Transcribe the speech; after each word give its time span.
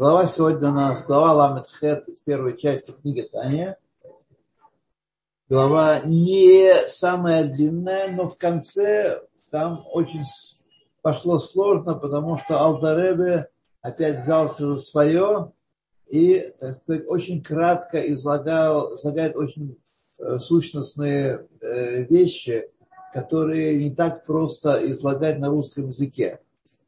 Глава 0.00 0.24
сегодня 0.24 0.70
у 0.70 0.72
нас, 0.72 1.04
глава 1.04 1.34
Ламет 1.34 1.66
Хет 1.66 2.08
из 2.08 2.20
первой 2.20 2.56
части 2.56 2.90
книги 2.90 3.28
Таня. 3.30 3.76
Глава 5.50 6.00
не 6.06 6.72
самая 6.88 7.44
длинная, 7.44 8.10
но 8.10 8.26
в 8.26 8.38
конце 8.38 9.20
там 9.50 9.84
очень 9.92 10.24
пошло 11.02 11.38
сложно, 11.38 11.96
потому 11.96 12.38
что 12.38 12.58
Алтаребе 12.58 13.50
опять 13.82 14.20
взялся 14.20 14.68
за 14.68 14.78
свое 14.78 15.52
и, 16.06 16.50
так 16.58 16.78
сказать, 16.78 17.06
очень 17.06 17.42
кратко 17.42 17.98
излагал, 18.10 18.94
излагает 18.94 19.36
очень 19.36 19.76
э, 20.18 20.38
сущностные 20.38 21.46
э, 21.60 22.04
вещи, 22.04 22.70
которые 23.12 23.76
не 23.76 23.94
так 23.94 24.24
просто 24.24 24.80
излагать 24.90 25.38
на 25.38 25.50
русском 25.50 25.88
языке. 25.88 26.40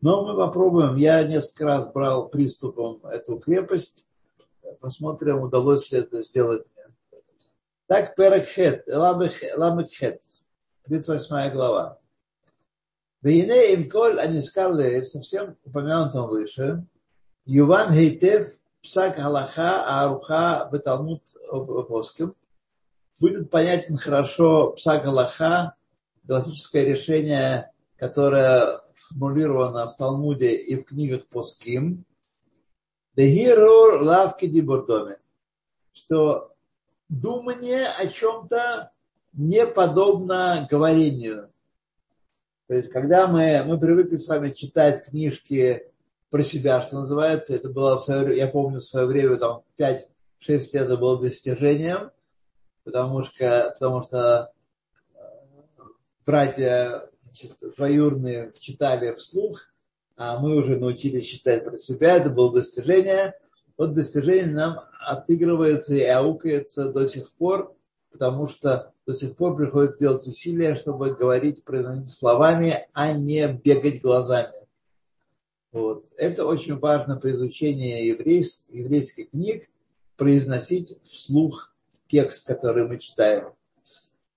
Но 0.02 0.26
мы 0.26 0.36
попробуем. 0.36 0.96
Я 0.96 1.22
несколько 1.24 1.64
раз 1.64 1.90
брал 1.90 2.28
приступом 2.28 3.00
эту 3.06 3.38
крепость. 3.38 4.08
Посмотрим, 4.80 5.42
удалось 5.42 5.90
ли 5.92 6.00
это 6.00 6.24
сделать 6.24 6.66
мне. 6.74 7.20
Так, 7.86 8.16
Перекхет, 8.16 8.84
Ламекхет, 8.88 10.20
38 10.84 11.52
глава. 11.52 11.98
Вейне 13.22 13.74
им 13.74 13.88
коль 13.88 14.18
анискал 14.18 14.76
совсем 15.04 15.56
упомянутом 15.64 16.28
выше, 16.28 16.84
Юван 17.44 17.92
Хейтев, 17.92 18.56
Псак 18.82 19.16
Галаха, 19.16 19.84
Аруха, 20.02 20.68
Беталмут 20.72 21.22
Поским, 21.88 22.34
будет 23.20 23.48
понятен 23.50 23.96
хорошо 23.96 24.72
Псак 24.72 25.04
Галаха, 25.04 25.76
галактическое 26.24 26.84
решение, 26.84 27.70
которое 27.96 28.80
сформулировано 29.02 29.88
в 29.88 29.96
Талмуде 29.96 30.54
и 30.54 30.76
в 30.76 30.84
книгах 30.84 31.26
по 31.26 31.42
Ским, 31.42 32.04
Дегирур 33.14 34.00
лавки 34.02 34.46
дибурдоме, 34.46 35.18
что 35.92 36.54
думание 37.10 37.86
о 37.86 38.06
чем-то 38.06 38.90
не 39.34 39.66
подобно 39.66 40.66
говорению. 40.70 41.50
То 42.68 42.74
есть, 42.74 42.88
когда 42.88 43.26
мы, 43.26 43.64
мы 43.66 43.78
привыкли 43.78 44.16
с 44.16 44.28
вами 44.28 44.50
читать 44.50 45.04
книжки 45.04 45.92
про 46.30 46.42
себя, 46.42 46.80
что 46.80 47.00
называется, 47.00 47.54
это 47.54 47.68
было 47.68 47.98
в 47.98 48.02
свое, 48.02 48.34
я 48.34 48.48
помню 48.48 48.80
в 48.80 48.84
свое 48.84 49.04
время, 49.04 49.36
там, 49.36 49.62
5-6 49.78 50.06
лет 50.46 50.74
это 50.74 50.96
было 50.96 51.20
достижением, 51.20 52.12
потому 52.84 53.24
что, 53.24 53.76
потому 53.78 54.02
что 54.02 54.52
э, 55.14 55.18
братья 56.24 57.10
значит, 57.32 57.56
двоюрные 57.76 58.52
читали 58.58 59.14
вслух, 59.14 59.72
а 60.16 60.38
мы 60.38 60.56
уже 60.56 60.76
научились 60.76 61.26
читать 61.26 61.64
про 61.64 61.76
себя, 61.78 62.16
это 62.16 62.30
было 62.30 62.52
достижение. 62.52 63.34
Вот 63.78 63.94
достижение 63.94 64.46
нам 64.46 64.80
отыгрывается 65.00 65.94
и 65.94 66.02
аукается 66.02 66.92
до 66.92 67.06
сих 67.06 67.32
пор, 67.32 67.74
потому 68.10 68.46
что 68.46 68.92
до 69.06 69.14
сих 69.14 69.34
пор 69.34 69.56
приходится 69.56 69.98
делать 69.98 70.26
усилия, 70.26 70.74
чтобы 70.74 71.14
говорить, 71.14 71.64
произносить 71.64 72.10
словами, 72.10 72.86
а 72.92 73.12
не 73.12 73.48
бегать 73.48 74.02
глазами. 74.02 74.54
Вот. 75.72 76.06
Это 76.18 76.44
очень 76.44 76.78
важно 76.78 77.16
при 77.16 77.30
изучении 77.30 78.06
еврейств, 78.08 78.68
еврейских 78.70 79.30
книг, 79.30 79.70
произносить 80.16 80.98
вслух 81.10 81.74
текст, 82.08 82.46
который 82.46 82.86
мы 82.86 82.98
читаем. 82.98 83.54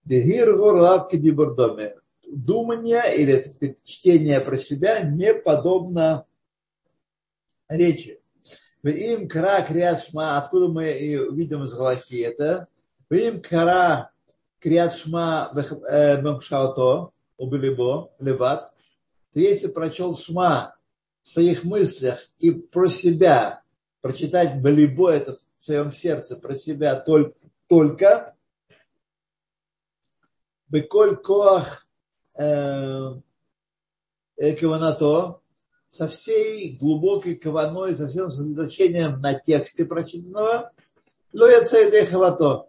Дегир 0.06 0.56
гор 0.56 0.78
лавки 0.78 1.18
бибурдоме 1.18 1.96
думание 2.32 3.16
или 3.16 3.38
так 3.38 3.52
сказать, 3.52 3.78
чтение 3.84 4.40
про 4.42 4.58
себя 4.58 5.02
не 5.02 5.34
подобно 5.34 6.26
речи. 7.70 8.20
Им 8.84 9.28
кара 9.28 9.62
криат 9.64 10.08
откуда 10.14 10.68
мы 10.68 10.92
и 10.92 11.16
видим 11.34 11.64
из 11.64 11.74
Галахи 11.74 12.22
это. 12.22 12.68
Им 13.10 13.42
кара 13.42 14.12
криат 14.60 14.96
шма 14.96 15.52
бемшауто, 15.54 17.12
убилибо, 17.38 18.12
леват. 18.20 18.74
Ты 19.34 19.42
если 19.42 19.68
прочел 19.68 20.16
шма 20.16 20.76
в 21.24 21.30
своих 21.30 21.64
мыслях 21.64 22.30
и 22.38 22.52
про 22.52 22.88
себя, 22.88 23.64
прочитать 24.02 24.62
балибо 24.62 25.10
это 25.12 25.36
в 25.60 25.66
своем 25.66 25.92
сердце, 25.92 26.36
про 26.36 26.56
себя 26.56 26.96
только, 26.96 27.36
только 27.68 28.36
Беколь 30.68 31.16
коах 31.18 31.85
каванато 34.38 35.42
со 35.90 36.08
всей 36.08 36.78
глубокой 36.78 37.36
каваной, 37.36 37.96
со 37.96 38.08
всем 38.08 38.30
сосредоточением 38.30 39.22
на 39.22 39.34
тексте 39.34 39.86
прочитанного, 39.86 40.72
но 41.32 41.48
я 41.48 41.64
хавато 42.06 42.68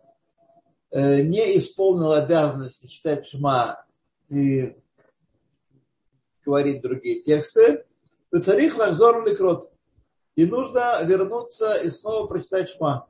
не 0.93 1.59
исполнил 1.59 2.12
обязанности 2.12 2.87
читать 2.87 3.27
шма 3.27 3.84
и 4.28 4.77
говорить 6.44 6.83
другие 6.83 7.22
тексты, 7.22 7.84
царих 8.41 8.78
лахзор 8.78 9.27
ликрот. 9.27 9.72
И 10.37 10.44
нужно 10.47 11.03
вернуться 11.03 11.75
и 11.75 11.88
снова 11.88 12.27
прочитать 12.27 12.69
шма. 12.69 13.09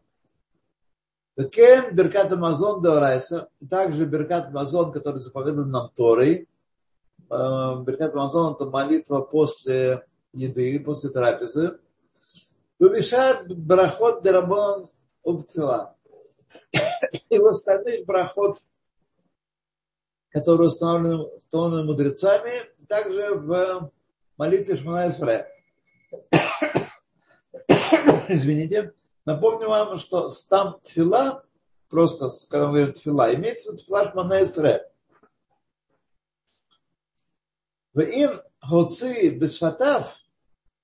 Кен 1.37 1.95
Беркат 1.95 2.33
Амазон 2.33 2.83
Деорайса, 2.83 3.49
также 3.69 4.07
Беркат 4.07 4.47
Амазон, 4.47 4.91
который 4.93 5.21
заповедан 5.21 5.71
нам 5.71 5.91
Торой. 5.95 6.49
Беркат 7.29 8.15
Амазон 8.15 8.55
это 8.55 8.65
молитва 8.67 9.21
после 9.21 10.07
еды, 10.33 10.81
после 10.81 11.11
трапезы. 11.11 11.79
Вывешает 12.79 13.55
брахот 13.55 14.23
Дерабон 14.23 14.89
Убцила. 15.23 15.95
И 17.31 17.39
в 17.39 17.47
остальных 17.47 18.07
брахот, 18.07 18.59
которые 20.31 20.69
установлены, 20.69 21.17
установлены 21.37 21.85
мудрецами, 21.85 22.71
также 22.89 23.35
в 23.35 23.91
молитве 24.39 24.77
Шмана 24.77 25.09
Исраэ. 25.09 25.47
Извините. 28.29 28.93
Напомню 29.27 29.69
вам, 29.69 29.99
что 29.99 30.29
стам 30.29 30.79
тфила, 30.81 31.45
просто 31.89 32.31
когда 32.49 32.69
мы 32.69 32.73
говорим 32.75 32.93
тфила, 32.93 33.35
имеется 33.35 33.69
в 33.69 33.73
виду 33.73 33.83
тфила 33.83 34.41
эсре. 34.41 34.89
им 37.95 38.41
хоци 38.61 39.31
бесфатав, 39.31 40.17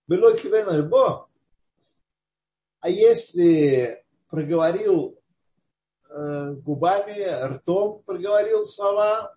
было 0.08 0.36
кивен 0.36 0.88
бо, 0.88 1.28
а 2.81 2.88
если 2.88 4.04
проговорил 4.28 5.20
э, 6.08 6.52
губами, 6.54 7.54
ртом 7.54 8.02
проговорил 8.02 8.66
слова, 8.66 9.36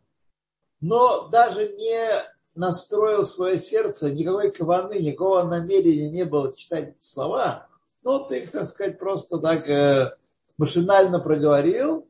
но 0.82 1.28
даже 1.28 1.74
не 1.74 2.10
настроил 2.56 3.24
свое 3.24 3.60
сердце, 3.60 4.10
никакой 4.12 4.52
каваны, 4.52 4.98
никакого 4.98 5.44
намерения 5.44 6.10
не 6.10 6.24
было 6.24 6.56
читать 6.56 7.04
слова, 7.04 7.70
ну, 8.06 8.24
ты 8.24 8.42
их, 8.42 8.52
так 8.52 8.68
сказать, 8.68 9.00
просто 9.00 9.40
так 9.40 9.68
э, 9.68 10.16
машинально 10.58 11.20
проговорил. 11.20 12.08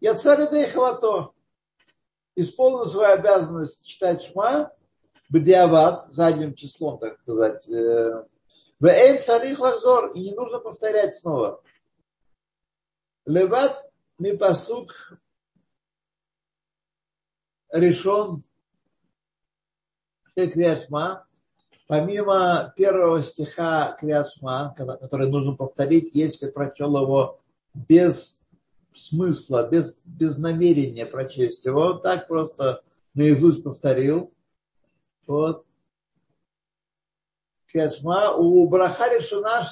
Я 0.00 0.14
царь 0.14 0.66
хвато. 0.66 1.32
Исполнил 2.34 2.84
свою 2.84 3.14
обязанность 3.14 3.86
читать 3.86 4.24
шма, 4.24 4.72
бдиават, 5.30 6.08
задним 6.08 6.54
числом, 6.54 6.98
так 6.98 7.20
сказать. 7.20 7.66
Э, 7.68 8.26
в 8.80 8.86
эйн 8.86 9.22
царих 9.22 9.60
лахзор, 9.60 10.12
и 10.14 10.20
не 10.20 10.34
нужно 10.34 10.58
повторять 10.58 11.14
снова. 11.14 11.62
Леват 13.24 13.88
ми 14.18 14.36
пасук 14.36 14.92
решен 17.72 18.42
Крияшма, 20.34 21.26
помимо 21.86 22.72
первого 22.76 23.22
стиха 23.22 23.96
Криашма, 24.00 24.74
который 24.76 25.30
нужно 25.30 25.54
повторить, 25.54 26.10
если 26.14 26.50
прочел 26.50 27.00
его 27.00 27.40
без 27.74 28.40
смысла, 28.94 29.68
без, 29.68 30.02
без 30.04 30.38
намерения 30.38 31.06
прочесть 31.06 31.64
его, 31.64 31.94
так 31.94 32.28
просто 32.28 32.82
наизусть 33.14 33.62
повторил. 33.62 34.32
Вот. 35.26 35.64
Криашма 37.66 38.32
у 38.32 38.66
Брахари 38.68 39.20
Шмана 39.20 39.68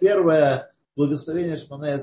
Первое 0.00 0.72
благословение 0.96 1.56
Шмана 1.56 1.98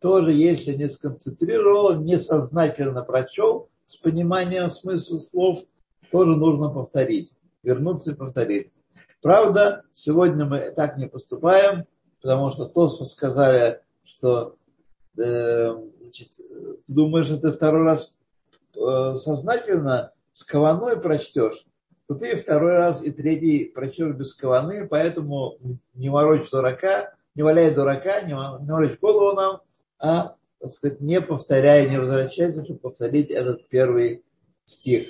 тоже, 0.00 0.32
если 0.32 0.74
не 0.74 0.88
сконцентрировал, 0.88 2.00
несознательно 2.00 3.02
прочел, 3.02 3.68
с 3.84 3.96
пониманием 3.96 4.68
смысла 4.68 5.16
слов, 5.16 5.64
тоже 6.12 6.36
нужно 6.36 6.70
повторить 6.70 7.32
вернуться 7.62 8.12
и 8.12 8.14
повторить. 8.14 8.72
Правда, 9.20 9.84
сегодня 9.92 10.44
мы 10.44 10.70
так 10.70 10.96
не 10.96 11.06
поступаем, 11.06 11.86
потому 12.20 12.52
что 12.52 12.66
Тосфа 12.66 13.04
сказали, 13.04 13.80
что 14.04 14.56
э, 15.16 15.74
значит, 16.00 16.28
думаешь, 16.86 17.26
что 17.26 17.38
ты 17.38 17.50
второй 17.50 17.84
раз 17.84 18.18
э, 18.76 19.14
сознательно 19.16 20.12
с 20.30 20.44
кованой 20.44 21.00
прочтешь. 21.00 21.66
то 22.06 22.14
ты 22.14 22.36
второй 22.36 22.74
раз 22.76 23.02
и 23.04 23.10
третий 23.10 23.66
прочешь 23.66 24.14
без 24.14 24.34
каваны, 24.34 24.86
поэтому 24.86 25.58
не 25.94 26.10
морочь 26.10 26.48
дурака, 26.50 27.14
не 27.34 27.42
валяй 27.42 27.74
дурака, 27.74 28.20
не 28.22 28.34
морочь 28.34 28.98
голову 29.00 29.34
нам, 29.34 29.60
а, 29.98 30.36
так 30.60 30.72
сказать, 30.72 31.00
не 31.00 31.20
повторяй, 31.20 31.90
не 31.90 31.98
возвращайся, 31.98 32.64
чтобы 32.64 32.80
повторить 32.80 33.30
этот 33.30 33.68
первый 33.68 34.24
стих, 34.64 35.08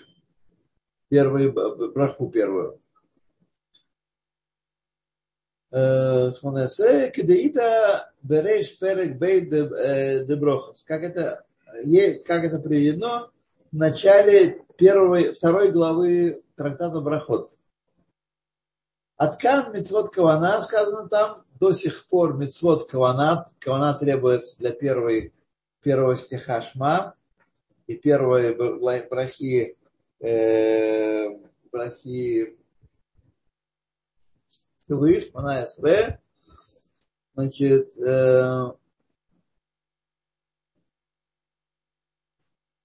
первый, 1.09 1.51
браху 1.51 2.31
первую. 2.31 2.81
Смонесе 5.71 7.11
кедеита 7.11 8.13
береш 8.23 8.79
перек 8.79 9.19
бейт 9.19 9.51
деброхос. 9.51 10.83
Как 10.85 11.03
это, 11.03 11.45
как 12.27 12.45
это 12.45 12.59
приведено 12.59 13.31
в 13.71 13.77
начале 13.77 14.65
первой, 14.79 15.35
второй 15.35 15.71
главы 15.71 16.43
трактата 16.57 17.01
Брахот. 17.01 17.51
Откан 19.17 19.73
мецвод 19.75 20.11
кавана, 20.11 20.61
сказано 20.63 21.09
там, 21.09 21.45
до 21.59 21.73
сих 21.73 22.07
пор 22.07 22.35
мецвод 22.37 22.89
кавана, 22.89 23.51
кавана 23.59 23.93
требуется 23.95 24.59
для 24.61 24.71
первой, 24.71 25.35
первого 25.83 26.17
стиха 26.17 26.63
Шма 26.63 27.15
и 27.87 27.97
первой 27.97 28.55
брахи, 29.09 29.77
э, 30.21 31.29
брахи 31.71 32.57
Швыш, 34.87 35.31
Мана 35.35 35.67
СВ, 35.67 36.19
значит, 37.35 37.97
э, 37.99 38.73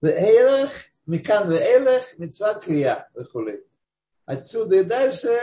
Веэлах, 0.02 0.72
Микан 1.06 1.50
Веэлах, 1.50 2.18
Мицват 2.18 2.64
Крия, 2.64 3.10
Вехули. 3.16 3.66
Отсюда 4.26 4.76
и 4.78 4.84
дальше 4.84 5.40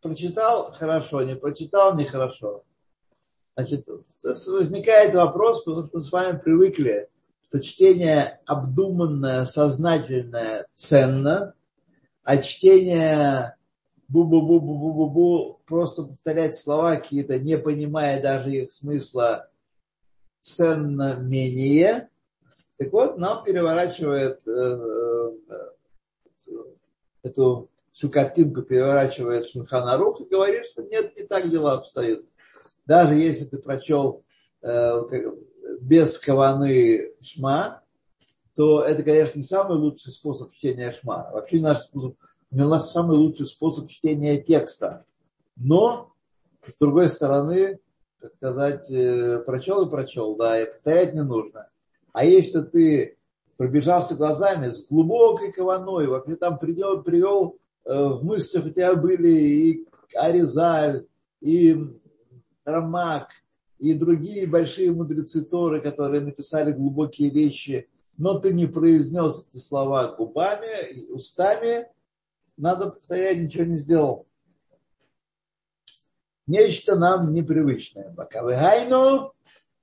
прочитал 0.00 0.72
хорошо, 0.72 1.22
не 1.22 1.36
прочитал 1.36 1.96
нехорошо. 1.96 2.64
Значит, 3.56 3.86
возникает 4.46 5.14
вопрос, 5.14 5.64
потому 5.64 5.86
что 5.86 5.96
мы 5.98 6.02
с 6.02 6.10
вами 6.10 6.38
привыкли, 6.38 7.09
что 7.50 7.60
чтение 7.60 8.40
обдуманное, 8.46 9.44
сознательное 9.44 10.66
ценно, 10.72 11.54
а 12.22 12.36
чтение 12.36 13.56
бу-бу-бу-бу-бу-бу, 14.08 15.58
просто 15.66 16.04
повторять 16.04 16.54
слова 16.54 16.94
какие-то, 16.94 17.40
не 17.40 17.58
понимая 17.58 18.22
даже 18.22 18.50
их 18.52 18.70
смысла, 18.70 19.48
ценно 20.40 21.16
менее. 21.16 22.08
Так 22.76 22.92
вот, 22.92 23.18
нам 23.18 23.42
переворачивает 23.42 24.46
э, 24.46 25.32
э, 25.48 25.70
эту 27.24 27.68
всю 27.90 28.10
картинку 28.10 28.62
переворачивает 28.62 29.48
Шульханарух 29.48 30.20
и 30.20 30.24
говорит, 30.24 30.66
что 30.66 30.84
нет, 30.84 31.16
не 31.16 31.24
так 31.24 31.50
дела 31.50 31.72
обстоят. 31.72 32.22
Даже 32.86 33.14
если 33.14 33.44
ты 33.44 33.58
прочел 33.58 34.24
э, 34.62 35.02
без 35.80 36.18
каваны 36.18 37.12
шма, 37.20 37.82
то 38.54 38.82
это, 38.82 39.02
конечно, 39.02 39.38
не 39.38 39.44
самый 39.44 39.78
лучший 39.78 40.12
способ 40.12 40.52
чтения 40.52 40.92
шма. 40.92 41.30
Вообще 41.32 41.60
наш 41.60 41.82
способ 41.82 42.16
у 42.52 42.56
нас 42.56 42.92
самый 42.92 43.16
лучший 43.16 43.46
способ 43.46 43.88
чтения 43.88 44.40
текста. 44.40 45.04
Но, 45.56 46.12
с 46.66 46.76
другой 46.76 47.08
стороны, 47.08 47.78
так 48.20 48.34
сказать, 48.34 48.90
э, 48.90 49.38
прочел 49.46 49.86
и 49.86 49.90
прочел, 49.90 50.36
да, 50.36 50.60
и 50.60 50.70
повторять 50.70 51.14
не 51.14 51.22
нужно. 51.22 51.68
А 52.12 52.24
если 52.24 52.60
ты 52.60 53.16
пробежался 53.56 54.14
глазами 54.14 54.68
с 54.68 54.86
глубокой 54.86 55.52
кованой, 55.52 56.06
вообще 56.06 56.36
там 56.36 56.58
привел, 56.58 57.02
привел 57.02 57.58
э, 57.84 57.94
в 57.94 58.24
мыслях 58.24 58.66
у 58.66 58.70
тебя 58.70 58.94
были 58.94 59.28
и 59.28 59.88
Аризаль, 60.14 61.06
и 61.40 61.76
Рамак, 62.64 63.28
и 63.80 63.94
другие 63.94 64.46
большие 64.46 64.92
мудрецы 64.92 65.42
Торы, 65.42 65.80
которые 65.80 66.20
написали 66.20 66.70
глубокие 66.70 67.30
вещи, 67.30 67.88
но 68.18 68.38
ты 68.38 68.52
не 68.52 68.66
произнес 68.66 69.48
эти 69.48 69.60
слова 69.60 70.14
губами, 70.14 71.10
устами, 71.10 71.88
надо 72.58 72.90
повторять, 72.90 73.38
ничего 73.38 73.64
не 73.64 73.76
сделал. 73.76 74.26
Нечто 76.46 76.96
нам 76.96 77.32
непривычное. 77.32 78.12
Пока 78.14 78.42
выгайну, 78.42 79.32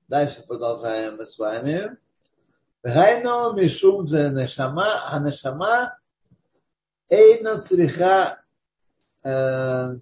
дальше 0.06 0.44
продолжаем 0.46 1.16
мы 1.16 1.26
с 1.26 1.36
вами. 1.36 1.96
Выгайну 2.84 3.52
мишум 3.54 4.06
за 4.06 4.30
нешама, 4.30 4.86
а 5.10 5.18
нешама 5.18 5.98
эйна 7.10 7.58
цриха 7.58 8.40
э, 9.24 9.96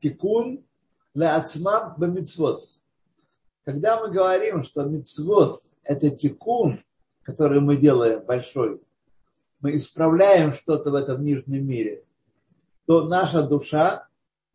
тикун 0.00 0.64
леацмам 1.14 1.94
бамицвот. 1.96 2.79
Когда 3.64 4.00
мы 4.00 4.10
говорим, 4.10 4.62
что 4.62 4.84
мицвод– 4.84 5.62
это 5.84 6.10
тикун, 6.10 6.82
который 7.22 7.60
мы 7.60 7.76
делаем 7.76 8.24
большой, 8.24 8.80
мы 9.60 9.76
исправляем 9.76 10.54
что-то 10.54 10.90
в 10.90 10.94
этом 10.94 11.22
нижнем 11.22 11.66
мире, 11.66 12.04
то 12.86 13.04
наша 13.04 13.42
душа, 13.42 14.08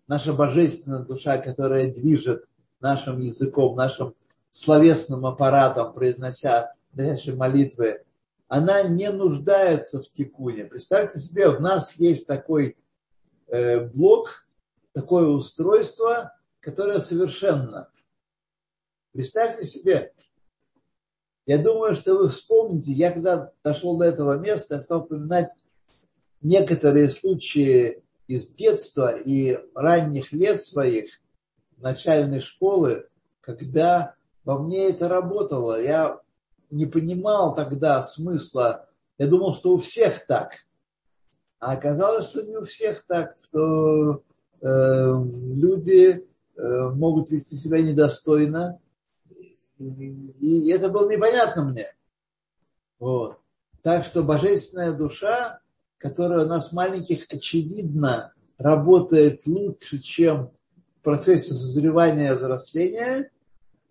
наша 0.07 0.33
божественная 0.33 1.03
душа, 1.03 1.37
которая 1.37 1.93
движет 1.93 2.45
нашим 2.79 3.19
языком, 3.19 3.75
нашим 3.75 4.15
словесным 4.49 5.25
аппаратом, 5.25 5.93
произнося 5.93 6.73
наши 6.93 7.35
молитвы, 7.35 8.01
она 8.47 8.83
не 8.83 9.11
нуждается 9.11 10.01
в 10.01 10.11
тикуне. 10.11 10.65
Представьте 10.65 11.19
себе, 11.19 11.49
в 11.49 11.61
нас 11.61 11.95
есть 11.97 12.27
такой 12.27 12.77
э, 13.47 13.81
блок, 13.81 14.47
такое 14.93 15.27
устройство, 15.27 16.33
которое 16.59 16.99
совершенно. 16.99 17.89
Представьте 19.15 19.65
себе, 19.65 20.11
я 21.45 21.57
думаю, 21.57 21.95
что 21.95 22.15
вы 22.15 22.27
вспомните, 22.27 22.91
я 22.91 23.13
когда 23.13 23.49
дошел 23.63 23.97
до 23.97 24.03
этого 24.03 24.37
места, 24.37 24.75
я 24.75 24.81
стал 24.81 25.03
вспоминать 25.03 25.47
некоторые 26.41 27.07
случаи 27.07 28.03
из 28.27 28.49
детства 28.55 29.15
и 29.15 29.57
ранних 29.73 30.33
лет 30.33 30.61
своих, 30.61 31.21
начальной 31.77 32.41
школы, 32.41 33.07
когда 33.39 34.15
во 34.43 34.59
мне 34.59 34.89
это 34.89 35.07
работало. 35.07 35.81
Я 35.81 36.19
не 36.69 36.85
понимал 36.85 37.55
тогда 37.55 38.03
смысла. 38.03 38.89
Я 39.17 39.27
думал, 39.27 39.55
что 39.55 39.75
у 39.75 39.77
всех 39.77 40.27
так. 40.27 40.49
А 41.59 41.71
оказалось, 41.71 42.27
что 42.27 42.41
не 42.41 42.57
у 42.57 42.65
всех 42.65 43.05
так, 43.07 43.37
что 43.45 44.23
э, 44.59 45.13
люди 45.23 46.27
э, 46.57 46.89
могут 46.89 47.31
вести 47.31 47.55
себя 47.55 47.81
недостойно, 47.81 48.81
и 49.77 50.69
это 50.69 50.89
было 50.89 51.09
непонятно 51.09 51.65
мне. 51.65 51.87
Вот. 52.99 53.39
Так 53.81 54.05
что 54.05 54.23
божественная 54.23 54.93
душа, 54.93 55.59
которая 55.97 56.45
у 56.45 56.47
нас 56.47 56.71
маленьких, 56.71 57.25
очевидно, 57.31 58.33
работает 58.57 59.45
лучше, 59.45 59.99
чем 59.99 60.51
в 60.99 61.01
процессе 61.03 61.53
созревания 61.53 62.33
и 62.33 62.37
взросления, 62.37 63.31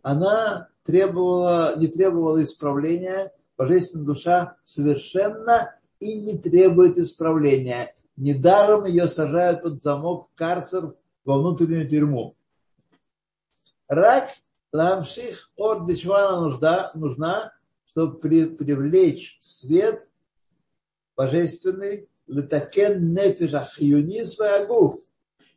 она 0.03 0.69
требовала, 0.85 1.77
не 1.79 1.87
требовала 1.87 2.43
исправления. 2.43 3.33
Божественная 3.57 4.07
душа 4.07 4.57
совершенно 4.65 5.79
и 6.01 6.21
не 6.21 6.39
требует 6.39 6.99
исправления. 6.99 7.95
Недаром 8.17 8.85
ее 8.85 9.09
сажают 9.09 9.63
под 9.63 9.83
замок 9.83 10.29
в 10.31 10.35
карцер 10.37 10.95
во 11.25 11.39
внутреннюю 11.39 11.89
тюрьму. 11.89 12.37
Рак 13.89 14.31
Ламших 14.75 15.53
от 15.55 15.87
Дешвана 15.87 16.41
нужда, 16.41 16.91
нужна, 16.95 17.53
чтобы 17.87 18.19
при, 18.19 18.47
привлечь 18.47 19.39
свет 19.41 20.09
божественный, 21.17 22.09
летакен 22.27 23.15
нефиш 23.15 23.55
ахиюнис 23.55 24.41
агуф. 24.41 24.99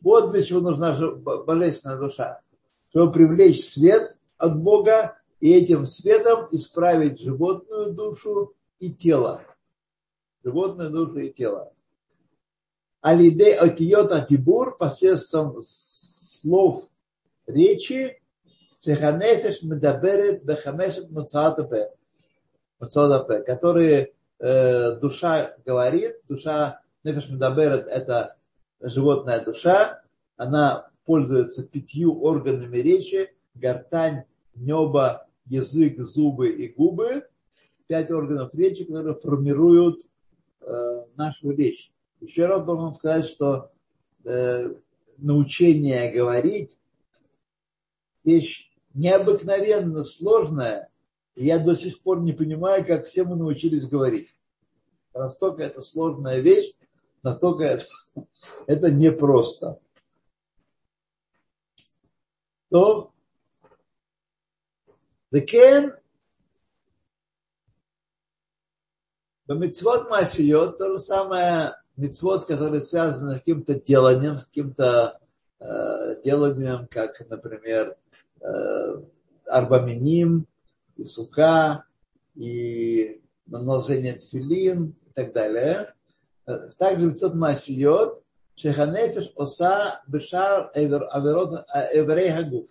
Вот 0.01 0.31
для 0.31 0.43
чего 0.43 0.59
нужна 0.59 0.95
божественная 1.15 1.97
душа. 1.97 2.41
Чтобы 2.89 3.11
привлечь 3.11 3.65
свет 3.65 4.19
от 4.37 4.61
Бога 4.61 5.17
и 5.39 5.51
этим 5.51 5.87
светом 5.87 6.47
исправить 6.51 7.19
животную 7.19 7.93
душу 7.93 8.53
и 8.77 8.93
тело. 8.93 9.41
Животную 10.43 10.91
душу 10.91 11.17
и 11.17 11.33
тело. 11.33 11.73
על 13.01 13.23
ידי 13.23 13.55
אותיות 13.55 14.11
הדיבור 14.11 14.77
посредством 14.77 15.59
слов 15.63 16.83
речи 17.47 18.21
שהנפש 18.83 19.63
מדברת 19.63 20.43
בחמשת 20.43 21.09
מוצאות 21.09 21.61
הפה, 21.61 21.91
מוצאות 22.79 23.20
הפה, 23.20 23.43
которые 23.43 24.13
э, 24.39 24.95
душа 24.99 25.55
говорит, 25.65 26.17
душа 26.27 26.81
נפש 27.03 27.29
מדברת 27.29 27.87
это 27.87 28.37
животная 28.79 29.43
душа, 29.43 30.01
она 30.35 30.89
пользуется 31.05 31.63
пятью 31.63 32.21
органами 32.21 32.77
речи, 32.77 33.33
гортань, 33.55 34.23
небо, 34.53 35.27
язык, 35.45 35.99
зубы 35.99 36.49
и 36.49 36.67
губы, 36.67 37.27
пять 37.87 38.11
органов 38.11 38.53
речи, 38.53 38.83
которые 38.83 39.15
формируют 39.15 40.03
э, 40.61 41.03
нашу 41.15 41.51
речь. 41.51 41.91
Еще 42.19 42.45
раз 42.45 42.63
должен 42.65 42.93
сказать, 42.93 43.25
что 43.25 43.71
э, 44.23 44.73
научение 45.17 46.11
говорить 46.11 46.77
вещь 48.23 48.66
необыкновенно 48.96 50.02
сложная, 50.02 50.90
и 51.34 51.46
я 51.46 51.58
до 51.58 51.74
сих 51.74 52.02
пор 52.02 52.20
не 52.20 52.32
понимаю, 52.32 52.84
как 52.84 53.06
все 53.06 53.24
мы 53.24 53.36
научились 53.36 53.86
говорить. 53.86 54.28
Настолько 55.14 55.62
это 55.62 55.80
сложная 55.80 56.40
вещь, 56.40 56.74
настолько 57.22 57.64
это, 57.64 57.84
это 58.66 58.90
непросто. 58.90 59.78
То, 62.70 63.12
וכן, 65.30 65.90
במצוות 69.46 70.08
מעשיות, 70.10 70.78
то 70.78 70.92
же 70.92 70.98
самое 70.98 71.76
мецвод, 71.96 72.46
которые 72.46 72.80
связаны 72.80 73.32
с 73.32 73.38
каким-то 73.38 73.74
деланием, 73.74 74.38
с 74.38 74.44
каким-то 74.44 75.20
э, 75.60 76.22
деланием, 76.24 76.86
как, 76.88 77.20
например, 77.28 77.90
э, 77.90 78.05
арбаминим, 79.45 80.47
и 80.95 81.03
сука, 81.03 81.85
и 82.35 83.21
наложение 83.45 84.13
тфилин 84.13 84.95
и 85.05 85.13
так 85.13 85.33
далее. 85.33 85.93
Также 86.77 87.07
мецвод 87.07 87.35
масиот, 87.35 88.23
шеханефиш 88.55 89.31
оса 89.35 90.01
бешар 90.07 90.71
аверот 90.73 91.65
эврей 91.93 92.31
хагуф, 92.31 92.67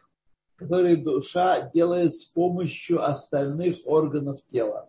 который 0.56 0.96
душа 0.96 1.70
делает 1.72 2.16
с 2.16 2.24
помощью 2.24 3.04
остальных 3.04 3.78
органов 3.84 4.40
тела. 4.50 4.88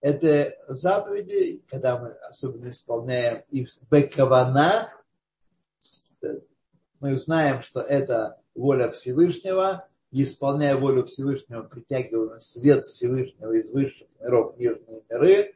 Это 0.00 0.54
заповеди, 0.68 1.64
когда 1.68 1.98
мы 1.98 2.10
особенно 2.28 2.68
исполняем 2.68 3.42
их 3.50 3.70
бекавана, 3.90 4.92
мы 7.00 7.14
знаем, 7.14 7.62
что 7.62 7.80
это 7.80 8.38
воля 8.56 8.90
Всевышнего, 8.90 9.86
и 10.10 10.24
исполняя 10.24 10.76
волю 10.76 11.04
Всевышнего, 11.04 11.62
притягиваем 11.62 12.40
свет 12.40 12.84
Всевышнего 12.84 13.52
из 13.52 13.70
высших 13.70 14.08
миров 14.20 14.54
в 14.54 14.58
нижние 14.58 15.02
миры, 15.10 15.54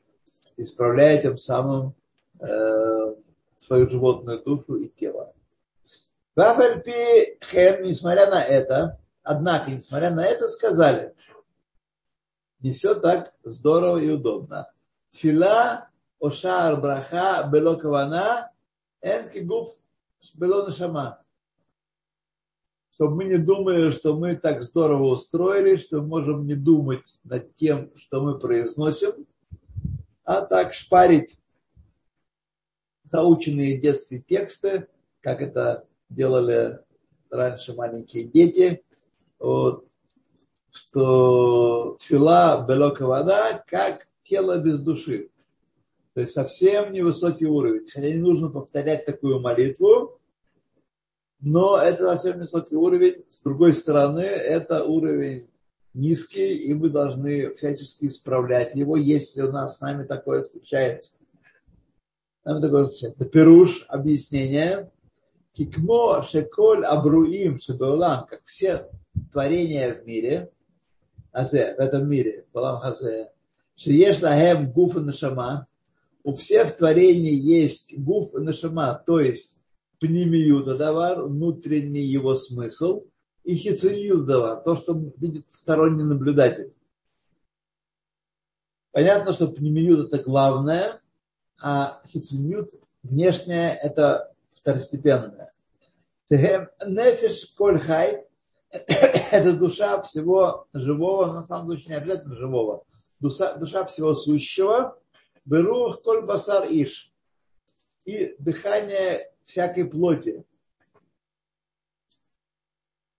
исправляя 0.56 1.20
тем 1.22 1.38
самым 1.38 1.94
э, 2.40 3.14
свою 3.56 3.88
животную 3.88 4.42
душу 4.42 4.76
и 4.76 4.88
тело. 4.88 5.32
Вафальпи 6.36 7.38
хен, 7.42 7.82
несмотря 7.82 8.30
на 8.30 8.42
это, 8.42 9.00
однако, 9.22 9.70
несмотря 9.70 10.10
на 10.10 10.24
это, 10.24 10.48
сказали, 10.48 11.14
не 12.60 12.72
все 12.72 12.94
так 12.94 13.32
здорово 13.42 13.98
и 13.98 14.10
удобно. 14.10 14.70
Тфила, 15.10 15.88
ошар, 16.20 16.80
браха, 16.80 17.48
бело 17.50 17.76
кавана, 17.76 18.52
энки 19.00 19.38
гуф, 19.38 19.70
бело 20.34 20.66
нашама 20.66 21.22
чтобы 22.92 23.16
мы 23.16 23.24
не 23.24 23.38
думали, 23.38 23.90
что 23.90 24.16
мы 24.16 24.36
так 24.36 24.62
здорово 24.62 25.12
устроили, 25.12 25.76
что 25.76 26.02
можем 26.02 26.46
не 26.46 26.54
думать 26.54 27.18
над 27.24 27.54
тем, 27.56 27.90
что 27.96 28.20
мы 28.20 28.38
произносим, 28.38 29.26
а 30.24 30.42
так 30.42 30.74
шпарить 30.74 31.38
заученные 33.04 33.78
детские 33.78 34.22
тексты, 34.22 34.86
как 35.20 35.40
это 35.40 35.86
делали 36.08 36.78
раньше 37.30 37.74
маленькие 37.74 38.24
дети, 38.24 38.82
вот, 39.38 39.86
что 40.70 41.96
фила 42.00 42.64
белока 42.68 43.06
вода, 43.06 43.64
как 43.66 44.06
тело 44.22 44.58
без 44.58 44.80
души. 44.80 45.30
То 46.14 46.20
есть 46.20 46.32
совсем 46.32 46.92
невысокий 46.92 47.46
уровень. 47.46 47.88
Хотя 47.88 48.08
не 48.10 48.18
нужно 48.18 48.48
повторять 48.48 49.06
такую 49.06 49.40
молитву, 49.40 50.19
но 51.40 51.78
это 51.78 52.04
совсем 52.04 52.38
высокий 52.38 52.76
уровень. 52.76 53.24
С 53.28 53.42
другой 53.42 53.72
стороны, 53.72 54.20
это 54.20 54.84
уровень 54.84 55.48
низкий, 55.94 56.54
и 56.54 56.74
мы 56.74 56.90
должны 56.90 57.52
всячески 57.54 58.06
исправлять 58.06 58.74
его, 58.74 58.96
если 58.96 59.42
у 59.42 59.50
нас 59.50 59.78
с 59.78 59.80
нами 59.80 60.04
такое 60.04 60.42
случается. 60.42 61.16
Нам 62.44 62.60
такое 62.60 62.86
случается. 62.86 63.24
Перуш, 63.24 63.84
объяснение. 63.88 64.90
Кикмо 65.52 66.22
шеколь 66.22 66.84
абруим 66.84 67.58
шебеулам, 67.58 68.26
как 68.26 68.42
все 68.44 68.88
творения 69.32 69.92
в 69.94 70.06
мире, 70.06 70.50
азе, 71.32 71.74
в 71.76 71.80
этом 71.80 72.08
мире, 72.08 72.46
балам 72.52 72.80
хазе, 72.80 73.30
шееш 73.74 74.22
лахем 74.22 74.70
гуф 74.70 74.96
и 74.96 75.00
нашама, 75.00 75.66
у 76.22 76.34
всех 76.34 76.76
творений 76.76 77.34
есть 77.34 77.98
гуф 77.98 78.34
и 78.34 78.38
нашама, 78.38 79.02
то 79.04 79.20
есть 79.20 79.59
пнемиюта 80.00 80.76
давар, 80.76 81.22
внутренний 81.22 82.02
его 82.02 82.34
смысл, 82.34 83.04
и 83.44 83.54
хицеют 83.54 84.26
давар, 84.26 84.62
то, 84.62 84.74
что 84.76 84.94
видит 85.16 85.46
сторонний 85.50 86.04
наблюдатель. 86.04 86.72
Понятно, 88.92 89.32
что 89.32 89.48
пнемиют 89.48 90.12
это 90.12 90.22
главное, 90.22 91.00
а 91.62 92.02
хицеют 92.08 92.72
внешнее 93.02 93.78
это 93.82 94.34
второстепенное. 94.52 95.52
Нефиш 96.28 97.52
коль 97.56 97.78
хай– 97.78 98.24
это 98.70 99.52
душа 99.52 100.00
всего 100.00 100.66
живого, 100.72 101.32
на 101.32 101.42
самом 101.42 101.70
деле 101.70 101.82
не 101.86 101.94
обязательно 101.94 102.36
живого, 102.36 102.84
душа, 103.18 103.54
душа 103.54 103.84
всего 103.84 104.14
сущего, 104.14 104.98
берух 105.44 106.02
коль 106.02 106.24
басар 106.24 106.66
иш. 106.70 107.12
И 108.04 108.34
дыхание 108.38 109.29
всякой 109.44 109.84
плоти. 109.84 110.44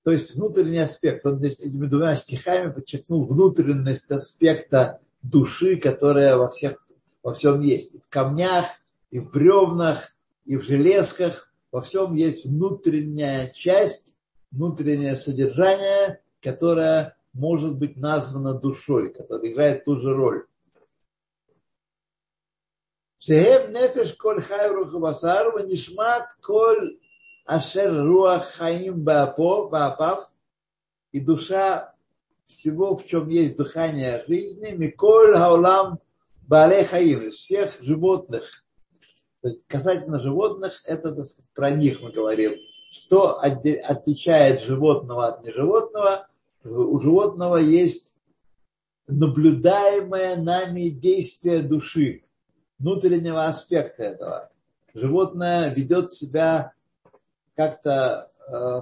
То 0.03 0.11
есть 0.11 0.35
внутренний 0.35 0.79
аспект. 0.79 1.25
Он 1.25 1.37
здесь 1.37 1.59
этими 1.59 1.85
двумя 1.85 2.15
стихами 2.15 2.71
подчеркнул 2.71 3.25
внутренность 3.25 4.09
аспекта 4.09 4.99
души, 5.21 5.77
которая 5.77 6.37
во, 6.37 6.49
всех, 6.49 6.83
во 7.21 7.33
всем 7.33 7.59
есть. 7.61 7.95
И 7.95 7.99
в 7.99 8.07
камнях, 8.07 8.65
и 9.11 9.19
в 9.19 9.29
бревнах, 9.29 10.15
и 10.45 10.57
в 10.57 10.63
железках. 10.63 11.53
Во 11.71 11.81
всем 11.81 12.13
есть 12.13 12.45
внутренняя 12.45 13.49
часть, 13.49 14.15
внутреннее 14.51 15.15
содержание, 15.15 16.21
которое 16.41 17.15
может 17.33 17.77
быть 17.77 17.95
названо 17.95 18.53
душой, 18.53 19.13
которая 19.13 19.51
играет 19.51 19.85
ту 19.85 19.97
же 19.97 20.13
роль. 20.13 20.45
Шехем 23.23 23.71
нефеш 23.73 24.13
коль 24.21 24.41
хай 24.41 24.67
рухабасар, 24.75 25.45
нишмат 25.69 26.25
коль 26.41 26.97
ашер 27.45 27.93
руах 28.07 28.43
хаим 28.57 29.03
баапав, 29.03 30.31
и 31.11 31.19
душа 31.19 31.93
всего, 32.47 32.97
в 32.97 33.05
чем 33.05 33.29
есть 33.29 33.57
дыхание 33.57 34.23
жизни, 34.27 34.71
миколь 34.71 35.35
хаулам 35.35 35.99
баалей 36.47 36.83
хаим, 36.83 37.27
из 37.27 37.35
всех 37.35 37.77
животных. 37.81 38.65
То 39.41 39.49
есть 39.49 39.67
касательно 39.67 40.19
животных, 40.19 40.81
это 40.85 41.11
сказать, 41.23 41.51
про 41.53 41.69
них 41.69 42.01
мы 42.01 42.11
говорим. 42.11 42.53
Что 42.89 43.37
отличает 43.39 44.61
животного 44.61 45.27
от 45.27 45.43
неживотного? 45.43 46.27
У 46.63 46.97
животного 46.97 47.57
есть 47.57 48.17
наблюдаемое 49.07 50.37
нами 50.37 50.89
действие 50.89 51.59
души 51.59 52.23
внутреннего 52.81 53.45
аспекта 53.45 54.03
этого. 54.03 54.51
Животное 54.93 55.73
ведет 55.73 56.11
себя 56.11 56.73
как-то 57.55 58.27
э, 58.51 58.81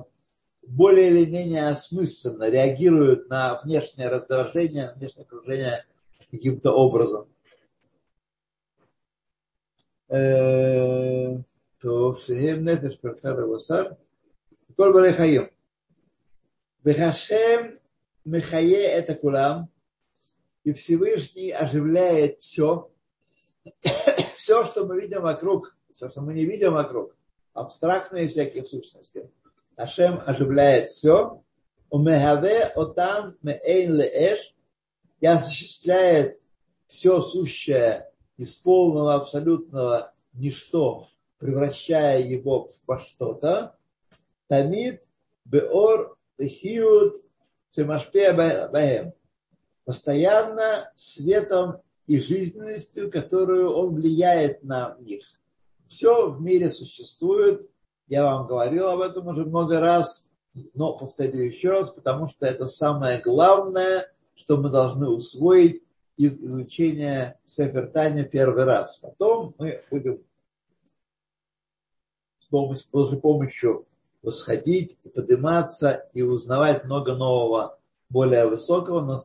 более 0.67 1.09
или 1.09 1.25
менее 1.25 1.69
осмысленно, 1.69 2.49
реагирует 2.49 3.29
на 3.29 3.61
внешнее 3.61 4.09
раздражение, 4.09 4.93
внешнее 4.95 5.23
окружение 5.23 5.85
каким-то 6.31 6.71
образом. 6.71 7.27
То 10.07 11.43
всем 12.13 12.65
нефеш 12.65 12.97
перхара 12.97 13.45
васар. 13.45 13.97
Коль 14.75 14.93
баре 14.93 15.13
хаим. 15.13 15.51
Бехашем 16.83 17.79
мехае 18.25 18.85
это 18.85 19.15
кулам. 19.15 19.69
И 20.63 20.73
Всевышний 20.73 21.51
оживляет 21.51 22.41
все, 22.41 22.91
все, 24.37 24.65
что 24.65 24.85
мы 24.85 24.99
видим 24.99 25.21
вокруг, 25.21 25.75
все, 25.91 26.09
что 26.09 26.21
мы 26.21 26.33
не 26.33 26.45
видим 26.45 26.73
вокруг, 26.73 27.15
абстрактные 27.53 28.27
всякие 28.27 28.63
сущности, 28.63 29.31
Ашем 29.75 30.21
оживляет 30.25 30.91
все, 30.91 31.41
умехаве 31.89 32.63
отам 32.75 33.37
меэйн 33.41 33.95
леэш, 33.95 34.53
и 35.21 35.25
осуществляет 35.25 36.39
все 36.87 37.21
сущее 37.21 38.09
из 38.37 38.55
полного 38.55 39.15
абсолютного 39.15 40.13
ничто, 40.33 41.09
превращая 41.37 42.21
его 42.21 42.69
во 42.87 42.99
что-то, 42.99 43.75
тамид 44.47 45.03
беор 45.45 46.17
хиют 46.41 47.15
постоянно 49.85 50.91
светом 50.95 51.81
и 52.09 52.19
жизненностью, 52.19 53.11
которую 53.11 53.71
он 53.71 53.93
влияет 53.93 54.63
на 54.63 54.97
них. 54.99 55.23
Все 55.87 56.31
в 56.31 56.41
мире 56.41 56.71
существует. 56.71 57.69
Я 58.07 58.23
вам 58.23 58.47
говорил 58.47 58.87
об 58.87 59.01
этом 59.01 59.27
уже 59.27 59.45
много 59.45 59.79
раз, 59.79 60.33
но 60.73 60.97
повторю 60.97 61.43
еще 61.43 61.69
раз, 61.69 61.91
потому 61.91 62.27
что 62.27 62.47
это 62.47 62.65
самое 62.65 63.21
главное, 63.21 64.11
что 64.33 64.57
мы 64.57 64.71
должны 64.71 65.07
усвоить 65.07 65.83
из 66.17 66.41
изучения 66.41 67.39
Сефертания 67.45 68.23
первый 68.23 68.63
раз. 68.63 68.97
Потом 68.97 69.53
мы 69.59 69.83
будем 69.91 70.23
с 72.39 72.45
помощью, 72.47 73.21
помощью 73.21 73.85
восходить 74.23 74.97
и 75.03 75.09
подниматься 75.09 76.09
и 76.13 76.23
узнавать 76.23 76.85
много 76.85 77.13
нового, 77.13 77.77
более 78.09 78.47
высокого. 78.47 79.01
Но 79.01 79.19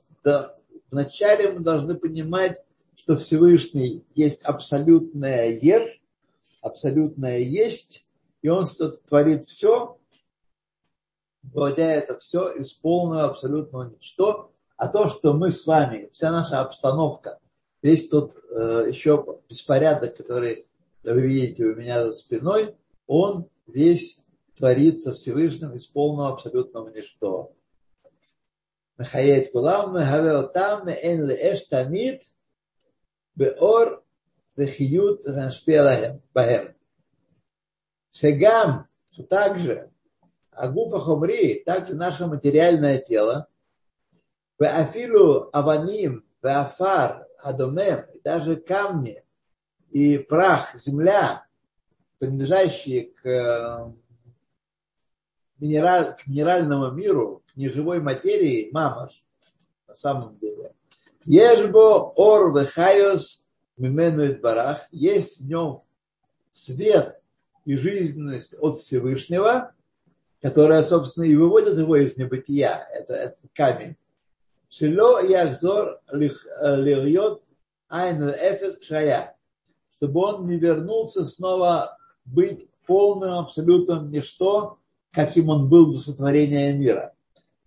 вначале 0.90 1.50
мы 1.50 1.60
должны 1.60 1.94
понимать, 1.94 2.60
что 2.96 3.16
Всевышний 3.16 4.04
есть 4.14 4.42
абсолютное 4.42 5.50
«ер», 5.50 5.88
абсолютное 6.60 7.38
«есть», 7.38 8.08
и 8.42 8.48
он 8.48 8.66
творит 9.06 9.44
все, 9.44 9.98
выводя 11.42 11.92
это 11.92 12.18
все 12.18 12.52
из 12.52 12.72
полного 12.72 13.24
абсолютного 13.24 13.90
ничто, 13.90 14.52
а 14.76 14.88
то, 14.88 15.08
что 15.08 15.32
мы 15.32 15.50
с 15.50 15.66
вами, 15.66 16.08
вся 16.12 16.30
наша 16.30 16.60
обстановка, 16.60 17.38
весь 17.82 18.08
тот 18.08 18.34
э, 18.34 18.86
еще 18.88 19.40
беспорядок, 19.48 20.16
который 20.16 20.66
вы 21.02 21.20
видите 21.20 21.64
у 21.64 21.74
меня 21.74 22.04
за 22.06 22.12
спиной, 22.12 22.74
он 23.06 23.48
весь 23.66 24.22
творится 24.56 25.12
Всевышним 25.12 25.74
из 25.74 25.86
полного 25.86 26.32
абсолютного 26.32 26.88
ничто. 26.90 27.52
Мехает 28.96 29.50
кулам, 29.52 29.94
мехавел 29.94 30.48
там, 30.48 30.86
эм 30.86 31.28
эш 31.30 31.62
тамид– 31.62 32.22
באור 33.35 33.85
וחיות 34.57 35.25
ומשפיע 35.25 35.83
להם, 35.83 36.15
בהם. 36.35 36.65
שגם, 38.11 38.81
также 39.29 39.89
агуфа 40.59 40.99
хомри, 40.99 41.63
также 41.65 41.95
наше 41.95 42.27
материальное 42.27 42.97
тело, 42.99 43.47
афилу 44.59 45.49
аваним, 45.53 46.25
афар, 46.41 47.25
адомем, 47.41 48.05
и 48.13 48.19
даже 48.21 48.57
камни 48.57 49.23
и 49.91 50.17
прах, 50.17 50.75
земля, 50.75 51.45
принадлежащие 52.17 53.11
к, 53.11 53.93
минераль, 55.59 56.15
к 56.17 56.27
минеральному 56.27 56.91
миру, 56.91 57.43
неживой 57.55 58.01
материи 58.01 58.69
мамаш, 58.71 59.23
на 59.87 59.93
самом 59.93 60.37
деле. 60.39 60.73
Ежбо 61.24 62.12
ор 62.16 62.58
вехайос 62.58 63.48
мименует 63.76 64.40
барах, 64.40 64.80
есть 64.90 65.40
в 65.40 65.48
нем 65.48 65.82
свет 66.50 67.22
и 67.64 67.76
жизненность 67.76 68.54
от 68.60 68.76
Всевышнего, 68.76 69.72
которая, 70.42 70.82
собственно, 70.82 71.24
и 71.24 71.34
выводит 71.34 71.78
его 71.78 71.96
из 71.96 72.16
небытия. 72.16 72.86
Это, 72.92 73.14
это 73.14 73.36
камень. 73.54 73.96
Шило 74.68 75.24
яхзор 75.24 76.00
лильот 76.12 77.42
айн 77.88 78.30
эфес 78.30 78.76
кшая. 78.76 79.36
Чтобы 79.96 80.20
он 80.20 80.46
не 80.46 80.56
вернулся 80.58 81.24
снова 81.24 81.96
быть 82.24 82.68
полным, 82.86 83.38
абсолютным 83.38 84.10
ничто, 84.10 84.78
каким 85.12 85.48
он 85.48 85.68
был 85.68 85.92
до 85.92 85.98
сотворения 85.98 86.72
мира. 86.72 87.14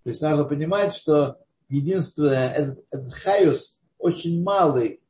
То 0.04 0.10
есть 0.10 0.22
надо 0.22 0.46
понимать, 0.46 0.94
что 0.94 1.40
единственное, 1.70 2.52
этот, 2.52 2.86
этот 2.92 3.14
хаюс 3.14 3.78
очень 3.98 4.44
малый, 4.44 5.02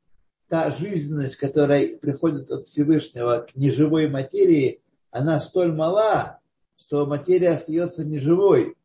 та 0.47 0.71
жизненность, 0.71 1.35
которая 1.35 1.97
приходит 1.97 2.49
от 2.51 2.61
Всевышнего 2.63 3.47
к 3.49 3.55
неживой 3.55 4.09
материи, 4.09 4.81
она 5.11 5.39
столь 5.39 5.73
мала, 5.73 6.39
что 6.77 7.05
материя 7.05 7.51
остается 7.51 8.05
неживой. 8.05 8.75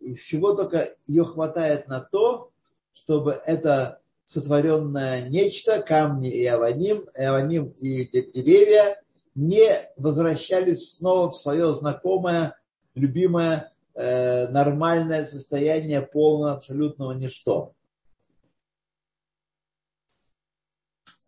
И 0.00 0.14
всего 0.14 0.54
только 0.54 0.94
ее 1.06 1.24
хватает 1.24 1.88
на 1.88 2.00
то, 2.00 2.50
чтобы 2.92 3.40
это 3.46 4.00
сотворенное 4.24 5.28
нечто, 5.28 5.82
камни 5.82 6.30
и 6.30 6.44
аваним, 6.46 7.06
и 7.16 7.22
аваним 7.22 7.74
и 7.80 8.04
деревья 8.06 9.00
не 9.34 9.90
возвращались 9.96 10.92
снова 10.92 11.30
в 11.30 11.36
свое 11.36 11.74
знакомое, 11.74 12.56
любимое 12.94 13.72
Э, 13.96 14.48
нормальное 14.48 15.24
состояние 15.24 16.02
полного 16.02 16.54
абсолютного 16.54 17.12
ничто. 17.12 17.74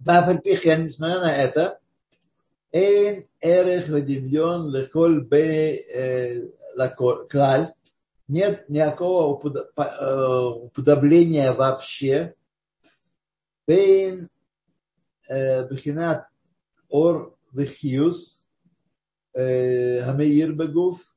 Бафальпих, 0.00 0.64
я 0.64 0.76
несмотря 0.76 1.20
на 1.20 1.32
это, 1.32 1.78
Эйн 2.72 3.28
эрех 3.40 3.88
вадимьон 3.88 4.74
леколь 4.74 5.24
бе 5.24 5.76
э, 5.76 6.48
клаль. 7.30 7.72
Нет 8.26 8.68
никакого 8.68 9.40
э, 9.46 10.48
уподобления 10.64 11.52
вообще. 11.52 12.34
Бейн 13.68 14.28
бхинат 15.28 16.26
ор 16.88 17.36
вихиус 17.52 18.44
хамеир 19.32 20.52
бегуф– 20.52 21.12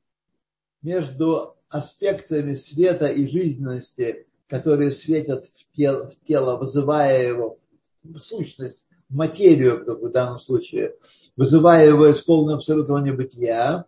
между 0.82 1.56
аспектами 1.70 2.54
света 2.54 3.08
и 3.08 3.28
жизненности, 3.28 4.28
которые 4.48 4.92
светят 4.92 5.46
в 5.46 5.76
тело, 5.76 6.08
в 6.08 6.20
тело 6.26 6.58
вызывая 6.58 7.28
его 7.28 7.60
в 8.04 8.18
сущность, 8.18 8.88
в 9.10 9.16
материю, 9.16 9.84
в 9.86 10.12
данном 10.12 10.40
случае, 10.40 10.96
вызывая 11.36 11.88
его 11.88 12.08
из 12.08 12.20
полного 12.22 12.58
абсолютного 12.58 13.00
небытия. 13.00 13.86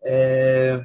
Э, 0.00 0.80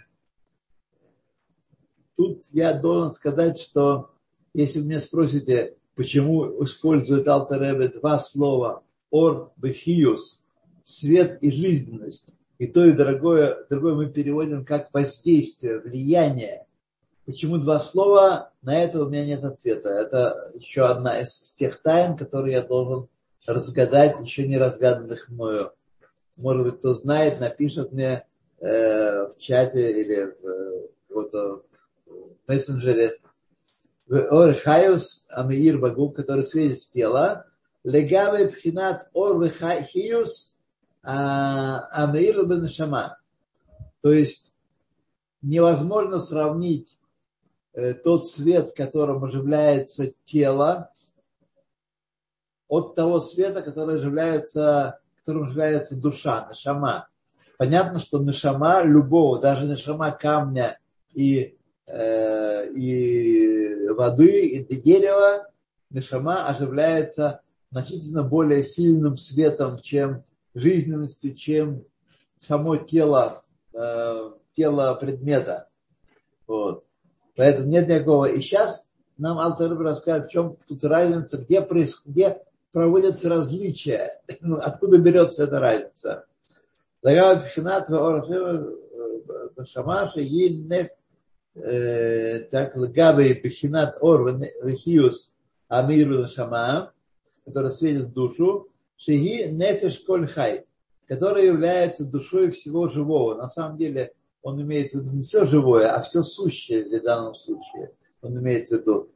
тут 2.15 2.46
я 2.52 2.74
должен 2.74 3.13
сказать, 3.13 3.60
что 3.60 4.12
если 4.54 4.80
вы 4.80 4.86
меня 4.86 5.00
спросите, 5.00 5.78
почему 5.96 6.63
использует 6.63 7.28
Алтаребе 7.28 7.88
два 7.88 8.20
слова 8.20 8.84
«ор» 9.10 9.52
«бехиус»– 9.58 10.48
свет 10.84 11.41
и 11.41 11.52
жизненность, 11.52 12.36
и 12.62 12.67
то, 12.67 12.86
и 12.86 12.91
другое, 12.91 13.65
другое 13.71 13.95
мы 13.95 14.06
переводим 14.06 14.63
как 14.63 14.93
воздействие, 14.93 15.80
влияние. 15.80 16.67
Почему 17.26 17.58
два 17.58 17.80
слова? 17.80 18.52
На 18.62 18.84
это 18.84 19.04
у 19.04 19.10
меня 19.10 19.26
нет 19.26 19.43
ответа. 19.43 19.89
Это 19.89 20.52
еще 20.54 20.86
одна 20.86 21.21
из 21.21 21.54
тех 21.54 21.82
тайн, 21.82 22.15
которые 22.15 22.54
я 22.54 22.62
должен 22.62 23.08
разгадать, 23.47 24.19
еще 24.21 24.47
не 24.47 24.60
разгаданных 24.60 25.28
мною. 25.30 25.71
Может 26.36 26.65
быть, 26.67 26.78
кто 26.78 26.93
знает, 26.93 27.39
напишет 27.39 27.93
мне 27.93 28.28
э, 28.60 29.26
в 29.26 29.38
чате 29.39 30.00
или 30.00 30.26
в, 30.26 31.15
в, 31.15 31.63
в 32.06 32.47
мессенджере. 32.47 33.13
Орхайус 34.08 35.26
Амиир 35.30 35.80
Багу, 35.80 36.12
который 36.12 36.43
светит 36.43 36.84
в 36.84 36.91
тело. 36.91 37.47
Легаве 37.84 38.50
пхинат 38.50 39.10
ор 39.13 39.50
хиюс 39.50 40.51
Амеир 41.04 42.46
бен 42.46 42.68
Шама. 42.68 43.18
То 44.02 44.12
есть 44.12 44.54
невозможно 45.42 46.20
сравнить 46.20 46.98
э, 47.74 47.94
тот 47.94 48.28
свет, 48.28 48.74
которым 48.76 49.24
оживляется 49.24 50.14
тело, 50.24 50.92
от 52.68 52.96
того 52.96 53.20
света, 53.20 53.62
который 53.62 53.98
оживляется, 53.98 55.00
которым 55.20 55.44
оживляется 55.44 55.98
душа, 55.98 56.48
нашама. 56.48 57.10
Понятно, 57.58 58.00
что 58.00 58.20
нашама 58.20 58.82
любого, 58.84 59.42
даже 59.42 59.66
нашама 59.66 60.12
камня 60.12 60.80
и, 61.14 61.58
э, 61.86 62.70
и 62.72 63.90
воды, 63.90 64.48
и 64.48 64.82
дерева, 64.82 65.50
нашама 65.90 66.48
оживляется 66.48 67.42
значительно 67.72 68.24
более 68.24 68.64
сильным 68.64 69.18
светом, 69.18 69.80
чем 69.80 70.24
жизненностью, 70.54 71.36
чем 71.36 71.86
само 72.38 72.78
тело, 72.78 73.44
э, 73.74 74.32
тело 74.56 74.94
предмета. 74.96 75.70
Вот. 76.48 76.86
Поэтому 77.36 77.68
нет 77.68 77.88
никакого. 77.88 78.26
И 78.26 78.40
сейчас 78.42 78.92
нам 79.18 79.40
Алтаруб 79.40 79.80
расскажет, 79.80 80.28
в 80.28 80.32
чем 80.32 80.58
тут 80.68 80.84
разница, 80.84 81.38
где, 81.38 81.62
проис... 81.62 82.02
где 82.06 82.42
проводятся 82.72 83.30
различия, 83.30 84.22
ну, 84.42 84.58
откуда 84.58 84.98
берется 84.98 85.44
эта 85.44 85.60
разница. 85.60 86.26
Так, 91.54 92.76
Лагабы 92.76 93.34
Пехинат 93.34 93.98
Ор 94.02 94.38
Вехиус 94.64 95.36
Амиру 95.68 96.26
Шама, 96.28 96.94
который 97.46 97.72
светит 97.72 98.14
душу, 98.14 98.70
Шиги 99.04 99.48
нефиш 99.50 100.00
коль 100.06 100.28
хай, 100.28 100.68
который 101.08 101.48
является 101.48 102.06
душой 102.06 102.52
всего 102.52 102.88
живого. 102.88 103.34
На 103.34 103.50
самом 103.50 103.78
деле 103.78 104.14
он 104.44 104.62
имеет 104.62 104.92
в 104.92 104.96
виду 104.96 105.12
не 105.12 105.24
все 105.24 105.46
живое, 105.46 105.90
а 105.90 106.04
все 106.04 106.22
сущее 106.22 106.84
в 106.84 107.04
данном 107.04 107.34
случае. 107.34 107.94
Он 108.22 108.38
имеет 108.38 108.68
в 108.68 108.72
виду. 108.72 109.12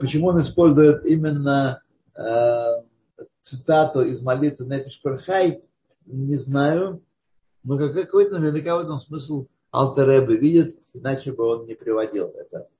Почему 0.00 0.28
он 0.28 0.40
использует 0.40 1.04
именно 1.04 1.82
э, 2.14 2.64
цитату 3.42 4.00
из 4.00 4.22
молитвы 4.22 4.64
Нефиш 4.64 4.98
коль 4.98 5.18
хай, 5.18 5.62
не 6.06 6.36
знаю. 6.36 7.04
Но 7.64 7.76
как 7.76 7.92
какой-то 7.92 8.38
наверняка 8.38 8.76
в 8.76 8.80
этом 8.80 8.98
смысл 8.98 9.46
Алтеребе 9.70 10.38
видит, 10.38 10.78
иначе 10.94 11.32
бы 11.32 11.44
он 11.44 11.66
не 11.66 11.74
приводил 11.74 12.28
это. 12.28 12.70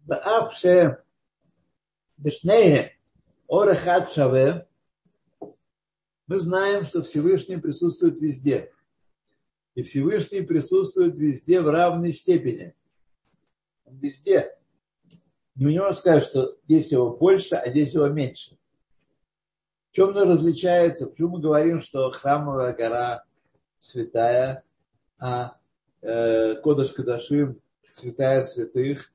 Баавше 0.00 1.04
Бешнее 2.16 2.95
Орахат 3.48 4.10
Шаве, 4.10 4.66
мы 6.26 6.38
знаем, 6.38 6.84
что 6.84 7.02
Всевышний 7.02 7.58
присутствует 7.58 8.20
везде. 8.20 8.72
И 9.74 9.82
Всевышний 9.82 10.40
присутствует 10.40 11.18
везде 11.18 11.60
в 11.60 11.68
равной 11.68 12.12
степени. 12.12 12.74
Везде. 13.84 14.56
Не 15.54 15.66
у 15.66 15.70
него 15.70 15.92
скажешь, 15.92 16.28
что 16.28 16.56
здесь 16.64 16.90
его 16.90 17.16
больше, 17.16 17.54
а 17.54 17.68
здесь 17.68 17.94
его 17.94 18.08
меньше. 18.08 18.58
В 19.90 19.94
чем 19.94 20.08
он 20.08 20.28
различается? 20.28 21.06
Почему 21.06 21.36
мы 21.36 21.40
говорим, 21.40 21.80
что 21.80 22.10
храмовая 22.10 22.74
гора 22.74 23.24
святая, 23.78 24.64
а 25.20 25.56
э, 26.02 26.56
Кодыш 26.56 26.90
Кадашим 26.90 27.60
святая 27.92 28.42
святых, 28.42 29.12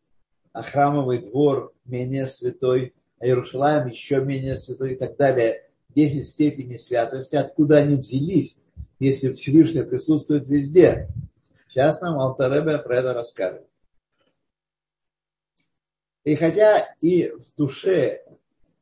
а 0.53 0.63
храмовый 0.63 1.19
двор 1.19 1.73
менее 1.83 2.27
святой– 2.27 2.95
а 3.21 3.25
Иерушалаем 3.27 3.87
еще 3.87 4.19
менее 4.19 4.57
святой 4.57 4.93
и 4.93 4.95
так 4.95 5.15
далее. 5.15 5.63
Десять 5.89 6.27
степеней 6.27 6.77
святости, 6.77 7.35
откуда 7.35 7.77
они 7.77 7.95
взялись, 7.95 8.57
если 8.99 9.31
Всевышний 9.31 9.83
присутствует 9.83 10.47
везде. 10.47 11.09
Сейчас 11.69 12.01
нам 12.01 12.19
Алтаребе 12.19 12.79
про 12.79 12.97
это 12.97 13.13
расскажет. 13.13 13.67
И 16.23 16.35
хотя 16.35 16.95
и 17.01 17.29
в 17.29 17.53
душе, 17.55 18.23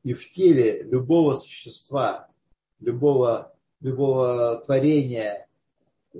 и 0.04 0.14
в 0.14 0.32
теле 0.32 0.84
любого 0.84 1.36
существа, 1.36 2.30
любого, 2.80 3.56
любого 3.82 4.62
творения 4.66 5.48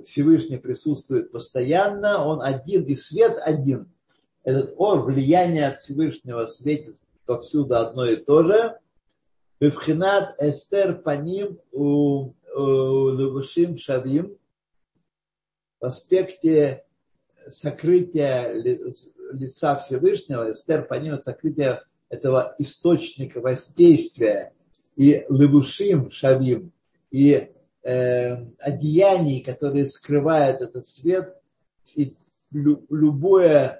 Всевышний 0.04 0.58
присутствует 0.58 1.32
постоянно, 1.32 2.24
он 2.24 2.42
один, 2.42 2.84
и 2.84 2.96
свет 2.96 3.38
один. 3.42 3.92
Этот 4.42 4.74
ор, 4.76 5.02
влияние 5.04 5.68
от 5.68 5.80
Всевышнего 5.80 6.46
светит 6.46 6.98
повсюду 7.30 7.76
одно 7.76 8.06
и 8.06 8.16
то 8.16 8.42
же. 8.42 8.76
Бевхинат 9.60 10.34
эстер 10.42 11.00
паним 11.00 11.60
у 11.70 12.34
левушим 12.56 13.76
шавим 13.76 14.36
в 15.78 15.84
аспекте 15.84 16.84
сокрытия 17.46 18.50
лица 19.32 19.76
Всевышнего, 19.76 20.52
эстер 20.52 20.86
паним, 20.86 21.22
сокрытие 21.22 21.82
этого 22.08 22.56
источника 22.58 23.40
воздействия 23.40 24.52
и 24.96 25.24
левушим 25.28 26.10
шавим, 26.10 26.72
и 27.12 27.52
э, 27.84 28.44
одеяний, 28.58 29.40
которые 29.40 29.86
скрывают 29.86 30.62
этот 30.62 30.84
свет, 30.88 31.36
и 31.94 32.12
любое 32.50 33.79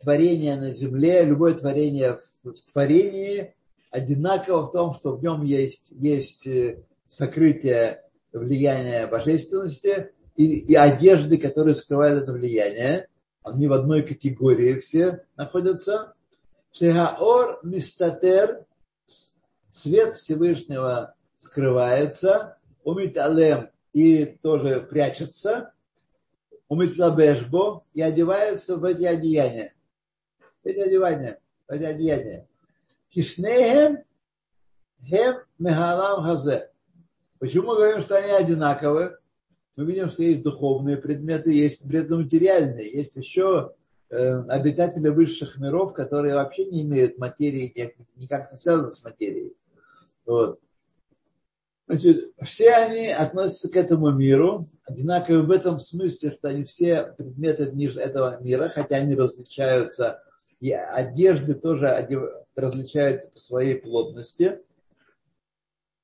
творение 0.00 0.56
на 0.56 0.70
земле, 0.70 1.24
любое 1.24 1.54
творение 1.54 2.20
в, 2.42 2.52
в 2.52 2.72
творении 2.72 3.54
одинаково 3.90 4.66
в 4.66 4.72
том, 4.72 4.94
что 4.94 5.16
в 5.16 5.22
нем 5.22 5.42
есть, 5.42 5.88
есть 5.90 6.46
э, 6.46 6.82
сокрытие 7.06 8.02
влияния 8.32 9.06
божественности 9.06 10.10
и, 10.36 10.72
и 10.72 10.74
одежды, 10.74 11.38
которые 11.38 11.74
скрывают 11.74 12.22
это 12.22 12.32
влияние. 12.32 13.08
Они 13.42 13.68
в 13.68 13.72
одной 13.72 14.02
категории 14.02 14.78
все 14.80 15.24
находятся. 15.36 16.14
Шегаор 16.72 17.60
мистатер, 17.62 18.66
свет 19.70 20.14
Всевышнего 20.14 21.14
скрывается, 21.36 22.58
умит 22.82 23.16
алем 23.16 23.70
и 23.92 24.24
тоже 24.42 24.80
прячется, 24.80 25.72
умит 26.68 26.98
лабешбо 26.98 27.84
и 27.94 28.02
одевается 28.02 28.76
в 28.76 28.84
эти 28.84 29.04
одеяния 29.04 29.72
эти 30.66 30.80
одеяния. 31.84 32.48
Кишнеем 33.08 33.98
хем 35.04 35.36
мегалам 35.58 36.22
хазе. 36.22 36.70
Почему 37.38 37.68
мы 37.68 37.76
говорим, 37.76 38.02
что 38.02 38.18
они 38.18 38.32
одинаковы? 38.32 39.16
Мы 39.76 39.84
видим, 39.84 40.08
что 40.08 40.22
есть 40.22 40.42
духовные 40.42 40.96
предметы, 40.96 41.52
есть 41.52 41.86
предматериальные, 41.86 42.90
есть 42.90 43.14
еще 43.16 43.74
э, 44.08 44.40
обитатели 44.48 45.08
высших 45.08 45.58
миров, 45.58 45.92
которые 45.92 46.34
вообще 46.34 46.64
не 46.64 46.82
имеют 46.82 47.18
материи, 47.18 47.94
никак 48.16 48.50
не 48.50 48.56
связаны 48.56 48.90
с 48.90 49.04
материей. 49.04 49.54
Вот. 50.24 50.58
Значит, 51.88 52.32
все 52.42 52.70
они 52.70 53.08
относятся 53.08 53.68
к 53.68 53.76
этому 53.76 54.10
миру, 54.10 54.64
одинаковы 54.84 55.42
в 55.42 55.50
этом 55.50 55.78
смысле, 55.78 56.32
что 56.32 56.48
они 56.48 56.64
все 56.64 57.14
предметы 57.16 57.64
этого 58.00 58.40
мира, 58.40 58.68
хотя 58.68 58.96
они 58.96 59.14
различаются 59.14 60.22
и 60.60 60.72
одежды 60.72 61.54
тоже 61.54 62.08
различаются 62.54 63.28
по 63.28 63.38
своей 63.38 63.76
плотности. 63.76 64.60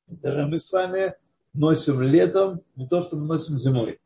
Даже 0.06 0.46
мы 0.46 0.58
с 0.58 0.70
вами 0.70 1.14
носим 1.54 2.02
летом 2.02 2.62
не 2.76 2.86
то, 2.86 3.02
что 3.02 3.16
мы 3.16 3.26
носим 3.26 3.58
зимой. 3.58 4.00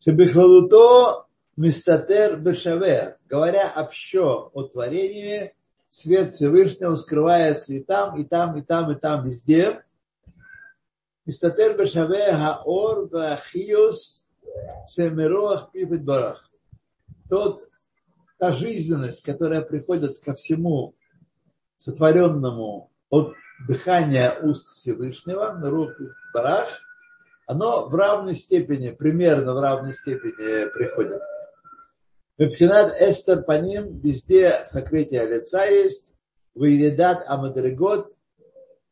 Шебихладуто 0.00 1.26
мистатер 1.56 2.36
бешавер. 2.38 3.18
Говоря 3.28 3.72
общо 3.76 4.50
о 4.52 4.62
творении, 4.64 5.54
свет 5.88 6.32
Всевышнего 6.32 6.94
скрывается 6.96 7.72
и 7.72 7.80
там, 7.80 8.20
и 8.20 8.24
там, 8.24 8.58
и 8.58 8.62
там, 8.62 8.90
и 8.90 8.94
там, 8.96 9.24
везде. 9.24 9.84
Мистатер 11.24 11.78
бешавер 11.78 12.36
хаор 12.36 13.08
вахиос 13.08 14.24
семероах 14.88 15.70
пипет 15.72 16.04
барах. 16.04 16.50
Тот 17.28 17.68
та 18.44 18.52
жизненность, 18.52 19.24
которая 19.24 19.62
приходит 19.62 20.18
ко 20.18 20.34
всему 20.34 20.94
сотворенному 21.78 22.90
от 23.08 23.32
дыхания 23.66 24.38
уст 24.42 24.76
Всевышнего, 24.76 25.58
рух 25.62 25.92
бараш, 26.34 26.68
оно 27.46 27.88
в 27.88 27.94
равной 27.94 28.34
степени, 28.34 28.90
примерно 28.90 29.54
в 29.54 29.60
равной 29.60 29.94
степени 29.94 30.70
приходит. 30.74 31.22
Мепхинат 32.36 33.00
эстер 33.00 33.44
по 33.44 33.52
ним 33.58 33.98
везде 34.00 34.52
сокрытие 34.66 35.26
лица 35.26 35.64
есть, 35.64 36.12
выедат 36.54 37.24
амадригот, 37.26 38.12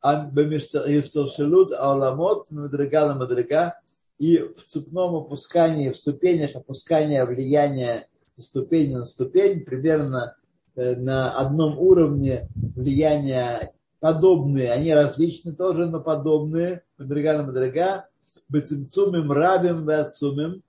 бемишталшелут 0.02 1.72
ауламот, 1.72 2.50
мадрига 2.50 3.12
мадрига, 3.12 3.74
и 4.16 4.38
в 4.38 4.64
цепном 4.66 5.14
опускании, 5.16 5.90
в 5.90 5.98
ступенях 5.98 6.56
опускания 6.56 7.26
влияния 7.26 8.08
ступень 8.42 8.96
на 8.96 9.04
ступень, 9.04 9.64
примерно 9.64 10.36
э, 10.74 10.96
на 10.96 11.32
одном 11.32 11.78
уровне 11.78 12.48
влияния 12.54 13.72
подобные, 14.00 14.72
они 14.72 14.92
различны 14.92 15.54
тоже, 15.54 15.86
но 15.86 16.00
подобные, 16.00 16.82
мадрига 16.98 17.38
на 17.38 17.44
мадрига, 17.44 18.08
бецимцумим 18.48 19.30
рабим 19.30 19.86
бецумим, 19.86 20.62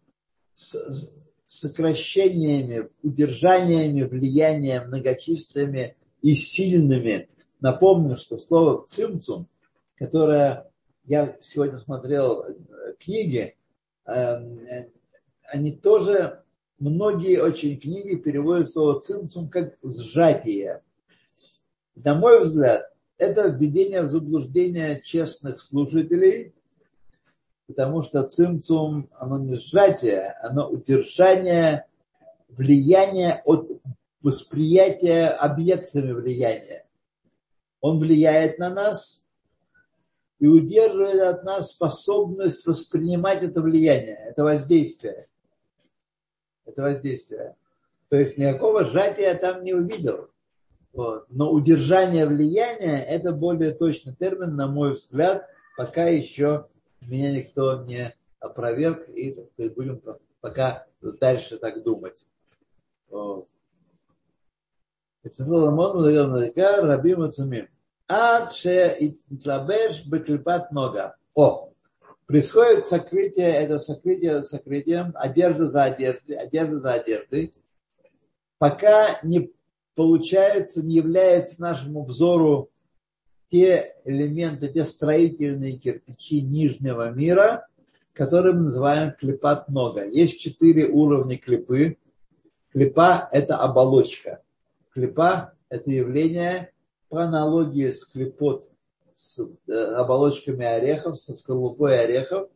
с 0.53 1.11
сокращениями, 1.47 2.89
удержаниями 3.01 4.03
влияния 4.03 4.81
многочисленными 4.81 5.95
и 6.21 6.35
сильными. 6.35 7.29
Напомню, 7.59 8.17
что 8.17 8.37
слово 8.37 8.85
цимцум, 8.87 9.47
которое 9.95 10.69
я 11.05 11.37
сегодня 11.41 11.77
смотрел 11.77 12.43
э, 12.43 12.93
книги, 12.99 13.55
э, 14.05 14.85
они 15.51 15.71
тоже 15.71 16.42
многие 16.79 17.41
очень 17.41 17.79
книги 17.79 18.15
переводят 18.15 18.69
слово 18.69 18.99
цинцум 18.99 19.49
как 19.49 19.77
сжатие. 19.83 20.81
На 21.95 22.15
мой 22.15 22.39
взгляд, 22.39 22.91
это 23.17 23.47
введение 23.47 24.01
в 24.01 24.07
заблуждение 24.07 25.01
честных 25.01 25.61
слушателей, 25.61 26.53
потому 27.67 28.01
что 28.01 28.23
цинцум, 28.23 29.09
оно 29.13 29.37
не 29.39 29.55
сжатие, 29.55 30.35
оно 30.41 30.69
удержание 30.69 31.85
влияния 32.49 33.41
от 33.45 33.69
восприятия 34.21 35.27
объектами 35.27 36.11
влияния. 36.11 36.85
Он 37.81 37.99
влияет 37.99 38.57
на 38.59 38.69
нас 38.69 39.25
и 40.39 40.47
удерживает 40.47 41.21
от 41.21 41.43
нас 41.43 41.71
способность 41.71 42.65
воспринимать 42.65 43.43
это 43.43 43.61
влияние, 43.61 44.15
это 44.15 44.43
воздействие 44.43 45.27
это 46.65 46.81
воздействие. 46.81 47.55
То 48.09 48.17
есть 48.17 48.37
никакого 48.37 48.83
сжатия 48.85 49.23
я 49.23 49.35
там 49.35 49.63
не 49.63 49.73
увидел. 49.73 50.29
Вот. 50.91 51.25
Но 51.29 51.51
удержание 51.51 52.27
влияния– 52.27 53.03
это 53.09 53.31
более 53.31 53.71
точный 53.71 54.15
термин, 54.15 54.55
на 54.55 54.67
мой 54.67 54.93
взгляд, 54.93 55.47
пока 55.75 56.05
еще 56.05 56.67
меня 57.01 57.31
никто 57.31 57.83
не 57.83 58.15
опроверг, 58.39 59.09
и 59.09 59.35
будем 59.75 60.01
пока 60.41 60.85
дальше 61.19 61.57
так 61.57 61.83
думать. 61.83 62.25
Вот. 63.09 63.47
О, 71.33 71.72
происходит 72.25 72.87
сокрытие, 72.87 73.49
это 73.49 73.79
сокрытие 73.79 74.41
за 74.41 74.43
сокрытием, 74.43 75.11
одежда 75.15 75.67
за 75.67 75.83
одеждой, 75.83 76.37
одежда 76.37 76.79
за 76.79 76.93
одеждой, 76.93 77.53
пока 78.57 79.19
не 79.23 79.51
получается, 79.95 80.81
не 80.81 80.95
является 80.95 81.61
нашему 81.61 82.03
взору 82.03 82.69
те 83.51 83.93
элементы, 84.05 84.67
те 84.67 84.83
строительные 84.83 85.77
кирпичи 85.77 86.41
нижнего 86.41 87.11
мира, 87.11 87.67
которые 88.13 88.55
мы 88.55 88.63
называем 88.63 89.11
клепат 89.11 89.69
нога. 89.69 90.03
Есть 90.03 90.39
четыре 90.39 90.87
уровня 90.87 91.37
клепы. 91.37 91.97
Клепа– 92.71 93.29
это 93.31 93.57
оболочка. 93.57 94.41
Клепа– 94.91 95.53
это 95.69 95.91
явление 95.91 96.71
по 97.09 97.23
аналогии 97.23 97.91
с 97.91 98.05
клепот, 98.05 98.71
с 99.15 99.39
э, 99.67 99.73
оболочками 99.73 100.65
орехов, 100.65 101.17
со 101.17 101.33
скорлупой 101.33 101.99
орехов. 101.99 102.49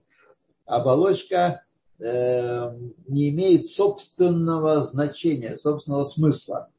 Оболочка 0.66 1.64
э, 2.00 2.72
не 3.08 3.30
имеет 3.30 3.68
собственного 3.68 4.82
значения, 4.82 5.58
собственного 5.58 6.06
смысла. 6.06 6.70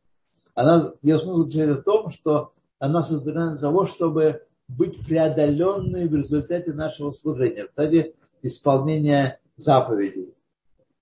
Она, 0.54 0.92
ее 1.02 1.18
смысл 1.18 1.44
в 1.44 1.82
том, 1.82 2.10
что 2.10 2.52
она 2.78 3.02
создана 3.02 3.52
для 3.52 3.60
того, 3.60 3.86
чтобы 3.86 4.42
быть 4.66 5.04
преодоленной 5.06 6.08
в 6.08 6.14
результате 6.14 6.72
нашего 6.72 7.12
служения, 7.12 7.64
в 7.64 7.78
результате 7.78 8.14
исполнения 8.42 9.40
заповедей, 9.56 10.34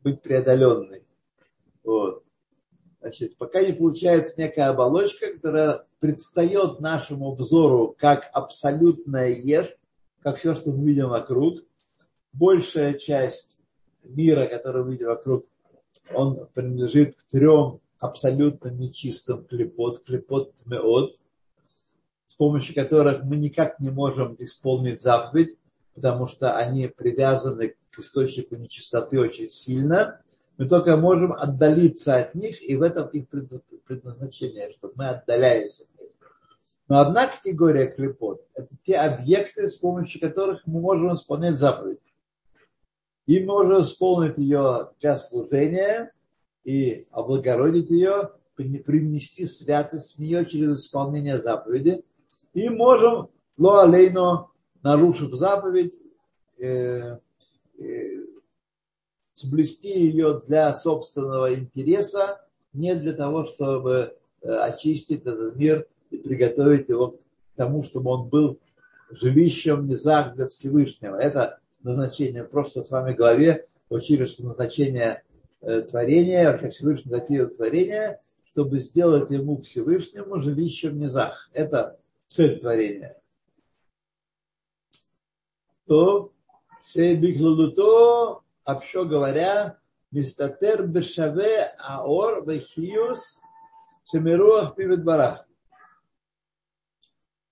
быть 0.00 0.22
преодоленной. 0.22 1.04
Вот. 1.82 2.22
Значит, 3.00 3.36
пока 3.36 3.62
не 3.62 3.72
получается 3.72 4.40
некая 4.40 4.68
оболочка, 4.68 5.32
которая 5.32 5.85
предстает 5.98 6.80
нашему 6.80 7.34
взору 7.34 7.94
как 7.98 8.30
абсолютная 8.32 9.30
ешь, 9.30 9.74
как 10.22 10.38
все, 10.38 10.54
что 10.54 10.72
мы 10.72 10.86
видим 10.86 11.08
вокруг, 11.08 11.62
большая 12.32 12.94
часть 12.94 13.58
мира, 14.04 14.46
который 14.46 14.84
мы 14.84 14.92
видим 14.92 15.08
вокруг, 15.08 15.46
он 16.14 16.46
принадлежит 16.54 17.16
к 17.16 17.24
трем 17.30 17.80
абсолютно 17.98 18.68
нечистым 18.68 19.44
клепот, 19.44 20.04
клепот 20.04 20.52
меот, 20.64 21.14
с 22.24 22.34
помощью 22.34 22.74
которых 22.74 23.22
мы 23.24 23.36
никак 23.36 23.80
не 23.80 23.90
можем 23.90 24.36
исполнить 24.38 25.00
заповедь, 25.00 25.56
потому 25.94 26.26
что 26.26 26.56
они 26.56 26.88
привязаны 26.88 27.74
к 27.90 27.98
источнику 27.98 28.56
нечистоты 28.56 29.18
очень 29.18 29.48
сильно. 29.48 30.20
Мы 30.58 30.68
только 30.68 30.96
можем 30.96 31.32
отдалиться 31.32 32.16
от 32.16 32.34
них, 32.34 32.62
и 32.62 32.76
в 32.76 32.82
этом 32.82 33.08
их 33.08 33.28
предназначение, 33.28 34.70
чтобы 34.70 34.94
мы 34.96 35.08
отдаляемся 35.08 35.84
от 35.84 36.00
них. 36.00 36.10
Но 36.88 37.00
одна 37.00 37.26
категория 37.26 37.88
клепот– 37.88 38.46
это 38.54 38.74
те 38.84 38.96
объекты, 38.96 39.68
с 39.68 39.76
помощью 39.76 40.20
которых 40.20 40.66
мы 40.66 40.80
можем 40.80 41.12
исполнять 41.12 41.56
заповедь. 41.56 42.00
И 43.26 43.44
можем 43.44 43.82
исполнить 43.82 44.38
ее 44.38 44.92
для 45.00 45.16
служения 45.16 46.12
и 46.64 47.06
облагородить 47.10 47.90
ее, 47.90 48.30
принести 48.54 49.44
святость 49.44 50.16
в 50.16 50.20
нее 50.20 50.46
через 50.46 50.80
исполнение 50.80 51.38
заповеди– 51.38 52.02
и 52.56 52.70
можем, 52.70 53.28
ло 53.58 53.82
алейно, 53.82 54.48
нарушив 54.82 55.34
заповедь, 55.34 55.92
э, 56.58 57.18
э, 57.78 58.15
соблюсти 59.36 59.90
ее 59.90 60.40
для 60.46 60.72
собственного 60.72 61.54
интереса, 61.54 62.40
не 62.72 62.94
для 62.94 63.12
того, 63.12 63.44
чтобы 63.44 64.16
э, 64.40 64.48
очистить 64.48 65.26
этот 65.26 65.56
мир 65.56 65.86
и 66.10 66.16
приготовить 66.16 66.88
его 66.88 67.08
к 67.08 67.16
тому, 67.54 67.82
чтобы 67.82 68.10
он 68.12 68.28
был 68.28 68.58
жилищем 69.10 69.86
Низах 69.86 70.34
для 70.34 70.48
Всевышнего. 70.48 71.16
Это 71.16 71.60
назначение. 71.82 72.44
Просто 72.44 72.82
с 72.82 72.90
вами 72.90 73.12
в 73.12 73.16
голове 73.16 73.66
учили, 73.90 74.24
что 74.24 74.44
назначение 74.44 75.22
э, 75.60 75.82
творения, 75.82 76.56
как 76.56 76.72
Всевышний 76.72 77.10
датирует 77.10 77.58
творение, 77.58 78.20
чтобы 78.52 78.78
сделать 78.78 79.30
ему 79.30 79.60
Всевышнему 79.60 80.40
жилищем 80.40 80.98
Низах. 80.98 81.50
Это 81.52 81.98
цель 82.26 82.58
творения. 82.58 83.18
То 85.86 86.32
Шейбиклудуто, 86.82 88.40
общо 88.66 89.04
говоря, 89.04 89.78
Мистатер 90.12 90.86
Бешаве 90.86 91.74
Аор 91.78 92.44
Вехиус 92.46 93.40
Шемируах 94.04 94.74
Пивет 94.74 95.04
Барах. 95.04 95.46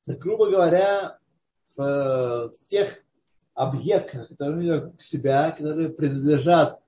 Грубо 0.06 0.50
говоря, 0.50 1.18
в 1.76 2.52
тех 2.68 3.02
объектах, 3.54 4.28
которые 4.28 4.74
вокруг 4.74 5.00
себя, 5.00 5.50
которые 5.50 5.88
принадлежат 5.90 6.78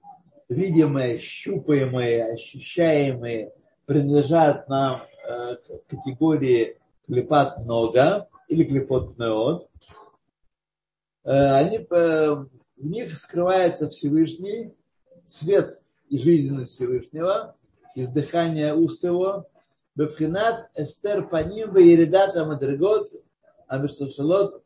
видимые, 0.49 1.19
щупаемые, 1.19 2.33
ощущаемые, 2.33 3.53
принадлежат 3.85 4.69
нам 4.69 5.03
э, 5.29 5.57
категории 5.89 6.79
клепат 7.07 7.59
много 7.59 8.29
или 8.49 8.65
клепот 8.65 9.19
неот, 9.19 9.69
они, 11.25 11.79
в 12.77 12.87
них 12.87 13.17
скрывается 13.17 13.89
Всевышний, 13.89 14.75
свет 15.27 15.81
и 16.09 16.19
жизненность 16.19 16.73
Всевышнего, 16.73 17.57
из 17.95 18.09
дыхания 18.09 18.75
уст 18.75 19.03
его, 19.05 19.49
бевхинат 19.95 20.71
эстер 20.77 21.27
паним 21.27 21.75
веередат 21.75 22.37
амадригот, 22.37 23.11
амишташалот 23.69 24.63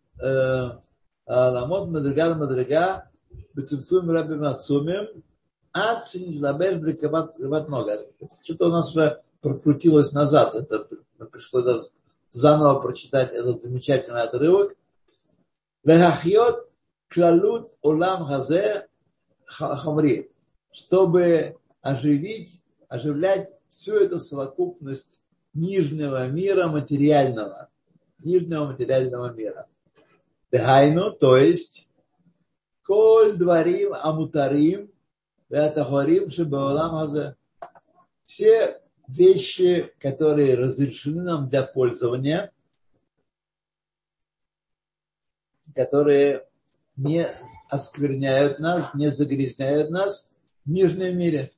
ламот 1.27 1.89
мадригат 1.89 2.37
мадрига, 2.37 3.09
бецимцуем 3.55 4.11
раби 4.11 4.35
мацумим, 4.35 5.23
ад 5.73 6.11
шинизлабеш 6.11 6.77
брикабат 6.77 7.39
много. 7.39 8.07
Что-то 8.43 8.67
у 8.67 8.71
нас 8.71 8.91
уже 8.91 9.23
прокрутилось 9.41 10.13
назад, 10.13 10.55
это 10.57 10.89
пришло 11.31 11.63
даже 11.63 11.85
заново 12.33 12.81
прочитать 12.81 13.33
этот 13.33 13.63
замечательный 13.63 14.23
отрывок. 14.23 14.75
Вехахьот 15.85 16.70
клалут 17.11 17.73
улам 17.83 18.25
хазе 18.25 18.89
хамри, 19.45 20.31
чтобы 20.71 21.57
оживить, 21.83 22.63
оживлять 22.89 23.51
всю 23.69 23.95
эту 23.95 24.19
совокупность 24.19 25.21
нижнего 25.53 26.29
мира 26.29 26.69
материального, 26.69 27.69
нижнего 28.21 28.67
материального 28.67 29.33
мира. 29.33 29.67
Дехайну, 30.53 31.13
то 31.13 31.37
есть, 31.37 31.89
коль 32.85 33.37
дворим 33.37 33.95
амутарим, 33.95 34.93
веатахорим 35.49 36.31
шебаулам 36.31 36.91
хазе. 36.91 37.37
Все 38.25 38.81
вещи, 39.09 39.93
которые 39.99 40.55
разрешены 40.55 41.23
нам 41.23 41.49
для 41.49 41.65
пользования, 41.65 42.53
которые 45.75 46.50
не 47.01 47.27
оскверняют 47.69 48.59
нас, 48.59 48.95
не 48.95 49.09
загрязняют 49.09 49.91
нас 49.91 50.37
в 50.65 50.71
нижнем 50.71 51.19
мире, 51.19 51.53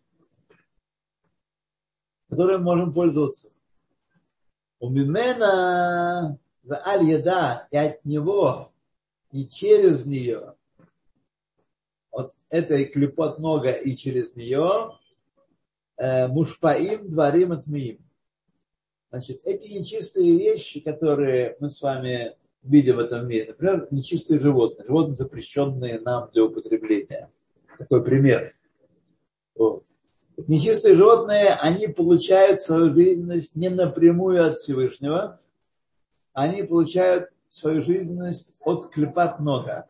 которым 2.28 2.62
можем 2.62 2.92
пользоваться. 2.92 3.50
У 4.80 4.88
Мимена 4.88 6.38
в 6.62 6.72
аль-яда 6.86 7.68
и 7.70 7.76
от 7.76 8.04
него, 8.04 8.72
и 9.30 9.46
через 9.46 10.06
нее, 10.06 10.54
от 12.10 12.34
этой 12.50 12.86
клепот 12.86 13.38
нога 13.38 13.72
и 13.72 13.94
через 13.96 14.34
нее, 14.34 14.98
Э, 16.02 16.26
мушпаим 16.26 17.08
дворим 17.08 17.52
отмиим. 17.52 17.98
Значит, 19.10 19.42
эти 19.44 19.68
нечистые 19.68 20.36
вещи, 20.36 20.80
которые 20.80 21.56
мы 21.60 21.70
с 21.70 21.80
вами 21.80 22.36
видим 22.62 22.96
в 22.96 23.00
этом 23.00 23.26
мире, 23.26 23.46
например, 23.48 23.88
нечистые 23.90 24.40
животные, 24.40 24.86
животные, 24.86 25.16
запрещенные 25.16 26.00
нам 26.00 26.30
для 26.32 26.44
употребления. 26.44 27.30
Такой 27.78 28.04
пример. 28.04 28.54
Вот. 29.54 29.84
Нечистые 30.46 30.96
животные, 30.96 31.56
они 31.60 31.88
получают 31.88 32.62
свою 32.62 32.92
жизненность 32.92 33.56
не 33.56 33.68
напрямую 33.68 34.44
от 34.44 34.58
Всевышнего, 34.58 35.40
они 36.32 36.62
получают 36.62 37.30
свою 37.48 37.82
жизненность 37.82 38.56
от 38.60 38.90
клепат 38.90 39.40
нога. 39.40 39.86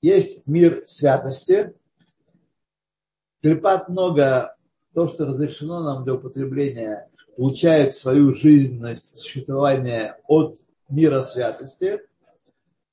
Есть 0.00 0.46
мир 0.46 0.84
святости. 0.86 1.74
Клепат 3.42 3.88
нога 3.88 4.56
то, 4.94 5.08
что 5.08 5.26
разрешено 5.26 5.82
нам 5.82 6.04
для 6.04 6.14
употребления, 6.14 7.08
получает 7.36 7.94
свою 7.94 8.34
жизненность, 8.34 9.18
существование 9.18 10.16
от 10.26 10.58
мира 10.88 11.22
святости, 11.22 12.00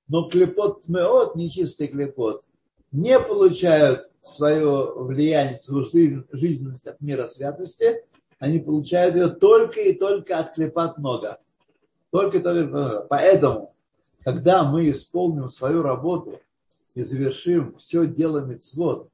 но 0.08 0.30
клепот 0.30 0.82
тмеот, 0.82 1.36
нечистый 1.36 1.88
клепот, 1.88 2.44
не 2.92 3.20
получают 3.20 4.10
свое 4.22 4.94
влияние, 4.96 5.60
свою 5.60 5.86
жизненность 6.32 6.88
от 6.88 7.02
мира 7.02 7.28
святости, 7.28 8.04
они 8.40 8.60
получают 8.60 9.16
ее 9.16 9.28
только 9.30 9.82
и 9.82 9.94
только 9.94 10.38
от 10.38 10.54
клепат 10.54 10.98
много. 10.98 11.40
Только, 12.12 12.40
только, 12.40 13.06
поэтому, 13.10 13.76
когда 14.24 14.64
мы 14.64 14.90
исполним 14.90 15.50
свою 15.50 15.82
работу 15.82 16.40
и 16.94 17.04
завершим 17.04 17.78
все 17.78 18.06
дело 18.08 18.40
мецвод, 18.40 19.10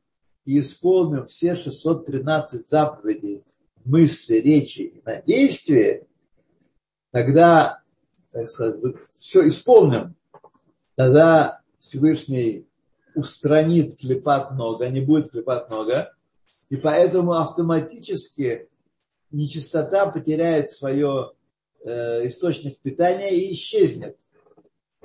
и 0.45 0.59
исполним 0.59 1.27
все 1.27 1.55
613 1.55 2.67
заповедей, 2.67 3.43
мысли, 3.83 4.35
речи 4.35 4.81
и 4.81 5.01
на 5.03 5.21
действие, 5.21 6.07
тогда, 7.11 7.80
так 8.31 8.49
сказать, 8.49 8.79
все 9.15 9.47
исполним, 9.47 10.15
тогда 10.95 11.61
Всевышний 11.79 12.67
устранит 13.15 13.99
клепат 13.99 14.51
много, 14.51 14.87
не 14.87 15.01
будет 15.01 15.31
клепат 15.31 15.69
много, 15.69 16.13
и 16.69 16.77
поэтому 16.77 17.33
автоматически 17.33 18.69
нечистота 19.31 20.09
потеряет 20.09 20.71
свое 20.71 21.33
э, 21.83 22.27
источник 22.27 22.79
питания 22.79 23.35
и 23.35 23.53
исчезнет. 23.53 24.17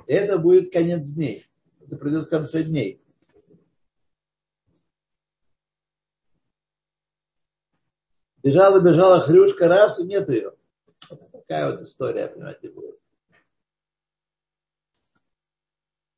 Это 0.05 0.37
будет 0.37 0.71
конец 0.71 1.09
дней. 1.09 1.45
Это 1.85 1.97
придет 1.97 2.25
в 2.25 2.29
конце 2.29 2.63
дней. 2.63 3.01
Бежала, 8.41 8.79
бежала 8.79 9.19
хрюшка 9.19 9.67
раз, 9.67 9.99
и 9.99 10.05
нет 10.05 10.29
ее. 10.29 10.53
Такая 11.33 11.71
вот 11.71 11.81
история, 11.81 12.27
понимаете, 12.27 12.69
будет. 12.69 12.86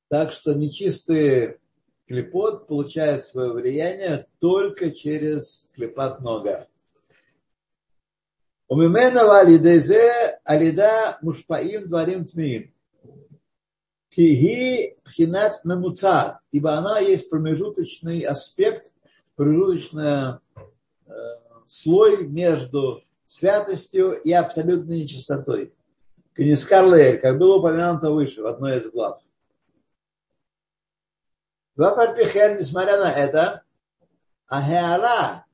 Так 0.10 0.32
что 0.34 0.54
нечистый 0.54 1.60
клепот 2.08 2.68
получает 2.68 3.24
свое 3.24 3.54
влияние 3.54 4.28
только 4.40 4.90
через 4.92 5.70
клепат 5.76 6.20
нога. 6.22 6.68
У 8.68 8.76
мимена 8.76 9.26
валидезе 9.26 10.40
алида 10.44 11.20
мушпаим 11.22 11.88
дворим 11.88 12.26
тмиим. 12.26 12.74
Киги 14.10 14.98
пхинат 15.04 15.64
мемуца, 15.64 16.40
ибо 16.52 16.74
она 16.74 17.00
есть 17.00 17.30
промежуточный 17.30 18.22
аспект, 18.22 18.94
промежуточный 19.36 20.40
э, 20.56 21.12
слой 21.68 22.26
между 22.26 23.04
святостью 23.26 24.20
и 24.20 24.32
абсолютной 24.32 25.02
нечистотой. 25.02 25.72
Канискарлеэль, 26.34 27.20
как 27.20 27.38
было 27.38 27.58
упомянуто 27.58 28.10
выше 28.10 28.42
в 28.42 28.48
одной 28.48 28.78
из 28.78 28.90
глав. 28.90 29.22
Несмотря 31.80 32.98
на 32.98 33.10
это, 33.10 33.64
Ахеара, 34.48 35.46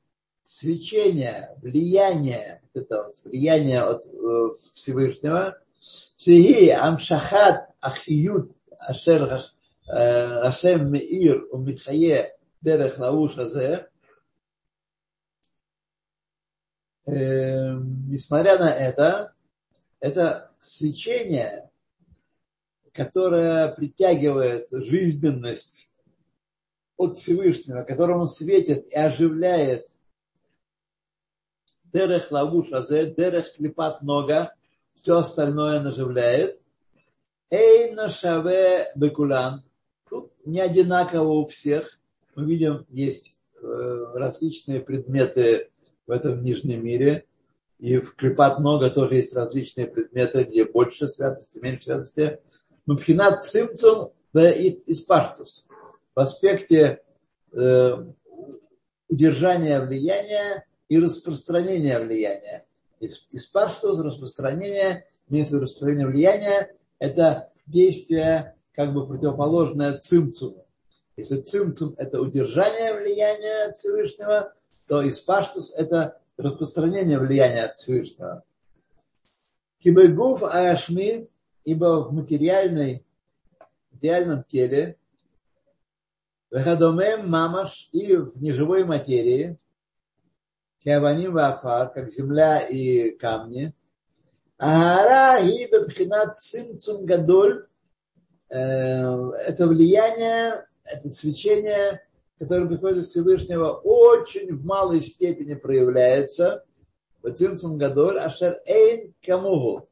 свечение, 0.44 1.52
влияние, 1.62 2.64
это 2.74 3.12
влияние 3.24 3.82
от 3.82 4.08
э, 4.08 4.50
Всевышнего, 4.74 5.60
Шиги 6.18 6.70
Амшахат 6.70 7.70
Ахиют 7.80 8.52
Ашер 8.80 9.44
Ашем 9.86 10.92
Меир 10.92 11.46
Умитхае 11.52 12.36
Дерех 12.60 12.98
Лауш 12.98 13.38
Азе, 13.38 13.88
несмотря 17.06 18.58
на 18.58 18.74
это, 18.74 19.36
это 20.00 20.52
свечение, 20.58 21.70
которое 22.94 23.68
притягивает 23.74 24.70
жизненность 24.72 25.85
от 26.98 27.18
Всевышнего, 27.18 27.84
которому 27.84 28.26
светит 28.26 28.92
и 28.92 28.96
оживляет 28.96 29.88
Дерех 31.96 32.30
лавуш 32.30 32.74
азе, 32.74 33.06
дерех 33.18 33.54
клипат 33.56 34.02
нога, 34.02 34.54
все 34.96 35.14
остальное 35.20 35.80
наживляет. 35.80 36.60
Эйна 37.50 38.10
шаве 38.10 38.92
бекулан. 38.98 39.64
Тут 40.10 40.34
не 40.46 40.60
одинаково 40.60 41.32
у 41.32 41.46
всех. 41.48 41.98
Мы 42.36 42.48
видим, 42.48 42.86
есть 42.90 43.38
э, 43.62 44.06
различные 44.14 44.82
предметы 44.82 45.70
в 46.06 46.12
этом 46.12 46.44
нижнем 46.44 46.84
мире. 46.84 47.28
И 47.80 47.96
в 48.00 48.16
клипат 48.16 48.60
нога 48.60 48.90
тоже 48.90 49.16
есть 49.16 49.34
различные 49.34 49.88
предметы, 49.88 50.44
где 50.44 50.66
больше 50.66 51.08
святости, 51.08 51.60
меньше 51.60 51.86
святости. 51.86 52.40
Но 52.86 52.98
пхинат 52.98 53.46
цимцум 53.46 54.12
да 54.34 54.52
и 54.52 54.78
испаштус. 54.92 55.65
В 56.16 56.20
аспекте 56.22 57.02
э, 57.52 57.92
удержания 59.10 59.82
влияния 59.82 60.66
и 60.88 60.98
распространения 60.98 62.00
влияния. 62.00 62.66
Испаштус, 63.00 64.00
распространение, 64.00 65.06
если 65.28 65.58
распространение 65.58 66.08
влияния, 66.08 66.74
это 67.00 67.52
действие 67.68 68.56
как 68.74 68.94
бы 68.94 69.06
противоположное 69.06 69.98
цимцуму. 69.98 70.66
Если 71.18 71.42
цимцум– 71.42 71.96
это 71.98 72.22
удержание 72.22 72.94
влияния 72.94 73.66
от 73.66 73.76
Всевышнего, 73.76 74.54
то 74.88 75.08
испаштус– 75.10 75.74
это 75.78 76.22
распространение 76.38 77.20
влияния 77.20 77.64
от 77.64 77.76
Всевышнего. 77.76 78.44
Кибегуф 79.80 80.44
ашми, 80.44 81.30
ибо 81.64 82.04
в 82.04 82.14
материальной, 82.14 83.06
идеальном 83.92 84.44
теле, 84.44 84.98
Вехадомем 86.56 87.30
мамаш 87.30 87.90
и 87.92 88.16
в 88.16 88.42
неживой 88.42 88.86
материи, 88.86 89.58
Киаваним 90.82 91.34
Вафар, 91.34 91.92
как 91.92 92.10
земля 92.10 92.62
и 92.62 93.10
камни. 93.12 93.74
Агара 94.58 95.46
и 95.46 95.70
Бабхинат 95.70 96.40
Цимцум 96.40 97.06
Гадоль, 97.06 97.68
это 98.48 99.68
влияние, 99.68 100.66
это 100.86 101.10
свечение, 101.10 102.08
которое 102.40 102.68
приходит 102.68 103.00
от 103.00 103.08
Всевышнего, 103.08 103.74
очень 103.84 104.56
в 104.56 104.64
малой 104.64 105.02
степени 105.02 105.56
проявляется. 105.56 106.64
Цимцум 107.36 107.78
Гадоль, 107.78 108.18
Ашер 108.18 108.62
Эйн 108.66 109.14
Камугу. 109.22 109.90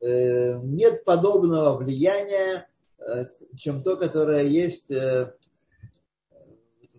Нет 0.00 1.04
подобного 1.04 1.76
влияния, 1.76 2.68
чем 3.56 3.82
то, 3.82 3.96
которое 3.96 4.44
есть 4.44 4.92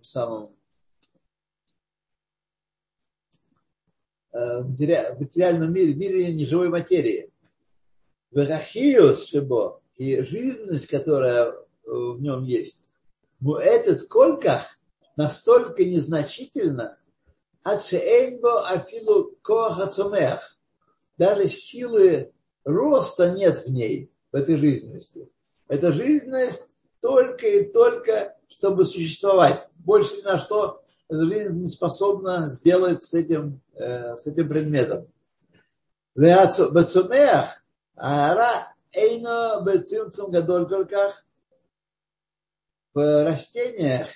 самом 0.05 0.55
Э, 4.31 4.61
в 4.61 5.19
материальном 5.19 5.73
мире, 5.73 5.93
в 5.93 5.97
мире 5.97 6.31
неживой 6.33 6.69
материи. 6.69 7.31
Верахиус 8.31 9.27
шибо 9.27 9.81
и 9.97 10.21
жизненность, 10.21 10.85
которая 10.85 11.45
э, 11.45 11.55
в 11.83 12.21
нем 12.21 12.43
есть, 12.43 12.91
этот 13.41 14.07
кольках 14.07 14.77
настолько 15.15 15.83
незначительно, 15.83 16.99
от 17.63 17.91
афилу 18.67 19.35
коахацумех. 19.41 20.59
Даже 21.17 21.49
силы 21.49 22.31
роста 22.63 23.31
нет 23.31 23.65
в 23.65 23.71
ней, 23.71 24.11
в 24.31 24.35
этой 24.35 24.57
жизненности. 24.57 25.29
Эта 25.67 25.91
жизненность 25.91 26.71
только 26.99 27.47
и 27.47 27.63
только, 27.63 28.37
чтобы 28.47 28.85
существовать. 28.85 29.68
Больше 29.89 30.17
ни 30.17 30.21
на 30.21 30.37
что 30.37 30.83
жизнь 31.09 31.63
не 31.63 31.67
способна 31.67 32.47
сделать 32.47 33.01
с 33.01 33.15
этим, 33.15 33.59
э, 33.73 34.17
с 34.17 34.27
этим 34.27 34.47
предметом. 34.47 35.07
Бацумех, 36.13 37.63
ара 37.95 38.71
эйно 38.93 39.59
бецимцум 39.65 40.29
гадоль 40.29 40.67
колках. 40.69 41.25
В 42.93 43.23
растениях 43.23 44.09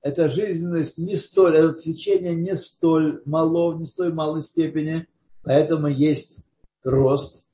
эта 0.00 0.28
жизненность 0.28 0.96
не 0.96 1.16
столь, 1.16 1.56
это 1.56 1.74
свечение 1.74 2.36
не 2.36 2.54
столь 2.54 3.20
мало, 3.24 3.76
не 3.76 3.86
столь 3.86 4.14
малой 4.14 4.42
степени, 4.42 5.08
поэтому 5.42 5.88
есть 5.88 6.38
рост. 6.84 7.48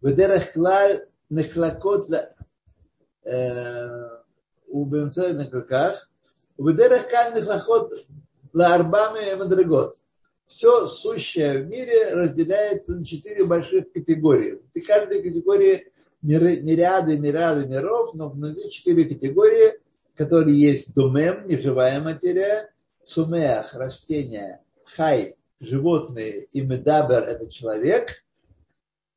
В 0.00 0.12
дерахлаль 0.12 1.06
нехлакот 1.28 2.08
у 4.66 4.84
бемцой 4.86 5.34
на 5.34 5.46
колках, 5.46 6.09
Убедерах 6.60 7.08
кальных 7.08 7.48
охот 7.48 7.90
лаарбами 8.52 9.34
мадрегот. 9.34 9.96
Все 10.46 10.86
сущее 10.88 11.62
в 11.62 11.68
мире 11.68 12.12
разделяется 12.12 12.92
на 12.92 13.02
четыре 13.02 13.46
больших 13.46 13.90
категории. 13.92 14.60
И 14.74 14.80
каждой 14.80 15.22
категории 15.22 15.90
мириады, 16.20 17.18
мириады 17.18 17.66
миров, 17.66 18.12
но 18.12 18.28
внутри 18.28 18.70
четыре 18.70 19.06
категории, 19.06 19.80
которые 20.14 20.60
есть 20.60 20.94
думем, 20.94 21.46
неживая 21.46 21.98
материя, 21.98 22.70
цумеах, 23.02 23.72
растения, 23.72 24.62
хай, 24.84 25.36
животные, 25.60 26.44
и 26.52 26.60
медабер– 26.60 27.22
это 27.26 27.50
человек, 27.50 28.22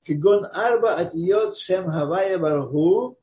кигон 0.03 0.45
арба 0.53 0.95
атиот 0.95 1.57
шем 1.57 1.91
хавая 1.91 2.37
баргу, 2.37 3.17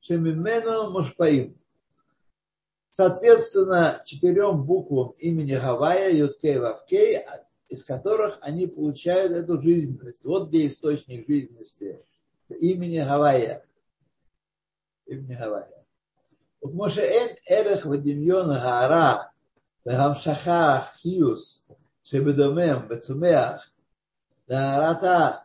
шемимену 0.00 0.90
мушпаим 0.90 1.57
соответственно 2.98 4.02
четырем 4.04 4.64
буквам 4.64 5.14
имени 5.18 5.54
Гавайя, 5.54 6.10
Юткей, 6.10 6.58
Вавкей, 6.58 7.24
из 7.68 7.84
которых 7.84 8.38
они 8.40 8.66
получают 8.66 9.32
эту 9.32 9.60
жизненность. 9.60 10.24
Вот 10.24 10.48
где 10.48 10.66
источник 10.66 11.28
жизненности 11.28 12.04
имени 12.48 12.98
Гавайя. 12.98 13.64
Имени 15.06 15.34
Гавайя. 15.36 15.84
Моше 16.60 17.00
Эн 17.00 17.36
Эрех 17.46 17.84
Вадимьон 17.84 18.48
Гара, 18.48 19.30
Вагамшаха 19.84 20.84
Хиус, 21.00 21.68
Шебедомем, 22.02 22.88
Бецумеах, 22.88 23.72
Гарата, 24.48 25.44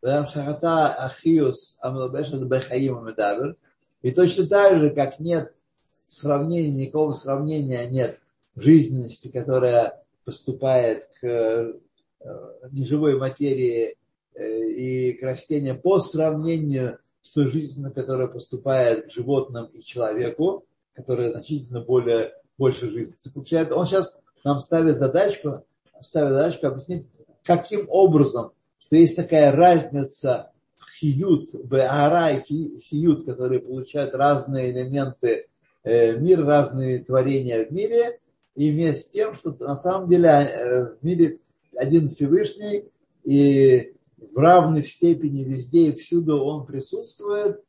Вагамшахата 0.00 0.94
Ахиус, 0.94 1.76
Амлабешат 1.82 2.42
Бехаим 2.48 3.04
медавер. 3.04 3.56
И 4.00 4.12
точно 4.12 4.46
так 4.46 4.78
же, 4.78 4.90
как 4.94 5.20
нет 5.20 5.52
сравнения, 6.06 6.84
никакого 6.84 7.12
сравнения 7.12 7.86
нет 7.88 8.20
жизненности, 8.54 9.28
которая 9.28 10.02
поступает 10.24 11.08
к 11.20 11.24
э, 11.24 11.72
неживой 12.70 13.18
материи 13.18 13.96
э, 14.34 14.68
и 14.70 15.12
к 15.12 15.22
растениям 15.22 15.78
по 15.78 16.00
сравнению 16.00 16.98
с 17.22 17.32
той 17.32 17.50
жизнью, 17.50 17.92
которая 17.92 18.28
поступает 18.28 19.06
к 19.06 19.12
животным 19.12 19.66
и 19.66 19.82
человеку, 19.82 20.64
которая 20.94 21.30
значительно 21.30 21.80
более, 21.80 22.32
больше 22.56 22.90
жизни 22.90 23.14
заключает. 23.20 23.72
Он 23.72 23.86
сейчас 23.86 24.18
нам 24.44 24.60
ставит 24.60 24.98
задачку, 24.98 25.64
ставит 26.00 26.30
задачку 26.30 26.66
объяснить, 26.68 27.06
каким 27.42 27.86
образом, 27.88 28.52
что 28.78 28.96
есть 28.96 29.16
такая 29.16 29.52
разница 29.52 30.52
в 30.76 30.90
хиют, 30.98 31.50
в 31.52 31.74
ара 31.74 32.30
и 32.30 32.80
хиют, 32.80 33.24
которые 33.24 33.60
получают 33.60 34.14
разные 34.14 34.70
элементы 34.70 35.48
э, 35.86 36.16
мира, 36.18 36.44
разные 36.44 37.02
творения 37.02 37.64
в 37.64 37.72
мире, 37.72 38.20
и 38.56 38.70
вместе 38.70 39.00
с 39.02 39.08
тем, 39.08 39.34
что 39.34 39.56
на 39.60 39.76
самом 39.76 40.08
деле 40.10 40.28
э, 40.28 40.96
в 40.96 40.98
мире 41.02 41.38
один 41.76 42.08
Всевышний, 42.08 42.90
и 43.22 43.94
в 44.18 44.38
равной 44.38 44.82
степени 44.82 45.44
везде 45.44 45.88
и 45.88 45.96
всюду 45.96 46.42
он 46.42 46.66
присутствует, 46.66 47.62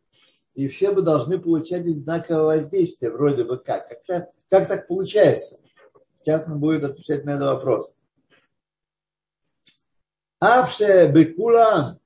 и 0.56 0.68
все 0.68 0.92
бы 0.92 1.04
должны 1.04 1.40
получать 1.40 1.82
одинаковое 1.82 2.44
воздействие, 2.44 3.12
вроде 3.12 3.44
бы 3.44 3.58
как. 3.58 3.88
Как, 4.08 4.32
как 4.50 4.68
так 4.68 4.88
получается? 4.88 5.60
Сейчас 6.22 6.48
он 6.48 6.60
будет 6.60 6.84
отвечать 6.84 7.26
на 7.26 7.32
этот 7.32 7.54
вопрос. 7.54 7.94
Авше 10.40 11.12
бекулан 11.14 12.00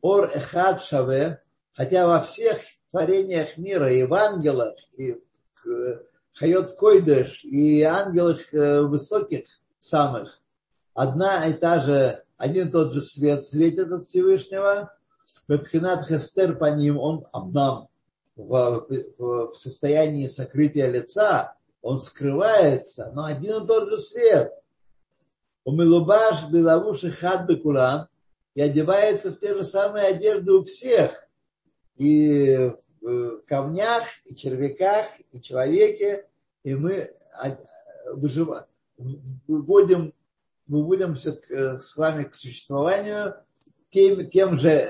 ор 0.00 0.30
эхад 0.34 0.82
шаве, 0.82 1.42
хотя 1.72 2.06
во 2.06 2.20
всех 2.20 2.58
творениях 2.90 3.56
мира, 3.56 3.92
и 3.92 4.02
в 4.02 4.12
ангелах, 4.14 4.74
и 4.96 5.16
Хайот 6.34 6.76
Койдеш 6.76 7.44
и 7.44 7.82
ангелах 7.82 8.52
э, 8.54 8.80
высоких 8.82 9.44
самых, 9.78 10.40
одна 10.94 11.46
и 11.46 11.52
та 11.52 11.80
же, 11.80 12.22
один 12.36 12.68
и 12.68 12.70
тот 12.70 12.92
же 12.92 13.00
свет 13.00 13.42
светит 13.44 13.92
от 13.92 14.02
Всевышнего, 14.02 14.92
Бепхинат 15.48 16.06
Хестер 16.06 16.56
по 16.56 16.70
ним, 16.70 16.98
он 16.98 17.26
нам 17.52 17.88
в, 18.36 18.86
в, 19.18 19.52
состоянии 19.52 20.26
сокрытия 20.28 20.90
лица, 20.90 21.54
он 21.82 22.00
скрывается, 22.00 23.10
но 23.14 23.24
один 23.24 23.62
и 23.62 23.66
тот 23.66 23.88
же 23.88 23.98
свет. 23.98 24.52
У 25.64 25.72
Милубаш 25.72 26.48
Белавуши 26.50 27.10
Хад 27.10 27.46
Бекулан 27.46 28.08
и 28.54 28.62
одевается 28.62 29.30
в 29.30 29.38
те 29.38 29.54
же 29.54 29.64
самые 29.64 30.06
одежды 30.06 30.52
у 30.52 30.64
всех. 30.64 31.28
И 31.96 32.72
камнях, 33.46 34.04
и 34.24 34.34
червяках, 34.34 35.06
и 35.32 35.40
человеке, 35.40 36.26
и 36.64 36.74
мы 36.74 37.10
выживаем, 38.12 38.66
выводим, 39.46 40.14
выводимся 40.66 41.32
к, 41.32 41.78
с 41.78 41.96
вами 41.96 42.24
к 42.24 42.34
существованию 42.34 43.34
тем, 43.90 44.30
тем 44.30 44.56
же 44.56 44.88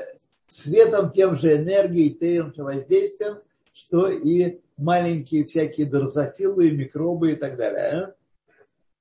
светом, 0.49 1.11
тем 1.13 1.37
же 1.37 1.57
энергией, 1.57 2.11
тем 2.11 2.55
же 2.55 2.63
воздействием, 2.63 3.39
что 3.73 4.09
и 4.09 4.61
маленькие 4.77 5.45
всякие 5.45 5.87
дрозофилы, 5.87 6.71
микробы 6.71 7.33
и 7.33 7.37
так 7.37 7.57
далее. 7.57 8.15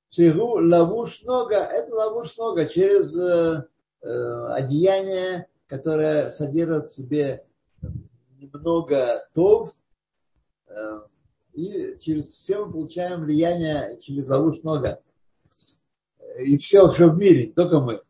Шигу 0.09 0.59
лавуш 0.59 1.24
нога, 1.24 1.66
это 1.66 1.93
лавуш 1.95 2.38
нога 2.38 2.66
через 2.66 3.18
э, 3.18 3.64
э, 4.01 4.45
одеяние, 4.49 5.47
которое 5.68 6.30
содержит 6.30 6.88
в 6.88 6.93
себе 6.93 7.45
немного 8.54 9.28
тов, 9.34 9.74
э, 10.68 11.02
и 11.54 11.97
через 11.99 12.28
все 12.28 12.66
мы 12.66 12.72
получаем 12.72 13.22
влияние 13.22 13.99
через 14.02 14.30
ловушь 14.30 14.64
нога. 14.64 14.99
И 16.39 16.58
все, 16.58 16.89
все 16.89 17.10
в 17.10 17.18
мире, 17.18 17.52
только 17.54 17.80
мы. 17.80 18.02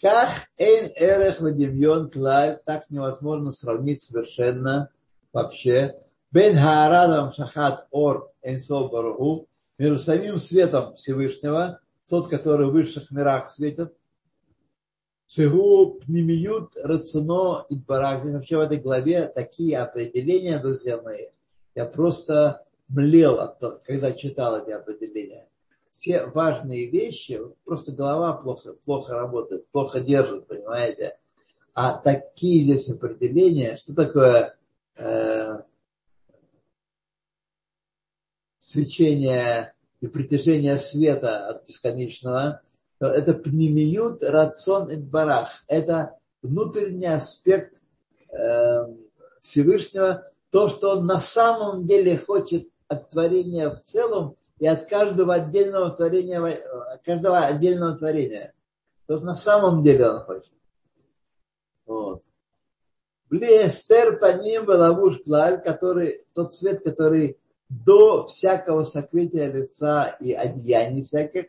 Как 0.00 0.30
эйн 0.58 0.92
эрех 0.96 1.40
вадимьон 1.40 2.10
клаль, 2.10 2.60
так 2.64 2.90
невозможно 2.90 3.50
сравнить 3.52 4.02
совершенно 4.02 4.90
вообще. 5.32 6.00
Бен 6.30 6.56
хаарадам 6.56 7.30
шахат 7.32 7.86
ор 7.90 8.30
эйнсо 8.42 8.88
баруху, 8.88 9.48
между 9.78 9.98
самим 9.98 10.38
светом 10.38 10.94
Всевышнего, 10.94 11.80
тот, 12.08 12.28
который 12.28 12.66
в 12.66 12.72
высших 12.72 13.10
мирах 13.12 13.50
светит, 13.50 13.94
Шигу 15.26 16.00
пнемиют 16.00 16.72
рацино 16.82 17.64
и 17.68 17.76
барак. 17.76 18.24
Вообще 18.24 18.56
в 18.56 18.60
этой 18.60 18.78
главе 18.78 19.26
такие 19.26 19.78
определения, 19.78 20.58
друзья 20.58 21.00
мои. 21.00 21.28
Я 21.74 21.86
просто 21.86 22.64
млел, 22.88 23.40
от 23.40 23.58
того, 23.58 23.80
когда 23.84 24.12
читал 24.12 24.62
эти 24.62 24.70
определения. 24.70 25.48
Все 25.90 26.26
важные 26.26 26.90
вещи, 26.90 27.40
просто 27.64 27.92
голова 27.92 28.34
плохо, 28.34 28.74
плохо 28.84 29.14
работает, 29.14 29.68
плохо 29.68 30.00
держит, 30.00 30.46
понимаете. 30.46 31.18
А 31.74 31.96
такие 31.96 32.64
здесь 32.64 32.88
определения, 32.90 33.76
что 33.76 33.94
такое 33.94 34.56
э, 34.96 35.58
свечение 38.58 39.74
и 40.00 40.06
притяжение 40.06 40.78
света 40.78 41.48
от 41.48 41.66
бесконечного, 41.66 42.62
это 43.06 43.34
пнемиют 43.34 44.22
рацион 44.22 44.90
барах. 45.02 45.64
Это 45.68 46.18
внутренний 46.42 47.06
аспект 47.06 47.78
э, 48.30 48.86
Всевышнего, 49.40 50.30
то, 50.50 50.68
что 50.68 50.98
он 50.98 51.06
на 51.06 51.18
самом 51.18 51.86
деле 51.86 52.16
хочет 52.16 52.68
от 52.88 53.10
творения 53.10 53.70
в 53.70 53.80
целом 53.80 54.36
и 54.58 54.66
от 54.66 54.88
каждого 54.88 55.34
отдельного 55.34 55.90
творения, 55.90 56.60
каждого 57.04 57.38
отдельного 57.38 57.96
творения. 57.96 58.54
То, 59.06 59.16
что 59.16 59.26
на 59.26 59.34
самом 59.34 59.82
деле 59.82 60.08
он 60.08 60.20
хочет. 60.20 60.52
Вот. 61.86 62.22
Блестер 63.28 64.18
по 64.18 64.32
ним 64.32 64.68
лавуш 64.68 65.22
клаль, 65.24 65.62
который, 65.62 66.24
тот 66.32 66.54
цвет, 66.54 66.84
который 66.84 67.38
до 67.68 68.26
всякого 68.26 68.84
сокрытия 68.84 69.50
лица 69.50 70.16
и 70.20 70.32
одеяний 70.32 71.02
всяких, 71.02 71.46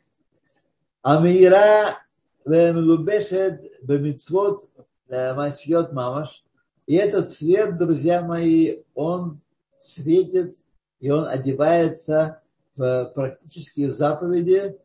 Амира 1.05 1.99
мелубешет 2.47 3.61
бемицвот 3.83 4.67
масьет 5.07 5.93
мамаш. 5.93 6.43
И 6.87 6.95
этот 6.95 7.29
цвет, 7.29 7.77
друзья 7.77 8.23
мои, 8.23 8.79
он 8.95 9.39
светит 9.79 10.57
и 10.99 11.11
он 11.11 11.27
одевается 11.27 12.41
в 12.75 13.11
практические 13.13 13.91
заповеди. 13.91 14.79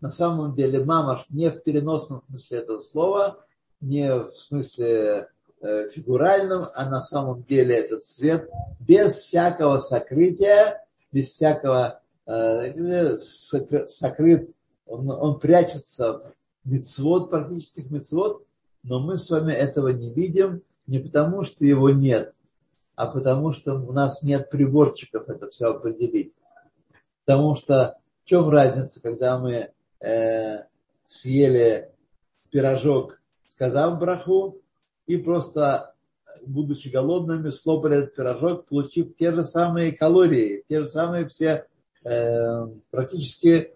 На 0.00 0.10
самом 0.10 0.54
деле 0.54 0.84
мамаш 0.84 1.26
не 1.30 1.50
в 1.50 1.60
переносном 1.64 2.22
смысле 2.28 2.58
этого 2.58 2.78
слова, 2.78 3.44
не 3.80 4.08
в 4.08 4.30
смысле 4.36 5.30
э, 5.62 5.88
фигуральном, 5.88 6.68
а 6.76 6.88
на 6.88 7.02
самом 7.02 7.42
деле 7.42 7.74
этот 7.74 8.04
цвет 8.04 8.48
без 8.78 9.16
всякого 9.16 9.80
сокрытия, 9.80 10.86
без 11.10 11.32
всякого 11.32 12.02
э, 12.26 13.18
сокрыт 13.18 14.55
он, 14.86 15.10
он 15.10 15.38
прячется 15.38 16.18
в 16.18 16.70
мецвод, 16.70 17.30
практических 17.30 17.90
мецвод, 17.90 18.44
но 18.82 19.00
мы 19.00 19.16
с 19.16 19.28
вами 19.30 19.52
этого 19.52 19.88
не 19.88 20.12
видим 20.12 20.62
не 20.86 21.00
потому, 21.00 21.42
что 21.42 21.64
его 21.64 21.90
нет, 21.90 22.32
а 22.94 23.06
потому 23.06 23.52
что 23.52 23.74
у 23.74 23.92
нас 23.92 24.22
нет 24.22 24.48
приборчиков 24.50 25.28
это 25.28 25.50
все 25.50 25.66
определить. 25.66 26.32
Потому 27.24 27.56
что 27.56 27.98
в 28.24 28.28
чем 28.28 28.48
разница, 28.48 29.00
когда 29.00 29.38
мы 29.38 29.70
э, 30.00 30.58
съели 31.04 31.90
пирожок, 32.50 33.20
сказав 33.46 33.98
браху, 33.98 34.60
и 35.06 35.16
просто, 35.16 35.94
будучи 36.46 36.88
голодными, 36.88 37.50
слопали 37.50 37.98
этот 37.98 38.14
пирожок, 38.14 38.66
получив 38.66 39.16
те 39.16 39.32
же 39.32 39.44
самые 39.44 39.92
калории, 39.92 40.64
те 40.68 40.80
же 40.80 40.88
самые 40.88 41.26
все 41.26 41.66
э, 42.04 42.66
практически 42.90 43.75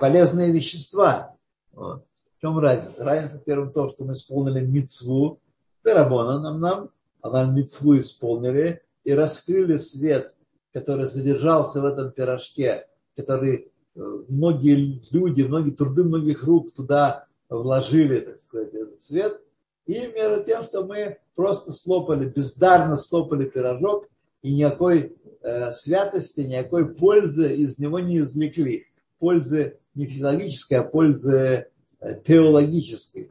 полезные 0.00 0.52
вещества. 0.52 1.36
Вот. 1.72 2.04
В 2.36 2.40
чем 2.40 2.58
разница? 2.58 3.04
Разница, 3.04 3.38
первым, 3.38 3.70
то, 3.70 3.88
что 3.88 4.04
мы 4.04 4.12
исполнили 4.14 4.60
мицву, 4.60 5.40
Терабона 5.84 6.40
нам, 6.40 6.60
нам, 6.60 6.90
а 7.22 7.30
нам 7.30 7.54
мицву 7.54 7.98
исполнили 7.98 8.82
и 9.04 9.12
раскрыли 9.12 9.78
свет, 9.78 10.34
который 10.72 11.08
содержался 11.08 11.80
в 11.80 11.84
этом 11.84 12.10
пирожке, 12.10 12.86
который 13.16 13.72
э, 13.94 14.00
многие 14.28 15.00
люди, 15.12 15.42
многие 15.42 15.70
труды 15.70 16.04
многих 16.04 16.42
рук 16.42 16.74
туда 16.74 17.26
вложили, 17.48 18.20
так 18.20 18.40
сказать, 18.40 18.74
этот 18.74 19.00
свет. 19.00 19.40
И 19.86 19.94
между 20.08 20.44
тем, 20.44 20.64
что 20.64 20.84
мы 20.84 21.18
просто 21.34 21.72
слопали, 21.72 22.28
бездарно 22.28 22.96
слопали 22.96 23.48
пирожок, 23.48 24.08
и 24.42 24.54
никакой 24.54 25.16
э, 25.42 25.72
святости, 25.72 26.40
никакой 26.40 26.94
пользы 26.94 27.54
из 27.54 27.78
него 27.78 28.00
не 28.00 28.18
извлекли. 28.18 28.85
Пользы 29.18 29.78
не 29.94 30.06
физиологической, 30.06 30.78
а 30.78 30.84
пользы 30.84 31.70
э, 32.00 32.20
теологической. 32.22 33.30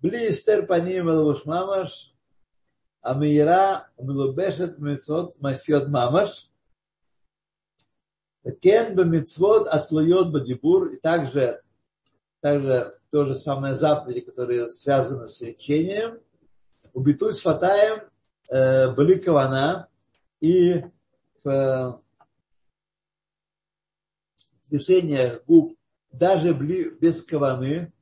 Бли 0.00 0.30
эстер 0.30 0.66
паним 0.66 1.06
мамаш, 1.44 2.12
амира 3.00 3.88
милубешет 3.98 4.78
мецот 4.78 5.40
масьот 5.40 5.88
мамаш, 5.88 6.50
кен 8.60 8.94
бемецвот 8.94 9.68
атлует 9.68 10.30
бадибур, 10.30 10.88
и 10.88 10.96
также, 10.96 11.62
также 12.40 12.98
то 13.10 13.26
же 13.26 13.34
самое 13.34 13.74
заповеди, 13.74 14.20
которые 14.20 14.68
связаны 14.68 15.26
с 15.26 15.40
лечением. 15.40 16.20
Убитуй 16.92 17.32
с 17.32 17.40
фатаем 17.40 18.02
э, 18.50 18.90
были 18.92 19.18
кавана 19.18 19.88
и 20.40 20.82
в 21.42 21.48
э, 21.48 21.92
движение 24.68 25.40
губ 25.46 25.76
даже 26.12 26.52
без 26.54 27.22
каваны, 27.22 27.92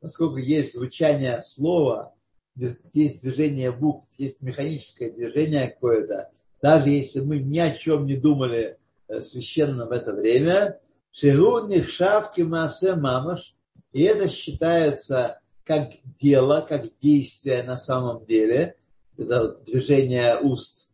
поскольку 0.00 0.36
есть 0.36 0.74
звучание 0.74 1.42
слова, 1.42 2.14
есть 2.56 3.22
движение 3.22 3.72
букв, 3.72 4.06
есть 4.16 4.40
механическое 4.40 5.10
движение 5.10 5.68
какое-то, 5.68 6.30
даже 6.62 6.88
если 6.90 7.20
мы 7.20 7.38
ни 7.38 7.58
о 7.58 7.70
чем 7.72 8.06
не 8.06 8.16
думали 8.16 8.78
э, 9.08 9.20
священно 9.20 9.86
в 9.86 9.92
это 9.92 10.14
время, 10.14 10.78
Шигу 11.12 11.66
нихшав 11.68 12.32
кимасе 12.32 12.94
мамаш, 12.96 13.54
и 13.92 14.02
это 14.02 14.28
считается 14.28 15.40
как 15.64 15.92
дело, 16.20 16.64
как 16.68 16.86
действие 17.00 17.62
на 17.62 17.76
самом 17.76 18.24
деле, 18.26 18.76
это 19.16 19.58
движение 19.64 20.38
уст. 20.40 20.90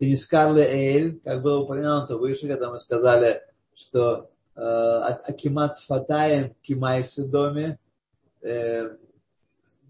И 0.00 0.10
не 0.10 0.16
Скарле 0.16 0.64
Эйль, 0.64 1.20
как 1.20 1.42
было 1.42 1.60
упомянуто 1.60 2.16
выше, 2.16 2.48
когда 2.48 2.70
мы 2.70 2.78
сказали, 2.78 3.42
что 3.74 4.30
э, 4.54 4.60
Акимат 4.60 5.76
Сфатаем 5.76 6.54
Кимайсы 6.62 7.26
доме, 7.26 7.78
э, 8.42 8.96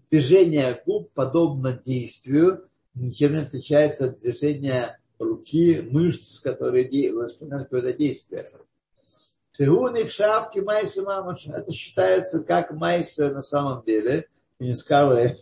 движение 0.09 0.81
губ 0.85 1.11
подобно 1.13 1.79
действию, 1.85 2.69
ничем 2.93 3.33
не 3.33 3.41
отличается 3.41 4.05
от 4.05 4.19
движения 4.19 4.99
руки, 5.19 5.81
мышц, 5.81 6.39
которые 6.39 6.85
выполняют 7.11 7.65
какое-то 7.65 7.93
действие. 7.93 8.47
Шигуник 9.57 10.11
шавки 10.11 10.59
майса 10.59 11.01
мамаш. 11.01 11.47
Это 11.47 11.71
считается 11.71 12.43
как 12.43 12.71
майса 12.71 13.33
на 13.33 13.41
самом 13.41 13.83
деле. 13.85 14.27
И 14.59 14.67
не 14.67 14.75
сказали. 14.75 15.35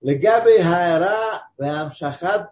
Легаби 0.00 0.58
хайра 0.60 1.48
вамшахат 1.56 2.50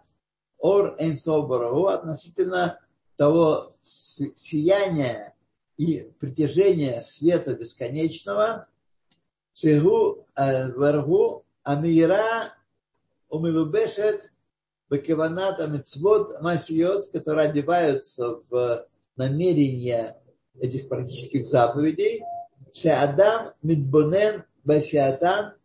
ор 0.59 0.95
энсобараху 0.99 1.87
относительно 1.87 2.79
того 3.19 3.73
сияния 3.81 5.35
и 5.75 6.09
притяжения 6.21 7.01
света 7.01 7.53
бесконечного. 7.53 8.69
Шигу 9.53 10.25
варгу 10.37 11.43
амира 11.63 12.53
умилубешет 13.27 14.31
бекеванат 14.89 15.59
амитцвот 15.59 16.41
масиот, 16.41 17.09
которые 17.11 17.49
одеваются 17.49 18.39
в 18.49 18.87
намерения 19.17 20.15
этих 20.57 20.87
практических 20.87 21.45
заповедей, 21.45 22.23
Адам 22.85 23.51
Мидбонен 23.61 24.45
Басиатан, 24.63 25.55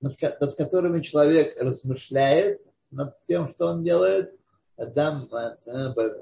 над 0.00 0.54
которыми 0.56 1.02
человек 1.02 1.60
размышляет, 1.62 2.62
над 2.90 3.18
тем, 3.26 3.50
что 3.50 3.66
он 3.66 3.84
делает, 3.84 4.34
Адам 4.76 5.28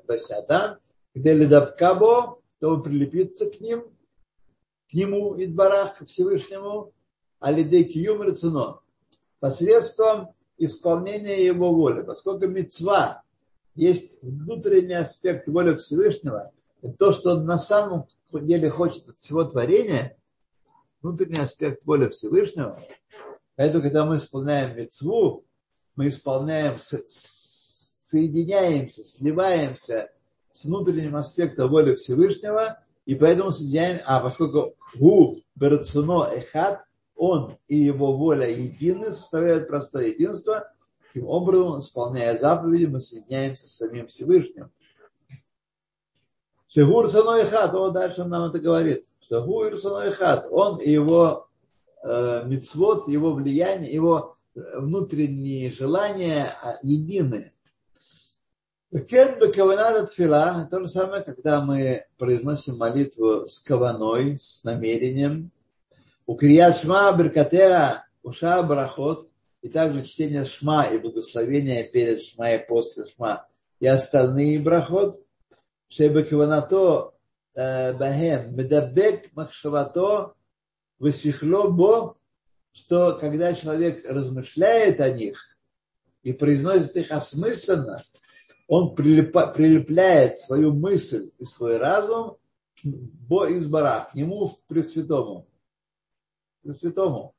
Басиатан, 0.07 0.78
где 1.14 1.34
Ледавкабо, 1.34 2.40
чтобы 2.57 2.82
прилепиться 2.82 3.50
к 3.50 3.61
ним, 3.61 3.84
к 4.90 4.94
нему, 4.94 5.34
Идбарах, 5.42 5.98
к 5.98 6.07
Всевышнему, 6.07 6.92
Алидей 7.40 7.84
Киюм 7.84 8.22
Рацино, 8.22 8.80
посредством 9.40 10.34
исполнения 10.59 11.44
его 11.44 11.74
воли. 11.74 12.03
Поскольку 12.03 12.46
мецва 12.46 13.22
есть 13.74 14.22
внутренний 14.22 14.94
аспект 14.94 15.48
воли 15.48 15.76
Всевышнего– 15.76 16.53
то, 16.98 17.12
что 17.12 17.36
он 17.36 17.44
на 17.44 17.59
самом 17.59 18.07
деле 18.32 18.70
хочет 18.70 19.09
от 19.09 19.18
всего 19.18 19.44
творения, 19.44 20.16
внутренний 21.00 21.40
аспект 21.40 21.84
воли 21.84 22.09
Всевышнего, 22.09 22.78
поэтому, 23.57 23.82
когда 23.82 24.05
мы 24.05 24.16
исполняем 24.16 24.76
мецву, 24.76 25.44
мы 25.94 26.09
исполняем, 26.09 26.78
соединяемся, 28.13 29.03
сливаемся 29.03 30.11
с 30.53 30.65
внутренним 30.65 31.17
аспектом 31.17 31.71
воли 31.71 31.95
Всевышнего, 31.95 32.79
и 33.07 33.15
поэтому 33.15 33.53
соединяем, 33.53 34.01
а 34.05 34.21
поскольку 34.21 34.75
гу 34.95 35.43
берцуно 35.55 36.29
эхат, 36.31 36.85
он 37.17 37.57
и 37.69 37.77
его 37.77 38.15
воля 38.15 38.49
едины, 38.49 39.13
составляют 39.13 39.67
простое 39.67 40.09
единство, 40.09 40.71
таким 41.07 41.27
образом, 41.27 41.79
исполняя 41.79 42.37
заповеди, 42.37 42.85
мы 42.85 43.01
соединяемся 43.01 43.67
с 43.67 43.77
самим 43.77 44.07
Всевышним. 44.09 44.71
Шигур 46.69 47.09
Саной 47.09 47.45
Хат, 47.45 47.75
он 47.75 47.93
дальше 47.93 48.25
нам 48.25 48.51
это 48.51 48.59
говорит, 48.59 49.07
что 49.21 49.43
Гуир 49.43 49.77
Саной 49.79 50.11
Хат, 50.11 50.47
он 50.51 50.79
и 50.79 50.91
его 50.91 51.49
э, 52.03 52.43
мицвод, 52.47 53.09
его 53.09 53.33
влияние, 53.33 53.93
его 53.93 54.37
внутренние 54.55 55.71
желания 55.71 56.53
едины. 56.83 57.51
Кен 58.93 59.38
бекаваната 59.38 60.07
тфила, 60.07 60.68
то 60.70 60.80
же 60.80 60.86
самое, 60.86 61.22
когда 61.22 61.62
мы 61.62 62.05
произносим 62.18 62.76
молитву 62.76 63.49
с 63.49 63.59
каваной, 63.61 64.38
с 64.38 64.64
намерением. 64.64 65.51
У 66.26 66.34
крият 66.34 66.76
шма, 66.76 67.11
Беркатеа 67.16 68.05
Уша 68.22 68.62
Брахот, 68.62 69.30
и 69.62 69.70
также 69.70 70.05
чтение 70.05 70.45
Шма 70.45 70.88
и 70.93 70.99
благословение 70.99 71.84
перед 71.84 72.22
Шма 72.22 72.53
и 72.53 72.66
после 72.66 73.07
Шма, 73.07 73.47
и 73.80 73.86
остальные 73.86 74.61
Брахот. 74.61 75.18
Шебекаванато 75.88 77.12
Бахем, 77.55 78.55
Медабек 78.55 79.34
Махшавато, 79.34 80.34
Васихло 80.99 81.68
Бо, 81.68 82.16
что 82.74 83.14
когда 83.14 83.55
человек 83.55 84.05
размышляет 84.07 85.01
о 85.01 85.09
них 85.09 85.57
и 86.22 86.34
произносит 86.34 86.95
их 86.97 87.11
осмысленно, 87.11 88.05
он 88.72 88.95
прилипа, 88.95 89.47
прилепляет 89.47 90.39
свою 90.39 90.74
мысль 90.74 91.32
и 91.39 91.45
свой 91.45 91.78
разум 91.78 92.38
к 92.76 92.86
Бо 92.86 93.47
избара, 93.58 94.08
к 94.12 94.16
нему 94.16 94.47
в 94.47 94.60
Пресвятому. 94.68 95.47
Пресвятому. 96.64 97.34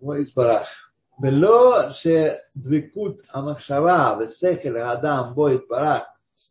Бо 0.00 0.20
избарах. 0.20 0.88
ולא 1.20 1.90
שדבקות 1.90 3.22
המחשבה 3.30 4.18
ושכל 4.20 4.76
האדם 4.76 5.32
בו 5.34 5.50
יתברך 5.50 6.02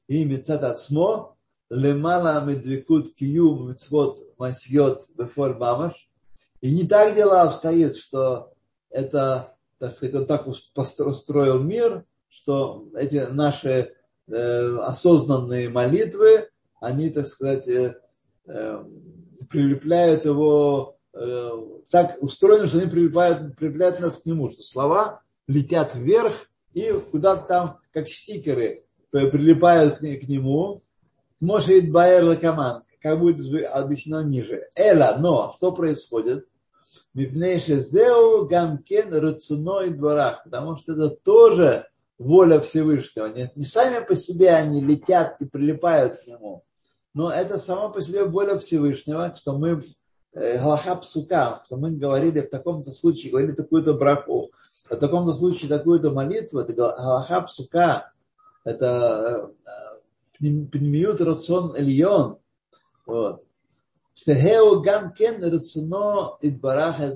היא 0.07 0.27
מצד 0.27 0.63
עצמו 0.63 1.33
למעלה 1.71 2.45
מדבקות 2.45 3.07
קיום 3.15 3.69
מצוות 3.71 4.19
מעשיות 4.39 5.05
בפועל 5.15 5.53
ממש. 5.53 6.07
И 6.61 6.71
не 6.71 6.87
так 6.87 7.13
дело 7.13 7.43
обстоит, 7.43 7.97
что 7.97 8.51
это, 8.89 9.55
так 9.82 9.92
сказать, 9.92 10.14
он 10.14 10.26
так 10.26 10.46
устроил 10.46 11.62
мир, 11.62 12.04
что 12.28 12.88
эти 12.94 13.26
наши 13.30 13.94
э, 14.28 14.76
осознанные 14.78 15.68
молитвы, 15.68 16.48
они, 16.80 17.10
так 17.10 17.26
сказать, 17.26 17.66
э, 17.66 17.96
э, 18.46 18.84
прилепляют 19.50 20.24
его 20.24 20.98
Э, 21.14 21.50
так 21.90 22.16
устроены, 22.22 22.68
что 22.68 22.78
они 22.78 22.88
прилипают, 22.88 23.56
прилепляют 23.56 24.00
нас 24.00 24.18
к 24.18 24.26
нему, 24.26 24.50
что 24.50 24.62
слова 24.62 25.20
летят 25.46 25.94
вверх 25.94 26.32
и 26.72 26.90
куда-то 27.10 27.46
там, 27.46 27.78
как 27.92 28.08
стикеры, 28.08 28.84
прилипают 29.10 29.98
к, 29.98 30.00
к 30.00 30.28
нему. 30.28 30.82
Может 31.38 31.90
Байер 31.90 32.24
Лакаман, 32.24 32.84
как 33.02 33.20
будет 33.20 33.44
объяснено 33.66 34.24
ниже. 34.24 34.68
Эла, 34.74 35.16
но 35.18 35.54
что 35.58 35.72
происходит? 35.72 36.46
Зеу 37.14 38.46
гамкен 38.46 39.12
рацуной 39.14 39.90
дворах, 39.90 40.44
потому 40.44 40.76
что 40.76 40.92
это 40.92 41.10
тоже 41.10 41.88
воля 42.18 42.60
Всевышнего. 42.60 43.26
Не, 43.26 43.50
не 43.54 43.64
сами 43.64 44.04
по 44.04 44.14
себе 44.14 44.50
они 44.50 44.80
летят 44.80 45.40
и 45.40 45.44
прилипают 45.44 46.22
к 46.22 46.26
нему, 46.26 46.64
но 47.14 47.30
это 47.30 47.58
само 47.58 47.90
по 47.90 48.00
себе 48.00 48.24
воля 48.24 48.58
Всевышнего, 48.58 49.34
что 49.36 49.58
мы 49.58 49.82
Э, 50.34 50.58
Галаха 50.58 50.96
псука, 50.96 51.62
что 51.66 51.76
мы 51.76 51.90
говорили 51.90 52.40
в 52.40 52.48
таком-то 52.48 52.90
случае, 52.92 53.30
говорили 53.30 53.52
такую-то 53.52 53.94
браху, 53.94 54.50
в 54.88 54.96
таком-то 54.96 55.34
случае 55.34 55.68
такую-то 55.68 56.10
молитву, 56.10 56.60
это 56.60 56.72
Галаха 56.72 57.42
псука, 57.42 58.12
это 58.64 59.50
э, 60.40 60.44
пнемиют 60.70 61.20
рацион 61.20 61.76
эльон. 61.76 62.38
Вот. 63.04 63.44
Что 64.14 64.34
Хео 64.34 64.80
Гамкен 64.80 65.42
Рацуно 65.42 66.36
и 66.40 66.50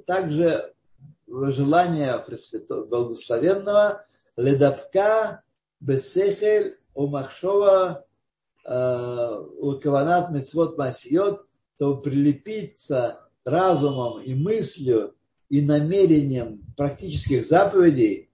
также 0.07 0.73
желание 1.27 2.19
Пресвятого 2.19 2.87
Благословенного 2.87 4.03
Ледапка 4.37 5.43
Бесехель 5.81 6.79
Умахшова 6.95 8.05
у 8.65 9.73
Каванат 9.79 10.31
Мецвод 10.31 10.77
Масиот, 10.77 11.47
то 11.79 11.97
прилепиться 11.99 13.21
разумом 13.45 14.23
и 14.23 14.35
мыслью 14.35 15.15
и 15.49 15.61
намерением 15.61 16.65
практических 16.77 17.47
заповедей 17.47 18.31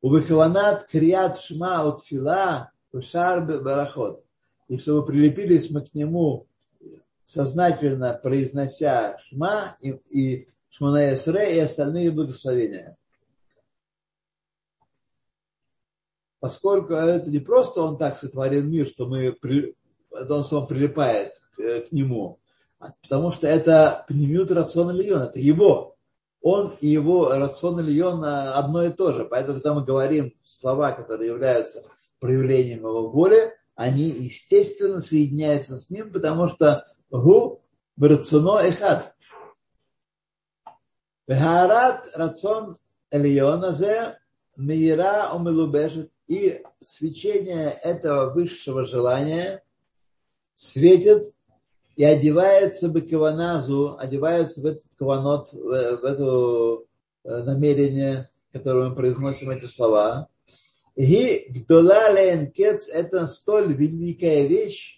у 0.00 0.14
Бехаванат 0.14 0.86
Крият 0.86 1.40
Шма 1.40 1.82
от 1.82 2.02
Фила 2.02 2.70
Барахот. 2.92 4.24
И 4.68 4.78
чтобы 4.78 5.04
прилепились 5.04 5.70
мы 5.70 5.82
к 5.82 5.92
нему 5.94 6.46
сознательно 7.28 8.14
произнося 8.14 9.18
Шма 9.28 9.76
и, 9.82 9.90
и 10.08 10.48
Шманаесре 10.70 11.56
и 11.56 11.58
остальные 11.58 12.10
благословения. 12.10 12.96
Поскольку 16.40 16.94
это 16.94 17.28
не 17.28 17.40
просто 17.40 17.82
он 17.82 17.98
так 17.98 18.16
сотворил 18.16 18.62
мир, 18.62 18.86
что 18.86 19.06
мы, 19.06 19.36
он, 20.10 20.44
он 20.50 20.66
прилипает 20.66 21.34
к, 21.54 21.80
к 21.88 21.92
нему, 21.92 22.40
а 22.78 22.92
потому 23.02 23.30
что 23.30 23.46
это 23.46 24.06
пнемют 24.08 24.50
рацион 24.50 24.92
Ильон, 24.92 25.22
это 25.22 25.38
его. 25.38 25.96
Он 26.40 26.78
и 26.80 26.86
его 26.86 27.28
рацион 27.28 27.80
Ильон 27.80 28.24
одно 28.24 28.84
и 28.84 28.90
то 28.90 29.12
же. 29.12 29.26
Поэтому, 29.26 29.56
когда 29.56 29.74
мы 29.74 29.84
говорим 29.84 30.32
слова, 30.44 30.92
которые 30.92 31.28
являются 31.28 31.82
проявлением 32.20 32.78
его 32.78 33.10
воли, 33.10 33.52
они, 33.74 34.04
естественно, 34.04 35.02
соединяются 35.02 35.76
с 35.76 35.90
ним, 35.90 36.10
потому 36.10 36.48
что 36.48 36.86
гу 37.10 37.60
рационо 38.00 38.60
эхад. 38.60 39.14
Вехарат 41.26 42.06
рацион 42.14 42.78
Ильона 43.10 43.72
зе 43.72 44.18
мира 44.56 45.30
умелубешет 45.34 46.10
и 46.26 46.62
свечение 46.84 47.70
этого 47.70 48.32
высшего 48.32 48.84
желания 48.84 49.62
светит 50.54 51.34
и 51.96 52.04
одевается 52.04 52.88
бы 52.88 53.00
каваназу, 53.02 53.96
одевается 53.98 54.60
в 54.60 54.66
этот 54.66 54.84
каванот, 54.98 55.52
в 55.52 56.04
это 56.04 56.84
э, 57.24 57.42
намерение, 57.42 58.30
которое 58.52 58.90
мы 58.90 58.94
произносим 58.94 59.50
эти 59.50 59.64
слова. 59.64 60.28
И 60.94 61.46
гдола 61.50 62.12
ленкец– 62.12 62.88
это 62.92 63.26
столь 63.26 63.74
великая 63.74 64.46
вещь, 64.46 64.97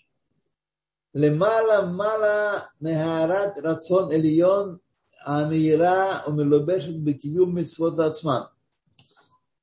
лемала 1.12 1.86
мала 1.86 2.70
нехарат 2.80 3.58
рацион 3.58 4.12
элион 4.12 4.80
амира 5.24 6.22
умилобешет 6.26 6.98
бекиюм 6.98 7.56
митцвот 7.56 7.98
ацман– 7.98 8.48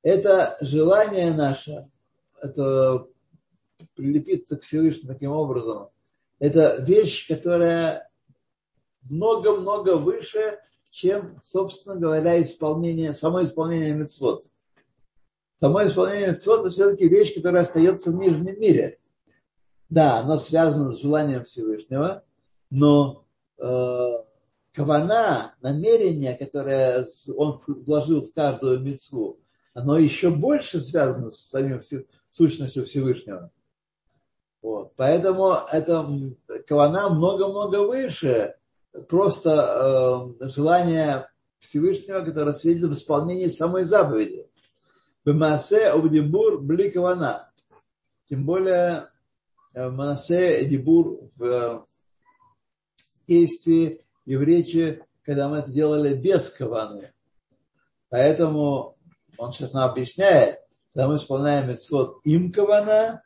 это 0.02 0.56
желание 0.60 1.32
наше, 1.34 1.90
это 2.40 3.06
прилепиться 3.94 4.56
к 4.56 4.62
Всевышнему 4.62 5.12
таким 5.12 5.32
образом, 5.32 5.90
это 6.38 6.82
вещь, 6.82 7.26
которая 7.26 8.08
много-много 9.02 9.96
выше, 9.96 10.58
чем, 10.90 11.38
собственно 11.42 11.96
говоря, 11.96 12.40
исполнение, 12.40 13.12
само 13.12 13.42
исполнение 13.42 13.92
мецвод. 13.92 14.44
Само 15.56 15.84
исполнение 15.84 16.28
мецвод– 16.28 16.60
это 16.60 16.70
все-таки 16.70 17.08
вещь, 17.08 17.34
которая 17.34 17.62
остается 17.62 18.10
в 18.10 18.16
нижнем 18.16 18.58
мире. 18.60 18.98
Да, 19.88 20.18
оно 20.18 20.36
связано 20.36 20.90
с 20.90 21.00
желанием 21.00 21.44
Всевышнего, 21.44 22.22
но 22.70 23.24
э, 23.58 24.08
кавана, 24.72 25.54
намерение, 25.62 26.34
которое 26.34 27.06
он 27.36 27.60
вложил 27.66 28.22
в 28.22 28.32
каждую 28.32 28.80
мецву, 28.80 29.40
оно 29.72 29.98
еще 29.98 30.30
больше 30.30 30.80
связано 30.80 31.30
с 31.30 31.38
самим 31.38 31.80
сущностью 32.30 32.84
Всевышнего. 32.84 33.50
Вот. 34.60 34.92
Поэтому 34.96 35.56
это 35.72 36.06
кавана 36.66 37.08
много-много 37.08 37.86
выше 37.86 38.56
просто 39.08 40.34
э, 40.40 40.48
желание 40.48 41.28
Всевышнего, 41.58 42.20
которое 42.20 42.52
светит 42.52 42.84
в 42.84 42.92
исполнении 42.92 43.46
самой 43.46 43.84
заповеди. 43.84 44.48
Бемасе 45.24 45.88
обдибур 45.88 46.60
бли 46.60 46.90
кавана. 46.90 47.50
Тем 48.28 48.44
более 48.44 49.08
Манасе 49.74 50.64
Дибур 50.64 51.30
в 51.36 51.44
э, 51.44 51.80
действии 53.26 54.00
и 54.24 54.36
в 54.36 54.42
речи, 54.42 55.02
когда 55.22 55.48
мы 55.48 55.58
это 55.58 55.70
делали 55.70 56.14
без 56.14 56.48
каваны. 56.50 57.12
Поэтому 58.08 58.96
он 59.36 59.52
сейчас 59.52 59.72
нам 59.72 59.90
объясняет, 59.90 60.60
когда 60.92 61.08
мы 61.08 61.16
исполняем 61.16 61.68
митцвот 61.68 62.20
им 62.24 62.52
кавана, 62.52 63.22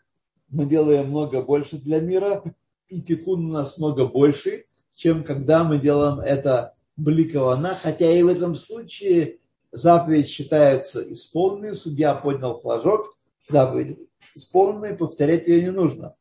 мы 0.48 0.66
делаем 0.66 1.08
много 1.08 1.42
больше 1.42 1.78
для 1.78 2.00
мира, 2.00 2.42
и 2.88 3.00
тикун 3.00 3.46
у 3.46 3.52
нас 3.52 3.78
много 3.78 4.06
больше, 4.06 4.66
чем 4.94 5.24
когда 5.24 5.64
мы 5.64 5.78
делаем 5.78 6.20
это 6.20 6.74
бликована, 6.96 7.74
хотя 7.74 8.10
и 8.12 8.22
в 8.22 8.28
этом 8.28 8.54
случае 8.54 9.38
заповедь 9.70 10.28
считается 10.28 11.00
исполненной, 11.12 11.74
судья 11.74 12.14
поднял 12.14 12.60
флажок, 12.60 13.16
заповедь 13.48 13.98
исполненной, 14.34 14.94
повторять 14.94 15.48
ее 15.48 15.62
не 15.62 15.70
нужно. 15.70 16.14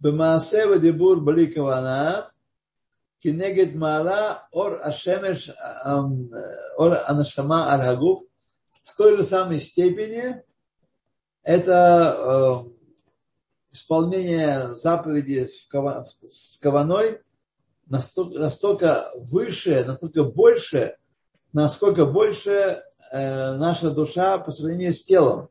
Бемаасе 0.00 0.66
вадибур 0.66 1.20
бликована, 1.20 2.32
кенегет 3.22 3.74
мала 3.74 4.48
ор 4.52 4.80
ашемеш 4.82 5.50
ор 6.76 7.00
анашама 7.06 7.72
аль 7.72 7.96
в 7.96 8.96
той 8.96 9.16
же 9.16 9.24
самой 9.24 9.60
степени 9.60 10.42
это 11.42 12.66
исполнение 13.72 14.74
заповеди 14.74 15.48
с 15.48 16.58
каваной 16.58 17.20
настолько, 17.86 18.38
настолько 18.38 19.10
выше, 19.16 19.84
настолько 19.84 20.24
больше, 20.24 20.96
насколько 21.52 22.06
больше 22.06 22.82
наша 23.12 23.90
душа 23.90 24.38
по 24.38 24.50
сравнению 24.50 24.92
с 24.92 25.04
телом. 25.04 25.48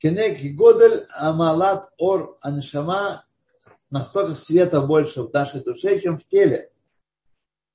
Кенек 0.00 0.40
годель 0.56 1.06
амалат 1.10 1.90
ор 1.98 2.38
аншама 2.40 3.26
настолько 3.90 4.32
света 4.32 4.80
больше 4.80 5.22
в 5.22 5.32
нашей 5.32 5.62
душе, 5.62 6.00
чем 6.00 6.18
в 6.18 6.26
теле. 6.26 6.70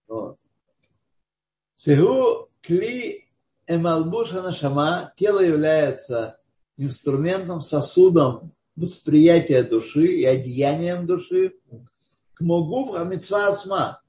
Вот. 0.08 0.38
Кли 2.62 3.30
эмалбуша 3.68 4.42
нашама, 4.42 5.14
тело 5.16 5.40
является 5.40 6.40
инструментом, 6.78 7.62
сосудом 7.62 8.54
восприятия 8.76 9.62
души 9.62 10.08
и 10.08 10.26
одеянием 10.26 11.06
души 11.06 11.54
к 12.34 12.42
могу 12.42 12.98
митцва 13.06 13.50
асма, 13.50 14.02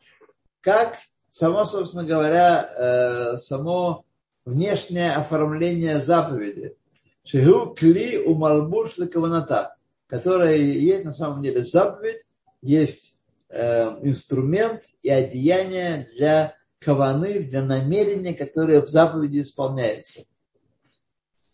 как 0.63 0.97
само, 1.29 1.67
собственно 1.67 2.05
говоря, 2.05 2.71
э, 2.79 3.39
само 3.39 4.07
внешнее 4.47 5.13
оформление 5.13 6.01
заповеди. 6.01 6.77
Шигу 7.27 7.75
кли 7.75 8.19
у 8.19 8.35
малбуш 8.35 8.95
каваната 9.13 9.77
которая 10.07 10.57
есть 10.57 11.05
на 11.05 11.13
самом 11.13 11.43
деле 11.43 11.65
заповедь, 11.65 12.23
есть 12.63 13.17
э, 13.49 13.89
инструмент 14.03 14.85
и 15.03 15.11
одеяние 15.11 16.07
для 16.17 16.57
каваны, 16.79 17.41
для 17.41 17.63
намерения, 17.63 18.35
которое 18.35 18.81
в 18.81 18.89
заповеди 18.89 19.41
исполняется. 19.41 20.25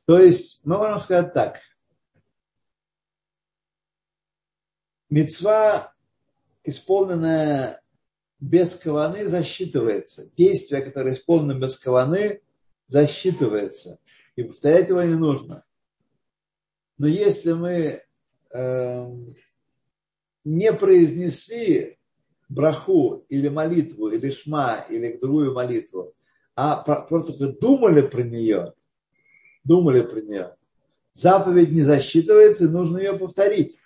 То 0.05 0.18
есть, 0.18 0.61
мы 0.64 0.77
можем 0.77 0.99
сказать 0.99 1.33
так. 1.33 1.61
Мецва, 5.09 5.95
исполненная 6.64 7.81
без 8.41 8.75
каваны, 8.75 9.27
засчитывается. 9.29 10.31
Действие, 10.37 10.83
которое 10.83 11.14
исполнено 11.14 11.59
без 11.59 11.79
каваны, 11.79 12.43
засчитывается. 12.89 13.99
И 14.37 14.45
повторять 14.45 14.89
его 14.89 15.03
не 15.03 15.14
нужно. 15.14 15.64
Но 16.99 17.07
если 17.07 17.53
мы 17.53 18.03
Эм, 18.53 19.35
не 20.45 20.72
произнесли 20.74 21.97
браху 22.51 23.24
или 23.30 23.49
молитву, 23.49 24.09
или 24.09 24.30
шма, 24.30 24.85
или 24.91 25.16
другую 25.16 25.55
молитву, 25.55 26.14
а 26.55 26.76
просто 26.76 27.53
думали 27.53 28.03
про 28.03 28.22
нее, 28.22 28.74
думали 29.64 30.03
про 30.03 30.20
нее, 30.20 30.57
заповедь 31.14 31.70
не 31.70 31.83
засчитывается, 31.83 32.68
нужно 32.68 32.99
ее 32.99 33.14
повторить. 33.14 33.78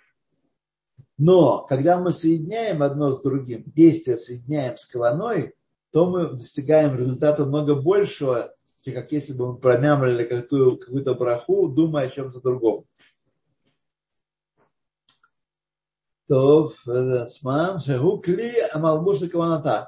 Но 1.17 1.65
когда 1.65 1.97
мы 1.97 2.11
соединяем 2.11 2.83
одно 2.83 3.11
с 3.11 3.21
другим, 3.21 3.63
действие 3.67 4.17
соединяем 4.17 4.77
с 4.77 4.85
каваной, 4.85 5.53
то 5.91 6.09
мы 6.09 6.31
достигаем 6.31 6.97
результата 6.97 7.45
много 7.45 7.75
большего, 7.75 8.53
чем 8.86 8.94
как 8.94 9.12
если 9.12 9.32
бы 9.32 9.52
мы 9.52 9.58
промямлили 9.58 10.24
какую-то, 10.24 10.84
какую-то 10.84 11.14
браху, 11.14 11.68
думая 11.68 12.06
о 12.06 12.10
чем-то 12.10 12.40
другом. 12.40 12.84
טוב, 16.28 16.74
עצמם, 17.22 17.74
שהוא 17.78 18.22
כלי 18.22 18.52
המלבוש 18.72 19.22
לכוונתה. 19.22 19.82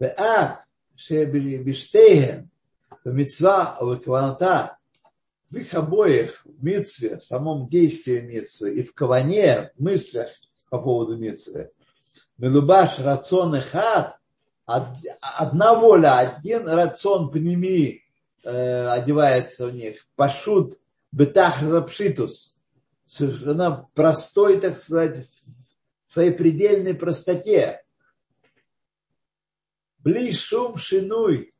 ואף 0.00 0.56
שבשתיהן, 0.96 2.44
במצווה 3.04 3.76
ובכוונתה, 3.80 4.66
в 5.50 5.56
их 5.56 5.74
обоих, 5.74 6.44
в 6.44 6.62
митцве, 6.62 7.18
в 7.18 7.24
самом 7.24 7.68
действии 7.68 8.20
митцвы 8.20 8.74
и 8.74 8.82
в 8.82 8.92
каване, 8.92 9.72
в 9.76 9.82
мыслях 9.82 10.28
по 10.70 10.78
поводу 10.78 11.16
митцвы, 11.16 11.70
Мелубаш 12.36 12.98
рацион 12.98 13.58
хат, 13.60 14.18
одна 14.65 15.73
воля, 15.75 16.17
один 16.17 16.67
рацион 16.67 17.31
пними 17.31 18.03
э, 18.43 18.87
одевается 18.87 19.67
у 19.67 19.69
них, 19.69 20.05
пашут 20.15 20.79
бетах 21.11 21.61
рапшитус, 21.61 22.61
совершенно 23.05 23.89
простой, 23.93 24.59
так 24.59 24.81
сказать, 24.81 25.27
в 26.07 26.13
своей 26.13 26.31
предельной 26.31 26.95
простоте. 26.95 27.83
Бли 29.99 30.33
шум 30.33 30.77
шинуй, 30.77 31.53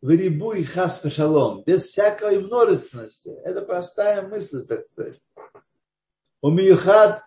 вырибуй 0.00 0.64
хас 0.64 1.02
шалом, 1.12 1.62
без 1.64 1.86
всякой 1.86 2.40
множественности. 2.40 3.30
Это 3.44 3.62
простая 3.62 4.26
мысль, 4.26 4.66
так 4.66 4.86
сказать. 4.92 5.20
У 6.40 6.50
Миюхат 6.50 7.22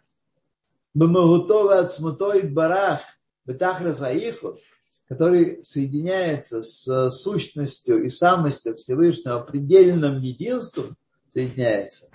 Бамагутова 0.95 1.79
от 1.79 1.91
Смутой 1.91 2.43
Барах 2.43 3.01
Бетахрас 3.45 4.01
Аиху, 4.01 4.57
который 5.08 5.64
соединяется 5.64 6.62
с 6.62 7.10
сущностью 7.12 8.04
и 8.04 8.10
самостью 8.10 8.76
Всевышнего 8.76 9.39
предельным 9.39 10.20
единством, 10.20 10.97
соединяется. 11.32 12.10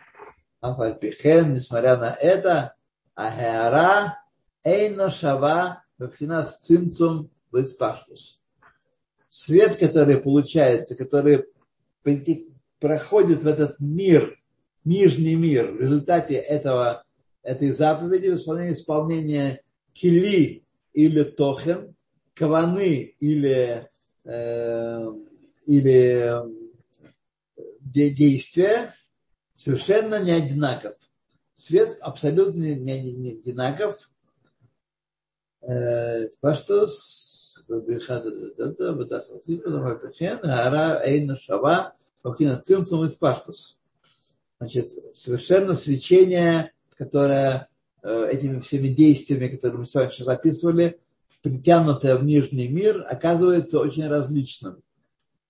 Афальпихен, 0.60 1.54
несмотря 1.54 1.96
на 1.96 2.12
это, 2.12 2.74
Ахеара 3.14 4.18
Эйна 4.64 5.10
Шава 5.10 5.84
Бабхинас 5.98 6.58
Цимцум 6.58 7.30
Вицпаштус. 7.52 8.40
Свет, 9.28 9.76
который 9.76 10.18
получается, 10.18 10.96
который 10.96 11.44
проходит 12.80 13.42
в 13.42 13.46
этот 13.46 13.78
мир, 13.78 14.38
нижний 14.84 15.34
мир, 15.34 15.72
в 15.72 15.80
результате 15.80 16.34
этого 16.34 17.04
этой 17.42 17.70
заповеди 17.70 18.28
в 18.28 18.36
исполнении 18.36 18.72
исполнения 18.72 19.62
кили 19.92 20.64
или 20.92 21.22
тохен, 21.22 21.94
каваны 22.38 23.14
или, 23.18 23.88
э, 24.24 25.12
или 25.66 26.44
э, 26.44 28.10
действия 28.10 28.94
совершенно 29.54 30.22
не 30.22 30.30
одинаков. 30.30 30.96
Свет 31.56 31.98
абсолютно 32.00 32.62
не, 32.62 33.02
не, 33.02 33.12
не 33.12 33.32
одинаков. 33.32 34.10
Паштус, 36.40 37.64
Значит, 44.60 44.92
совершенно 45.14 45.74
свечение 45.74 46.72
которая 46.98 47.68
э, 48.02 48.28
этими 48.32 48.58
всеми 48.58 48.88
действиями, 48.88 49.48
которые 49.48 49.78
мы 49.78 49.86
с 49.86 49.94
вами 49.94 50.10
сейчас 50.10 50.26
описывали, 50.26 50.98
притянутая 51.42 52.16
в 52.16 52.24
нижний 52.24 52.68
мир, 52.68 53.06
оказывается 53.08 53.78
очень 53.78 54.06
различным. 54.06 54.82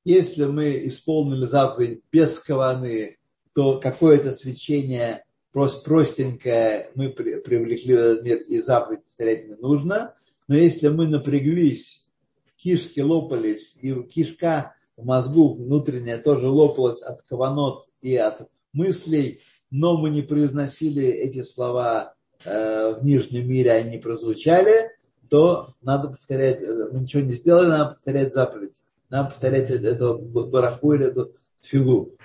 Если 0.05 0.45
мы 0.45 0.87
исполнили 0.87 1.45
заповедь 1.47 2.01
без 2.11 2.39
каваны, 2.39 3.19
то 3.55 3.79
какое-то 3.81 4.33
свечение 4.33 5.25
просто 5.53 5.83
простенькое 5.83 6.91
мы 6.95 7.11
привлекли 7.11 7.95
в 7.95 7.99
этот 7.99 8.25
мир, 8.25 8.39
и 8.39 8.61
заповедь 8.61 9.05
повторять 9.05 9.49
не 9.49 9.57
нужно. 9.57 10.15
Но 10.47 10.57
если 10.57 10.89
мы 10.89 11.09
напряглись, 11.09 12.09
кишки 12.57 13.01
лопались, 13.01 13.77
и 13.83 13.95
кишка 14.05 14.75
в 14.97 15.05
мозгу 15.05 15.55
внутренняя 15.55 16.19
тоже 16.19 16.49
лопалась 16.49 17.03
от 17.03 17.23
каванот 17.23 17.87
и 18.01 18.17
от 18.17 18.49
мыслей, 18.73 19.41
но 19.71 19.97
мы 19.97 20.11
не 20.11 20.23
произносили 20.23 21.05
эти 21.05 21.43
слова 21.43 22.15
э, 22.45 22.95
в 22.99 23.05
нижнем 23.05 23.49
мире, 23.49 23.73
они 23.73 23.99
прозвучали, 23.99 24.91
то 25.29 25.75
надо 25.81 26.09
повторять, 26.09 26.63
э, 26.63 26.89
мы 26.93 27.01
ничего 27.01 27.23
не 27.23 27.33
сделали, 27.33 27.69
надо 27.69 27.91
повторять 27.93 28.33
заповедь. 28.33 28.81
Надо 29.11 29.31
повторять 29.31 29.71
эту 29.71 30.19
бараху 30.19 30.93
или 30.93 31.07
эту 31.07 31.33
филу. 31.61 32.17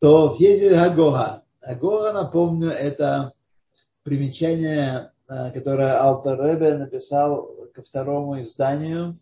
То 0.00 0.34
есть 0.38 0.72
Агога. 0.72 1.44
Агога, 1.60 2.12
напомню, 2.12 2.70
это 2.70 3.32
примечание, 4.02 5.12
э, 5.28 5.52
которое 5.52 5.98
Алтар 5.98 6.40
Ребе 6.40 6.74
написал 6.74 7.54
ко 7.72 7.82
второму 7.82 8.42
изданию. 8.42 9.18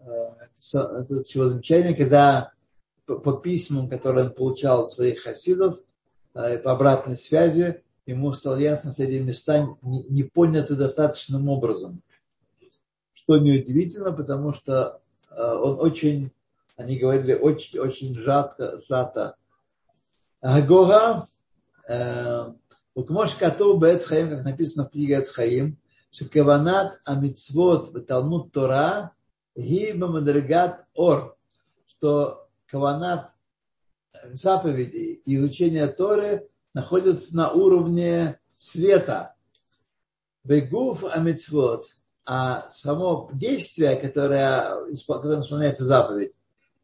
Это 0.00 1.24
чего 1.24 1.48
замечание, 1.48 1.94
когда 1.94 2.52
по 3.04 3.32
письмам, 3.32 3.88
которые 3.88 4.26
он 4.26 4.34
получал 4.34 4.82
от 4.82 4.90
своих 4.90 5.22
хасидов, 5.22 5.78
э, 6.34 6.58
по 6.58 6.72
обратной 6.72 7.16
связи, 7.16 7.82
ему 8.08 8.32
стало 8.32 8.56
ясно, 8.56 8.92
что 8.94 9.02
эти 9.02 9.20
места 9.20 9.76
не 9.82 10.22
поняты 10.22 10.74
достаточным 10.74 11.48
образом. 11.48 12.02
Что 13.12 13.36
неудивительно, 13.36 14.12
потому 14.12 14.54
что 14.54 15.02
э, 15.36 15.42
он 15.42 15.78
очень, 15.78 16.32
они 16.76 16.98
говорили, 16.98 17.34
очень, 17.34 17.78
очень 17.78 18.14
сжато. 18.14 18.80
сжато. 18.80 19.36
Агога, 20.40 21.26
э, 21.86 22.52
Укмош 22.94 23.34
Кату 23.34 23.76
Бецхаим, 23.76 24.30
как 24.30 24.42
написано 24.42 24.86
в 24.86 24.90
книге 24.90 25.20
Эцхаим, 25.20 25.76
Шекаванат 26.10 27.00
Амитсвот 27.04 28.06
Талмуд 28.06 28.52
Тора 28.52 29.12
Ги 29.54 29.92
Бамадригат 29.92 30.86
Ор, 30.94 31.36
что 31.86 32.48
каванат 32.66 33.32
заповедей 34.32 35.20
и 35.26 35.36
изучение 35.36 35.88
Торы 35.88 36.48
находятся 36.78 37.36
на 37.36 37.50
уровне 37.50 38.38
света. 38.56 39.34
Бегуф 40.44 41.02
амитцвот, 41.02 41.86
а 42.24 42.70
само 42.70 43.28
действие, 43.32 43.96
которое, 43.96 44.76
которым 45.08 45.40
исполняется 45.40 45.84
заповедь, 45.84 46.34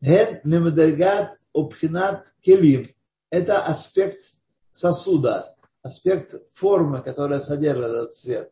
ген 0.01 0.40
мемадергат 0.42 1.38
обхинат 1.53 2.26
келим. 2.40 2.88
Это 3.30 3.59
аспект 3.59 4.24
сосуда, 4.72 5.55
аспект 5.82 6.42
формы, 6.53 7.01
которая 7.01 7.38
содержит 7.38 7.84
этот 7.84 8.14
цвет. 8.14 8.51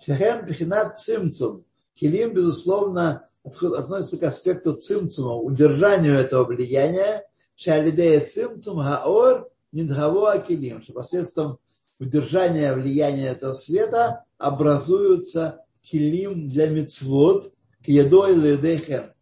Шехен 0.00 0.46
бхинат 0.46 1.00
цимцум. 1.00 1.64
Келим, 1.94 2.34
безусловно, 2.34 3.28
относится 3.42 4.16
к 4.16 4.22
аспекту 4.22 4.74
цимцума, 4.74 5.34
удержанию 5.34 6.14
этого 6.14 6.44
влияния, 6.44 7.24
шалидея 7.56 8.24
цимцум 8.24 8.78
хаор 8.78 9.50
нидгаво 9.72 10.32
акилим, 10.32 10.82
что 10.82 10.92
посредством 10.92 11.58
удержания 12.00 12.74
влияния 12.74 13.28
этого 13.28 13.54
света 13.54 14.24
образуются 14.38 15.64
килим 15.82 16.48
для 16.48 16.68
мицвод, 16.68 17.52
киедой 17.84 18.34
ледехен. 18.34 19.12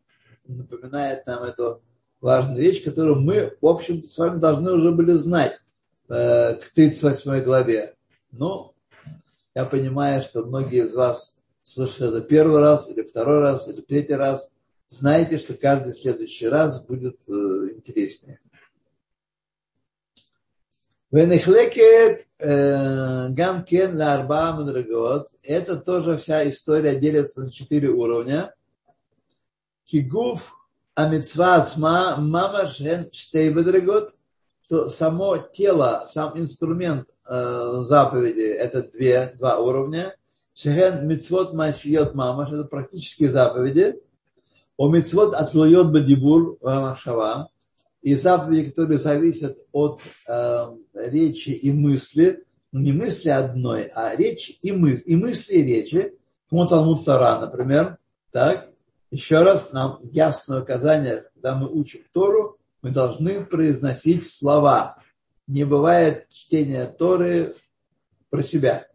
Напоминает 0.46 1.26
нам 1.26 1.42
эту 1.42 1.82
важную 2.20 2.62
вещь, 2.62 2.82
которую 2.82 3.20
мы, 3.20 3.56
в 3.60 3.66
общем-то, 3.66 4.08
с 4.08 4.18
вами 4.18 4.38
должны 4.38 4.72
уже 4.72 4.92
были 4.92 5.12
знать 5.12 5.60
э, 6.08 6.54
к 6.54 6.72
38 6.74 7.42
главе. 7.42 7.94
Но 8.30 8.74
я 9.54 9.64
понимаю, 9.64 10.22
что 10.22 10.44
многие 10.44 10.84
из 10.84 10.94
вас 10.94 11.38
слышите 11.62 12.06
это 12.06 12.20
первый 12.20 12.60
раз, 12.60 12.88
или 12.88 13.02
второй 13.02 13.40
раз, 13.40 13.68
или 13.68 13.80
третий 13.80 14.14
раз, 14.14 14.50
знайте, 14.88 15.38
что 15.38 15.54
каждый 15.54 15.94
следующий 15.94 16.46
раз 16.46 16.84
будет 16.84 17.18
э, 17.26 17.32
интереснее. 17.32 18.38
Венехлекет 21.12 22.26
э, 22.38 23.28
гамкен 23.28 23.96
ларба 23.96 24.52
мудрагот. 24.52 25.28
Это 25.44 25.76
тоже 25.76 26.16
вся 26.18 26.48
история 26.48 26.98
делится 26.98 27.44
на 27.44 27.52
четыре 27.52 27.90
уровня. 27.90 28.52
Кигуф 29.84 30.58
амитсва 30.96 31.56
ацма 31.56 32.16
мамаш 32.16 32.80
штей 33.12 33.50
мудрагот. 33.50 34.16
Что 34.64 34.88
само 34.88 35.38
тело, 35.38 36.08
сам 36.10 36.36
инструмент 36.40 37.08
э, 37.28 37.78
заповеди, 37.82 38.40
это 38.40 38.82
две, 38.82 39.32
два 39.38 39.58
уровня. 39.58 40.16
Шехен 40.54 41.06
мицвод 41.06 41.54
масиот 41.54 42.16
мамаш, 42.16 42.50
это 42.50 42.64
практические 42.64 43.30
заповеди. 43.30 43.94
О 44.76 44.88
мицвод 44.88 45.34
атлуйот 45.34 45.92
бадибур 45.92 46.58
махшава. 46.60 47.48
И 48.06 48.14
заповеди, 48.14 48.70
которые 48.70 48.98
зависят 48.98 49.58
от 49.72 50.00
э, 50.28 50.66
речи 50.94 51.48
и 51.48 51.72
мысли, 51.72 52.44
ну 52.70 52.78
не 52.78 52.92
мысли 52.92 53.30
одной, 53.30 53.90
а 53.96 54.14
речь 54.14 54.56
и, 54.62 54.70
мы, 54.70 54.92
и 54.92 55.16
мысли 55.16 55.54
и 55.54 55.62
речи. 55.64 56.12
Como 56.48 56.68
Талмуд 56.68 57.04
Тора, 57.04 57.40
например. 57.40 57.98
Так, 58.30 58.70
еще 59.10 59.42
раз, 59.42 59.72
нам 59.72 59.98
ясное 60.04 60.62
указание, 60.62 61.24
когда 61.34 61.56
мы 61.56 61.68
учим 61.68 62.02
Тору, 62.12 62.58
мы 62.80 62.90
должны 62.90 63.44
произносить 63.44 64.24
слова. 64.24 64.94
Не 65.48 65.64
бывает 65.64 66.28
чтения 66.28 66.86
Торы 66.86 67.56
про 68.30 68.40
себя. 68.44 68.86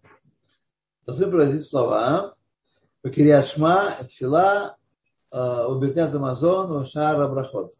Должны 1.05 1.30
произнести 1.30 1.68
слова 1.68 2.36
Бакирияшма, 3.03 3.93
Этфила, 3.99 4.78
Убиркат 5.34 6.16
Амазон, 6.16 6.86
Шара 6.86 7.28
Брахот. 7.28 7.74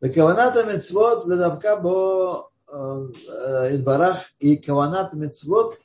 Каваната 0.00 0.64
мецвод 0.64 1.26
ледавка 1.26 1.76
бо 1.76 2.50
э, 2.72 3.74
идбарах 3.74 4.18
и 4.38 4.56
каваната 4.56 5.16
мецвод 5.16 5.76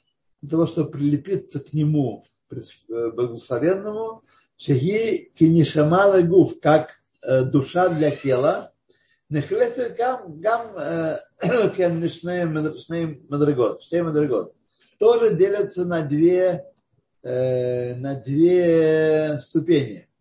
для 0.41 0.49
того, 0.51 0.68
чтобы 0.68 0.91
прилепиться 0.91 1.59
к 1.59 1.74
нему 1.74 2.24
благословенному, 2.47 4.22
шаги 4.55 5.32
кинишамала 5.36 6.22
гуф, 6.22 6.59
как 6.61 6.91
э, 7.24 7.41
душа 7.41 7.89
для 7.89 8.11
тела, 8.11 8.72
нехлефер 9.30 9.95
гам, 9.97 10.39
гам 10.39 10.78
э, 10.78 11.18
кен 11.76 11.99
мишней 11.99 12.45
мадрагот, 12.45 13.82
шней 13.82 14.03
мадрагот. 14.03 14.53
Тоже 14.99 15.36
делятся 15.36 15.86
на 15.86 16.03
две, 16.03 16.66
на 17.24 18.22
две 18.24 19.39
ступени– 19.39 20.07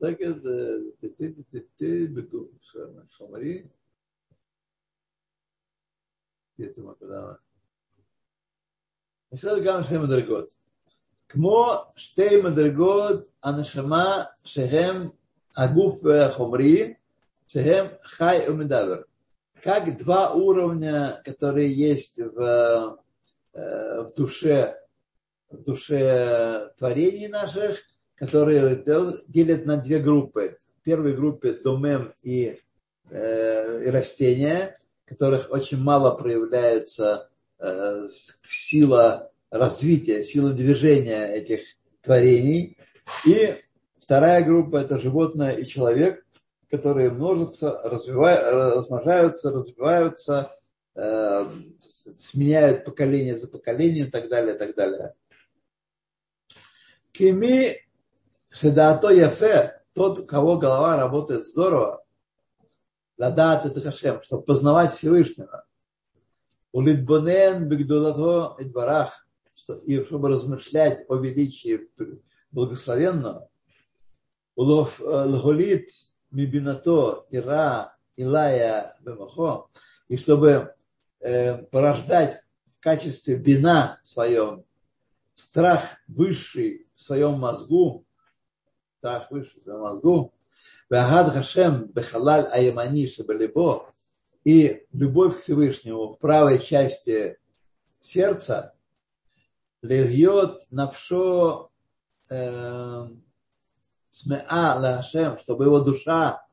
שקט, 0.00 0.36
טטטטטט 1.00 1.82
בגוף 2.14 2.76
חומרי. 3.10 3.62
יש 6.58 6.78
לנו 9.44 9.64
גם 9.64 9.82
שתי 9.82 9.98
מדרגות. 9.98 10.54
כמו 11.28 11.72
שתי 11.96 12.42
מדרגות 12.44 13.26
הנשמה 13.42 14.24
שהם 14.44 15.08
הגוף 15.56 16.00
החומרי, 16.06 16.94
שהם 17.46 17.86
חי 18.02 18.38
ומדבר. 18.48 19.02
Как 19.62 19.96
два 19.98 20.32
уровня, 20.32 21.20
которые 21.24 21.72
есть 21.72 22.20
в, 22.20 22.96
в 23.54 24.14
душе, 24.16 24.74
в 25.50 25.62
душе 25.62 26.70
творений 26.76 27.26
наших, 27.26 27.82
которые 28.21 28.75
делят 29.27 29.65
на 29.65 29.77
две 29.77 29.97
группы. 29.97 30.59
В 30.79 30.83
первой 30.83 31.15
группе 31.15 31.53
домем 31.53 32.13
и, 32.21 32.59
э, 33.09 33.83
и 33.83 33.89
растения, 33.89 34.77
которых 35.05 35.49
очень 35.49 35.79
мало 35.79 36.11
проявляется 36.11 37.31
э, 37.57 38.07
сила 38.47 39.31
развития, 39.49 40.23
силы 40.23 40.53
движения 40.53 41.33
этих 41.33 41.61
творений. 42.01 42.77
И 43.25 43.55
вторая 43.99 44.43
группа– 44.43 44.77
это 44.77 44.99
животное 44.99 45.53
и 45.53 45.65
человек, 45.65 46.23
которые 46.69 47.09
множатся, 47.09 47.81
развивают, 47.83 48.43
размножаются, 48.77 49.49
развиваются, 49.49 50.55
э, 50.93 51.45
сменяют 52.15 52.85
поколение 52.85 53.35
за 53.35 53.47
поколением 53.47 54.09
и 54.09 54.11
так 54.11 54.29
далее, 54.29 54.53
и 54.53 54.57
так 54.59 54.75
далее. 54.75 55.15
Кими 57.11 57.81
Шедато 58.53 59.09
Яфе, 59.09 59.81
тот, 59.93 60.19
у 60.19 60.25
кого 60.25 60.57
голова 60.57 60.97
работает 60.97 61.45
здорово, 61.45 62.03
ладат 63.17 63.65
это 63.65 63.81
Хашем, 63.81 64.21
чтобы 64.23 64.43
познавать 64.43 64.91
Всевышнего. 64.91 65.65
Улитбонен 66.71 67.67
бигдулато 67.67 68.55
идбарах, 68.61 69.27
и 69.85 70.03
чтобы 70.03 70.29
размышлять 70.29 71.05
о 71.07 71.15
величии 71.15 71.89
благословенного, 72.51 73.49
лголит 74.55 75.89
мибинато 76.29 77.25
ира 77.29 77.95
илая 78.15 78.95
бемахо, 78.99 79.69
и 80.07 80.17
чтобы 80.17 80.73
э, 81.19 81.57
порождать 81.57 82.41
в 82.77 82.83
качестве 82.83 83.35
бина 83.35 83.99
в 84.03 84.07
своем 84.07 84.65
страх 85.33 85.81
высший 86.07 86.87
в 86.95 87.01
своем 87.01 87.33
мозгу, 87.33 88.05
страх 89.01 89.31
высший 89.31 89.63
в 89.65 89.79
мозгу, 89.79 90.31
Вахад 90.87 91.33
Хашем 91.33 91.87
Бехалаль 91.87 92.45
Аямани 92.51 93.07
Шабалибо 93.07 93.91
и 94.43 94.85
любовь 94.93 95.37
к 95.37 95.39
Всевышнему 95.39 96.13
в 96.13 96.19
правой 96.19 96.59
части 96.59 97.39
сердца, 97.99 98.75
льет 99.81 100.61
навшо 100.69 101.71
смеа 102.29 102.75
Лашем, 104.79 105.39
чтобы 105.39 105.65
его 105.65 105.79
душа 105.79 106.45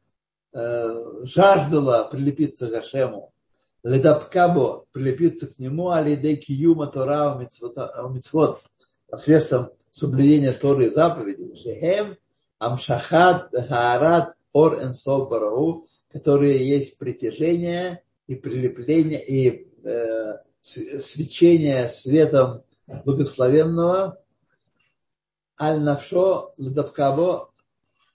э, 0.55 1.05
жаждала 1.25 2.05
прилепиться 2.05 2.69
к 2.69 2.73
Хашему, 2.73 3.35
ледапкабо, 3.83 4.87
прилепиться 4.93 5.49
к 5.49 5.59
нему, 5.59 5.91
алидей 5.91 6.37
киюма 6.37 6.87
Тора 6.87 7.39
мицвот, 7.39 8.63
посредством 9.07 9.69
соблюдения 9.91 10.53
Торы 10.53 10.87
и 10.87 10.91
заповедей, 10.91 11.55
шехем 11.55 12.17
амшахат 12.59 13.53
хаарат 13.69 14.35
ор 14.53 14.83
энсов 14.83 15.29
барау, 15.29 15.87
которые 16.11 16.69
есть 16.69 16.99
притяжение 16.99 18.03
и 18.27 18.35
прилепление 18.35 19.25
и 19.25 19.69
э, 19.85 20.39
свечение 20.61 21.89
светом 21.89 22.63
благословенного 23.05 24.23
аль-навшо 25.61 26.55
ледавкаво, 26.57 27.53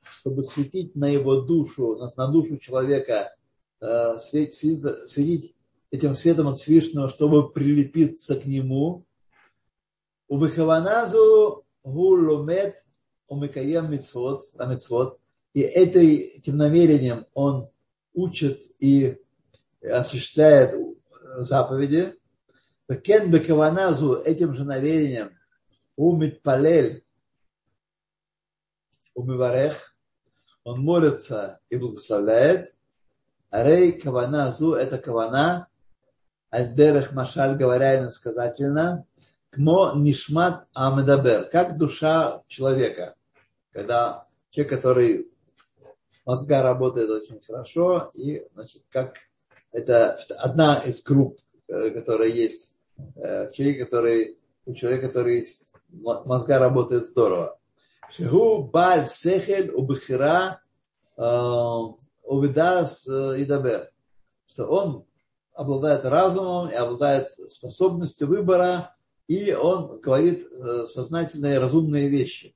чтобы 0.01 0.43
светить 0.43 0.95
на 0.95 1.07
его 1.07 1.41
душу, 1.41 1.97
на 2.15 2.27
душу 2.27 2.57
человека, 2.57 3.35
э, 3.81 4.19
светить, 4.19 5.09
светить 5.09 5.55
этим 5.91 6.15
светом 6.15 6.47
от 6.47 6.57
Всевышнего, 6.57 7.09
чтобы 7.09 7.51
прилепиться 7.51 8.35
к 8.35 8.45
нему. 8.45 9.05
У 10.27 10.39
Бехаваназу 10.39 11.65
гулумет 11.83 12.83
умекаем 13.27 13.91
мицвод, 13.91 14.43
а 14.57 14.65
мицвод, 14.65 15.19
и 15.53 15.61
этим 15.61 16.57
намерением 16.57 17.25
он 17.33 17.69
учит 18.13 18.61
и 18.79 19.19
осуществляет 19.81 20.75
заповеди. 21.37 22.15
Кен 23.03 23.31
бекаваназу 23.31 24.15
этим 24.15 24.53
же 24.53 24.65
намерением 24.65 25.37
умит 25.95 26.41
палель 26.41 27.03
умиварех, 29.13 29.95
он 30.63 30.81
молится 30.81 31.59
и 31.69 31.77
благословляет. 31.77 32.73
Арей 33.49 33.91
каваназу 33.99 34.73
это 34.73 34.97
кавана, 34.97 35.67
альдерех 36.49 37.13
машаль 37.13 37.55
говоря 37.55 37.99
иносказательно, 37.99 39.05
кмо 39.53 39.93
нишмат 39.95 40.67
амедабер, 40.73 41.45
как 41.45 41.77
душа 41.77 42.41
человека. 42.47 43.15
Когда 43.71 44.27
человек, 44.49 44.73
который 44.73 45.27
мозга 46.25 46.61
работает 46.63 47.09
очень 47.09 47.41
хорошо, 47.41 48.11
и 48.13 48.45
значит, 48.53 48.83
как 48.89 49.17
это 49.71 50.19
одна 50.39 50.77
из 50.85 51.01
групп, 51.01 51.39
э, 51.67 51.89
которая 51.89 52.29
есть 52.29 52.73
Э, 53.15 53.51
человек, 53.51 53.89
который, 53.89 54.37
у 54.65 54.73
человека, 54.73 55.07
который 55.07 55.47
мозга 55.89 56.59
работает 56.59 57.07
здорово. 57.07 57.57
Шигу 58.11 58.63
баль 58.63 59.09
сехель 59.09 59.71
убихира 59.71 60.61
э, 61.17 61.79
увидас 62.23 63.07
э, 63.07 63.39
и 63.39 63.45
дабер. 63.45 63.91
Что 64.47 64.67
он 64.67 65.05
обладает 65.53 66.05
разумом 66.05 66.69
и 66.69 66.75
обладает 66.75 67.31
способностью 67.47 68.27
выбора, 68.27 68.92
и 69.27 69.53
он 69.53 69.99
говорит 70.01 70.47
сознательные 70.87 71.59
разумные 71.59 72.09
вещи. 72.09 72.55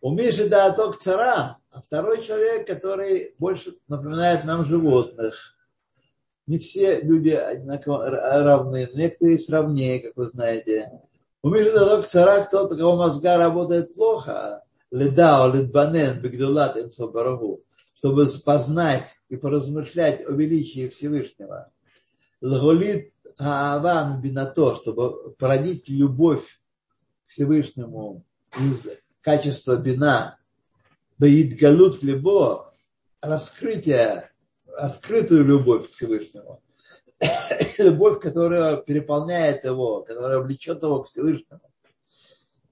У 0.00 0.12
Миши 0.12 0.48
да 0.48 0.72
цара, 0.98 1.58
а 1.70 1.82
второй 1.82 2.22
человек, 2.22 2.66
который 2.66 3.34
больше 3.38 3.76
напоминает 3.88 4.44
нам 4.44 4.64
животных– 4.64 5.56
не 6.50 6.58
все 6.58 7.00
люди 7.00 7.28
одинаково 7.28 8.10
равны, 8.10 8.90
некоторые 8.92 9.38
сравнее, 9.38 10.00
как 10.00 10.16
вы 10.16 10.26
знаете. 10.26 10.90
У 11.42 11.48
Мишна 11.48 12.02
Цара, 12.02 12.44
кто-то, 12.44 12.76
кого 12.76 12.96
мозга 12.96 13.36
работает 13.36 13.94
плохо, 13.94 14.64
ледао, 14.90 15.46
ледбанен, 15.46 16.20
бигдулат, 16.20 16.76
барагу, 17.12 17.62
чтобы 17.94 18.26
познать 18.44 19.04
и 19.28 19.36
поразмышлять 19.36 20.26
о 20.26 20.32
величии 20.32 20.88
Всевышнего. 20.88 21.70
Лголит 22.40 23.12
Ааван 23.38 24.20
бинато, 24.20 24.74
чтобы 24.76 25.32
породить 25.38 25.88
любовь 25.88 26.60
к 27.26 27.30
Всевышнему 27.30 28.24
из 28.58 28.88
качества 29.20 29.76
бина, 29.76 30.38
галут 31.18 32.02
либо 32.02 32.74
раскрытие 33.20 34.30
открытую 34.76 35.44
любовь 35.44 35.88
к 35.88 35.92
Всевышнему. 35.92 36.62
любовь, 37.78 38.20
которая 38.20 38.76
переполняет 38.76 39.64
его, 39.64 40.02
которая 40.02 40.38
влечет 40.38 40.82
его 40.82 41.02
к 41.02 41.08
Всевышнему. 41.08 41.60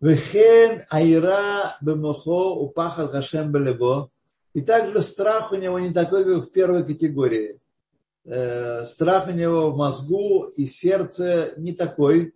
Вехен 0.01 0.85
айра 0.91 1.77
бемохо 1.81 2.31
упахал 2.31 3.09
хашем 3.09 3.51
белебо. 3.53 4.11
И 4.55 4.63
также 4.63 5.03
страх 5.03 5.53
у 5.53 5.57
него 5.57 5.79
не 5.79 5.93
такой, 5.93 6.25
как 6.25 6.49
в 6.49 6.53
первой 6.53 6.85
категории. 6.85 7.58
Э, 8.31 8.85
страх 8.85 9.29
у 9.29 9.31
него 9.31 9.71
в 9.71 9.77
мозгу 9.77 10.45
и 10.55 10.67
сердце 10.67 11.55
не 11.57 11.73
такой. 11.73 12.35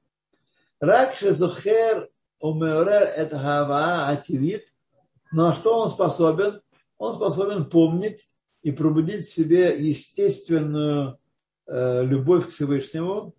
Ракше 0.81 1.35
зухер 1.35 2.09
умеорер 2.41 3.03
это 3.15 3.37
гава 3.37 4.09
ативит. 4.09 4.65
Но 5.33 5.53
что 5.53 5.79
он 5.79 5.91
способен? 5.91 6.63
Он 6.97 7.17
способен 7.17 7.69
помнить 7.69 8.27
и 8.63 8.73
пробудить 8.73 9.27
в 9.27 9.33
себе 9.33 9.77
естественную 9.79 11.19
э, 11.67 12.05
любовь 12.05 12.47
к 12.47 12.51
Всевышнему, 12.53 13.35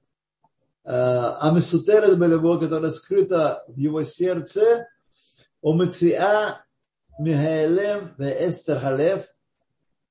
э, 0.84 0.91
Амисутерет 0.91 2.20
любовь, 2.20 2.60
которая 2.62 2.91
скрыта 2.91 3.64
в 3.68 3.78
его 3.78 4.04
сердце, 4.04 4.88
Омециа 5.64 6.64
Михаэлем 7.18 8.14
Эстер 8.20 8.78
Халев, 8.80 9.32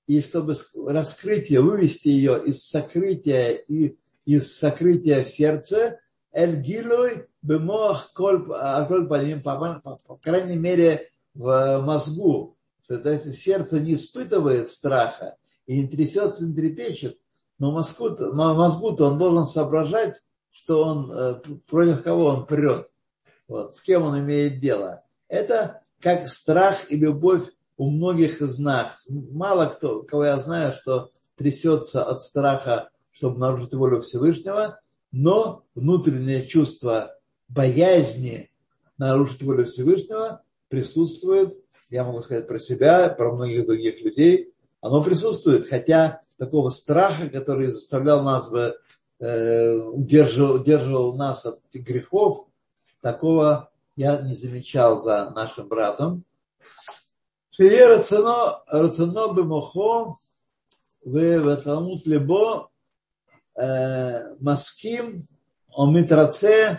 и 0.07 0.20
чтобы 0.20 0.55
раскрыть 0.86 1.50
ее, 1.50 1.61
вывести 1.61 2.09
ее 2.09 2.42
из 2.44 2.66
сокрытия 2.66 3.53
и 3.53 3.96
из 4.24 4.57
сокрытия 4.57 5.24
в 5.24 5.28
сердце, 5.28 6.00
Эль 6.32 6.57
Гилуй 6.57 7.26
Бемох 7.42 8.12
Коль 8.14 8.46
Паним, 8.46 9.42
по 9.42 10.16
крайней 10.22 10.57
мере, 10.57 11.09
в 11.34 11.80
мозгу, 11.80 12.57
что 12.84 13.18
сердце 13.32 13.80
не 13.80 13.94
испытывает 13.94 14.68
страха 14.68 15.36
и 15.66 15.80
не 15.80 15.88
трясется, 15.88 16.46
не 16.46 16.55
трепещет, 16.55 17.18
но 17.59 17.70
мозгу-то, 17.72 18.32
мозгу-то 18.32 19.07
он 19.07 19.18
должен 19.18 19.46
соображать, 19.46 20.20
что 20.50 20.82
он, 20.82 21.12
э, 21.12 21.34
против 21.66 22.03
кого 22.03 22.26
он 22.26 22.46
прет, 22.46 22.88
вот, 23.48 23.74
с 23.74 23.80
кем 23.80 24.03
он 24.03 24.18
имеет 24.20 24.61
дело. 24.61 25.05
Это 25.28 25.82
как 26.00 26.28
страх 26.28 26.90
и 26.90 26.96
любовь 26.96 27.44
у 27.76 27.90
многих 27.90 28.42
из 28.42 28.58
нас. 28.58 29.06
Мало 29.08 29.66
кто, 29.66 30.02
кого 30.02 30.24
я 30.24 30.38
знаю, 30.38 30.72
что 30.80 31.10
трясется 31.36 32.04
от 32.04 32.22
страха, 32.22 32.90
чтобы 33.10 33.38
нарушить 33.38 33.74
волю 33.74 34.00
Всевышнего, 34.00 34.80
но 35.10 35.64
внутреннее 35.74 36.46
чувство 36.46 37.16
боязни 37.48 38.50
нарушить 38.98 39.42
волю 39.42 39.66
Всевышнего 39.66 40.42
присутствует, 40.68 41.58
я 41.90 42.04
могу 42.04 42.22
сказать 42.22 42.46
про 42.46 42.58
себя, 42.58 43.10
про 43.10 43.32
многих 43.32 43.66
других 43.66 44.00
людей, 44.02 44.52
оно 44.80 45.04
присутствует, 45.04 45.68
хотя 45.68 46.22
такого 46.38 46.70
страха, 46.70 47.28
который 47.28 47.70
заставлял 47.70 48.22
нас 48.22 48.50
бы, 48.50 48.76
э, 49.20 49.74
удерживал, 49.76 50.56
удерживал 50.56 51.14
нас 51.14 51.44
от 51.46 51.60
грехов, 51.72 52.46
такого 53.00 53.70
я 53.96 54.20
не 54.22 54.34
замечал 54.34 54.98
за 54.98 55.30
нашим 55.30 55.68
братом. 55.68 56.24
Шие 57.51 57.86
рацино, 57.88 58.63
рацино 58.71 59.34
бемохо, 59.34 60.15
ותלמוד 61.05 61.99
ליבו 62.05 62.67
מסכים 64.41 65.15
או 65.73 65.91
מתרצה 65.91 66.73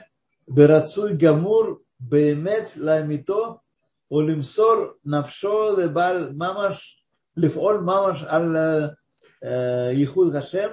ברצוי 0.48 1.16
גמור 1.16 1.64
באמת 2.00 2.76
לאמיתו 2.76 3.58
ולמסור 4.10 4.74
נפשו 5.04 5.76
לבעל 5.76 6.32
ממש, 6.32 7.04
לפעול 7.36 7.78
ממש 7.80 8.22
על 8.22 8.56
ייחוד 9.92 10.36
השם. 10.36 10.68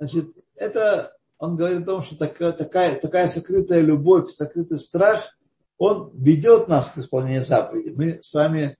Значит, 0.00 0.26
это 0.56 1.12
он 1.38 1.56
говорит 1.56 1.82
о 1.82 1.86
том, 1.86 2.02
что 2.02 2.18
такая, 2.18 2.52
такая, 2.52 2.96
такая 3.00 3.28
сокрытая 3.28 3.80
любовь, 3.80 4.30
сокрытый 4.30 4.78
страх, 4.78 5.38
он 5.78 6.10
ведет 6.14 6.68
нас 6.68 6.90
к 6.90 6.98
исполнению 6.98 7.44
заповедей. 7.44 7.94
Мы 7.94 8.18
с 8.22 8.34
вами 8.34 8.76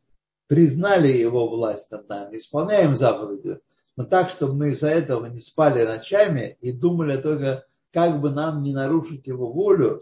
признали 0.50 1.10
его 1.10 1.48
власть 1.48 1.92
над 1.92 2.10
нами, 2.10 2.38
исполняем 2.38 2.96
заповеди, 2.96 3.60
но 3.96 4.04
так, 4.04 4.32
чтобы 4.32 4.56
мы 4.56 4.70
из-за 4.70 4.90
этого 4.90 5.28
не 5.28 5.40
спали 5.40 5.86
ночами 5.86 6.58
и 6.60 6.72
думали 6.72 7.18
только, 7.18 7.66
как 7.94 8.20
бы 8.20 8.32
нам 8.32 8.64
не 8.64 8.74
нарушить 8.74 9.28
его 9.28 9.52
волю, 9.52 10.02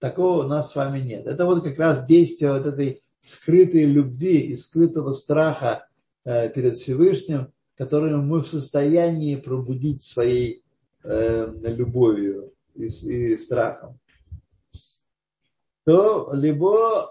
такого 0.00 0.44
у 0.44 0.48
нас 0.48 0.72
с 0.72 0.74
вами 0.74 0.98
нет. 0.98 1.26
Это 1.26 1.46
вот 1.46 1.62
как 1.62 1.78
раз 1.78 2.04
действие 2.06 2.52
вот 2.52 2.66
этой 2.66 3.02
скрытой 3.20 3.84
любви 3.84 4.40
и 4.40 4.56
скрытого 4.56 5.12
страха 5.12 5.86
э, 6.24 6.48
перед 6.48 6.76
Всевышним, 6.76 7.52
который 7.76 8.16
мы 8.16 8.40
в 8.40 8.48
состоянии 8.48 9.36
пробудить 9.36 10.02
своей 10.02 10.64
э, 11.04 11.54
любовью 11.62 12.52
и 12.74 13.36
страхом 13.36 14.00
То 15.85 16.31
либо 16.33 17.05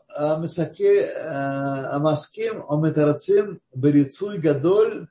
המסכים 1.91 2.61
או 2.61 2.81
מתרצים 2.81 3.57
בריצוי 3.75 4.39
גדול 4.39 5.07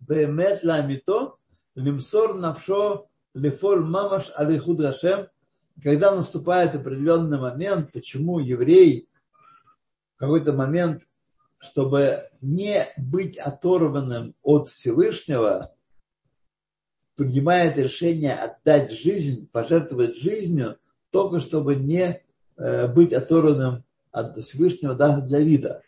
באמת 0.00 0.64
לאמיתו, 0.64 1.36
למסור 1.76 2.34
נפשו 2.34 3.04
לפעול 3.34 3.80
ממש 3.80 4.30
על 4.34 4.50
ייחוד 4.50 4.80
השם, 4.80 5.18
когда 5.80 6.14
наступает 6.14 6.74
определенный 6.74 7.38
момент, 7.38 7.90
почему 7.92 8.38
еврей 8.38 9.08
в 10.14 10.18
какой-то 10.18 10.52
момент, 10.52 11.02
чтобы 11.58 12.28
не 12.40 12.84
быть 12.96 13.38
оторванным 13.38 14.34
от 14.42 14.68
Всевышнего, 14.68 15.74
принимает 17.16 17.76
решение 17.76 18.34
отдать 18.34 18.92
жизнь, 18.92 19.48
пожертвовать 19.50 20.16
жизнью, 20.16 20.78
только 21.11 21.39
чтобы 21.39 21.75
не 21.75 22.21
э, 22.57 22.87
быть 22.87 23.13
оторванным 23.13 23.83
от 24.11 24.37
Всевышнего 24.37 24.95
даже 24.95 25.21
для 25.21 25.39
вида. 25.39 25.81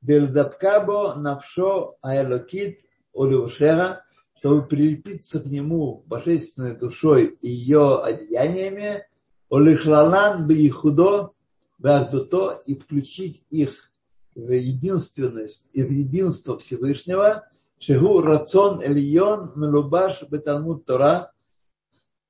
Бельдаткабо 0.00 1.14
навшо 1.14 1.96
аэлокит 2.02 2.80
олюшера, 3.14 4.04
чтобы 4.36 4.66
прилепиться 4.66 5.38
к 5.38 5.46
нему 5.46 6.02
божественной 6.06 6.76
душой 6.76 7.36
и 7.40 7.48
ее 7.48 8.02
одеяниями, 8.02 9.06
олихлалан 9.50 10.46
бихудо 10.46 11.30
багдуто 11.78 12.60
и 12.66 12.74
включить 12.74 13.42
их 13.50 13.90
в 14.34 14.50
единственность 14.50 15.70
и 15.72 15.82
в 15.82 15.90
единство 15.90 16.58
Всевышнего, 16.58 17.48
Шигу 17.78 18.22
рацион 18.22 18.80
эльон 18.80 19.52
мелубаш 19.56 20.22
беталмуд 20.30 20.86
Тора, 20.86 21.32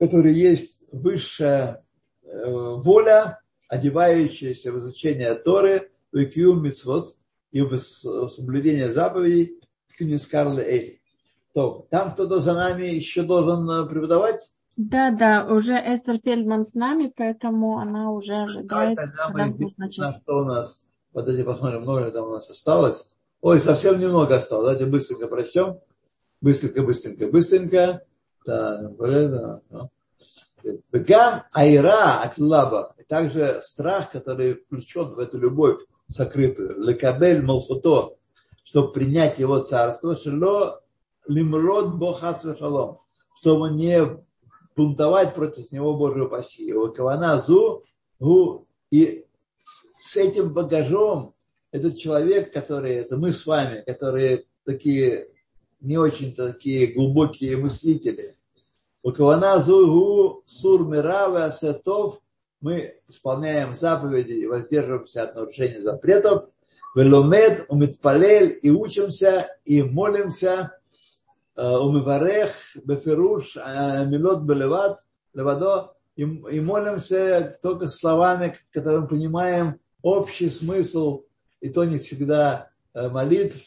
который 0.01 0.35
есть 0.35 0.83
высшая 0.93 1.84
воля, 2.25 3.41
одевающаяся 3.69 4.73
в 4.73 4.79
изучение 4.79 5.35
Торы, 5.35 5.91
в 6.13 6.17
Мицвод 6.17 7.17
и 7.51 7.61
в 7.63 7.79
соблюдение 7.79 8.93
заповедей, 8.93 9.61
Книс 9.97 10.27
Карл 10.27 10.59
Эль. 10.59 11.01
То, 11.53 11.87
там 11.89 12.15
кто-то 12.15 12.41
за 12.41 12.53
нами 12.53 12.83
еще 12.83 13.23
должен 13.23 13.71
э, 13.71 13.87
преподавать? 13.87 14.51
Да, 14.77 15.13
да, 15.13 15.47
уже 15.47 15.75
Эстер 15.75 16.19
Фельдман 16.19 16.65
с 16.65 16.75
нами, 16.75 17.13
поэтому 17.17 17.79
она 17.79 18.11
уже 18.11 18.35
ожидает. 18.35 18.69
Давай 18.69 18.97
тогда 18.97 19.29
мы 19.29 19.45
видим, 19.51 19.91
что 19.91 20.39
у 20.39 20.45
нас. 20.45 20.83
Подожди, 21.13 21.45
посмотрим, 21.45 21.83
много 21.83 22.07
ли 22.07 22.11
там 22.11 22.27
у 22.27 22.33
нас 22.33 22.51
осталось. 22.51 23.15
Ой, 23.41 23.61
совсем 23.61 24.01
немного 24.01 24.35
осталось. 24.35 24.65
Давайте 24.65 24.87
быстренько 24.87 25.29
прочтем. 25.29 25.79
Быстренько, 26.41 26.83
быстренько, 26.83 27.29
быстренько. 27.29 28.03
Гам 30.93 31.45
айра 31.53 32.23
аклаба. 32.23 32.95
Также 33.09 33.61
страх, 33.63 34.11
который 34.11 34.55
включен 34.55 35.15
в 35.15 35.19
эту 35.19 35.39
любовь 35.39 35.81
сокрытую. 36.07 36.81
Лекабель 36.83 37.43
малфуто. 37.43 38.17
Чтобы 38.65 38.93
принять 38.93 39.39
его 39.39 39.59
царство. 39.59 40.17
Шело 40.17 40.81
лимрод 41.27 41.95
бохас 41.97 42.43
шалом. 42.59 43.01
Чтобы 43.37 43.71
не 43.71 44.03
бунтовать 44.77 45.35
против 45.35 45.71
него 45.71 45.95
Божьего 45.95 46.29
паси. 46.29 46.73
Кавана 46.95 47.39
зу 47.39 47.85
и 48.91 49.27
с 49.99 50.17
этим 50.17 50.53
багажом 50.53 51.35
этот 51.71 51.99
человек, 51.99 52.53
который, 52.53 52.95
это 52.95 53.17
мы 53.17 53.33
с 53.33 53.45
вами, 53.47 53.83
которые 53.83 54.45
такие 54.65 55.29
не 55.81 55.99
очень 55.99 56.35
такие 56.35 56.89
глубокие 56.89 57.57
мыслители. 57.57 58.39
У 59.07 59.13
Кавана 59.13 59.59
Зугу 59.59 60.43
Сур 60.47 60.89
Мирава 60.89 61.45
Асетов 61.45 62.23
мы 62.63 62.95
исполняем 63.07 63.75
заповеди 63.75 64.33
и 64.33 64.47
воздерживаемся 64.47 65.25
от 65.25 65.35
нарушения 65.35 65.83
запретов. 65.83 66.49
Веломед, 66.95 67.67
умитпалель 67.69 68.59
и 68.63 68.71
учимся, 68.71 69.47
и 69.67 69.83
молимся. 69.83 70.79
Умиварех, 71.55 72.53
бефируш, 72.83 73.57
милот 73.57 74.41
белеват, 74.45 75.01
левадо, 75.35 75.93
и 76.17 76.25
молимся 76.25 77.55
только 77.63 77.89
словами, 77.89 78.57
которым 78.73 79.07
понимаем 79.07 79.81
общий 80.01 80.49
смысл 80.49 81.25
и 81.61 81.69
то 81.69 81.85
не 81.85 81.99
всегда 81.99 82.71
э, 82.95 83.11
молитв. 83.11 83.61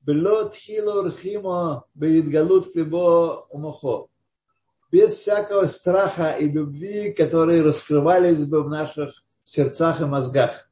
Белот 0.00 0.54
хило 0.54 1.06
рхимо 1.06 1.84
беидгалут 1.94 2.74
либо 2.74 3.46
умохо. 3.50 4.08
Без 4.90 5.12
всякого 5.14 5.66
страха 5.66 6.32
и 6.32 6.48
любви, 6.48 7.12
которые 7.12 7.62
раскрывались 7.62 8.44
бы 8.44 8.62
в 8.62 8.68
наших 8.68 9.22
сердцах 9.42 10.00
и 10.00 10.04
мозгах. 10.04 10.68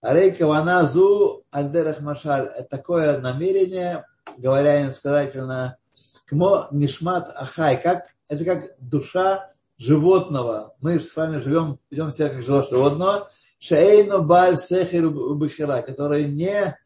Арей 0.00 0.32
кавана 0.32 0.84
зу 0.86 1.44
Альдерах 1.50 2.00
Машаль, 2.00 2.50
такое 2.68 3.18
намерение, 3.18 4.04
говоря 4.36 4.84
инсказательно, 4.84 5.78
кмо 6.26 6.68
нишмат 6.72 7.30
ахай, 7.34 7.80
как, 7.80 8.06
это 8.28 8.44
как 8.44 8.74
душа 8.78 9.52
животного. 9.78 10.74
Мы 10.80 11.00
с 11.00 11.14
вами 11.16 11.38
живем, 11.38 11.78
ведем 11.90 12.10
себя 12.10 12.28
как 12.28 12.42
животного, 12.42 13.30
шейно 13.58 14.18
баль 14.18 14.58
сехер 14.58 15.08
бахира, 15.10 15.82
который 15.82 16.24
не 16.24 16.76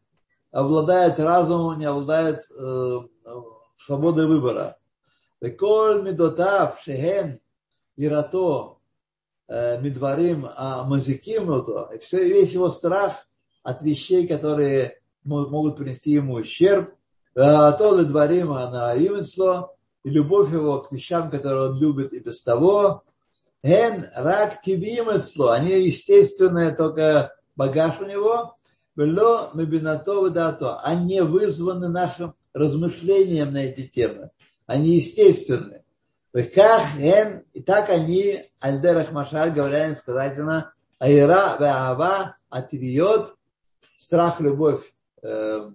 обладает 0.51 1.19
разумом, 1.19 1.77
не 1.77 1.85
обладает 1.85 2.43
э, 2.51 2.99
свободой 3.77 4.27
выбора. 4.27 4.77
Ирато 7.95 8.77
э, 9.47 9.81
медварим 9.81 10.49
а 10.55 10.83
мазиким 10.83 11.53
и 11.93 11.97
все 11.99 12.23
весь 12.23 12.53
его 12.53 12.69
страх 12.69 13.27
от 13.63 13.81
вещей, 13.81 14.27
которые 14.27 14.99
могут 15.23 15.77
принести 15.77 16.11
ему 16.11 16.35
ущерб, 16.35 16.93
а 17.35 17.71
то 17.73 18.03
дворим 18.03 18.49
на 18.49 18.93
именно 18.95 19.69
и 20.03 20.09
любовь 20.09 20.51
его 20.51 20.81
к 20.81 20.91
вещам, 20.91 21.29
которые 21.29 21.71
он 21.71 21.79
любит 21.79 22.13
и 22.13 22.19
без 22.19 22.41
того, 22.41 23.03
эн 23.63 24.07
рак 24.15 24.61
тивимецло, 24.61 25.53
они 25.53 25.81
естественные, 25.83 26.71
только 26.71 27.35
багаж 27.55 27.99
у 27.99 28.05
него, 28.05 28.55
вело 28.95 29.51
мебинато 29.53 30.29
дато, 30.29 30.79
они 30.83 31.21
вызваны 31.21 31.89
нашим 31.89 32.35
размышлением 32.53 33.53
на 33.53 33.65
эти 33.65 33.87
темы, 33.87 34.31
они 34.69 34.97
естественны. 34.97 35.83
И 36.31 37.61
так 37.63 37.89
они, 37.89 38.43
Альдерах 38.59 39.11
Машаль, 39.11 39.51
говоря 39.51 39.95
сказательно, 39.95 40.73
Айра 40.99 41.57
Веава 41.59 42.37
Атириот, 42.49 43.35
страх, 43.97 44.39
любовь 44.39 44.93
э, 45.23 45.71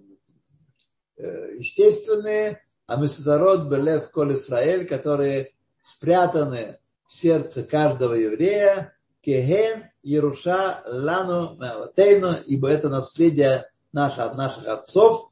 э, 1.17 1.55
естественные, 1.57 2.61
а 2.87 2.95
Месударот 2.95 3.67
Белев 3.67 4.11
Кол 4.11 4.33
Исраэль, 4.33 4.87
которые 4.87 5.51
спрятаны 5.83 6.79
в 7.07 7.13
сердце 7.13 7.63
каждого 7.63 8.13
еврея, 8.13 8.93
Кеген 9.19 9.89
Еруша 10.03 10.83
Лану 10.85 11.57
Маватейну, 11.57 12.37
ибо 12.45 12.69
это 12.69 12.87
наследие 12.87 13.69
наше 13.91 14.21
от 14.21 14.37
наших 14.37 14.65
отцов, 14.67 15.31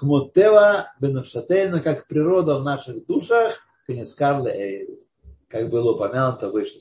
Кмутева 0.00 0.86
Бенавшатейну, 0.98 1.82
как 1.82 2.06
природа 2.06 2.56
в 2.56 2.64
наших 2.64 3.04
душах, 3.04 3.58
Канискарле 3.86 4.88
как 5.46 5.68
было 5.68 5.92
упомянуто 5.92 6.48
выше. 6.48 6.78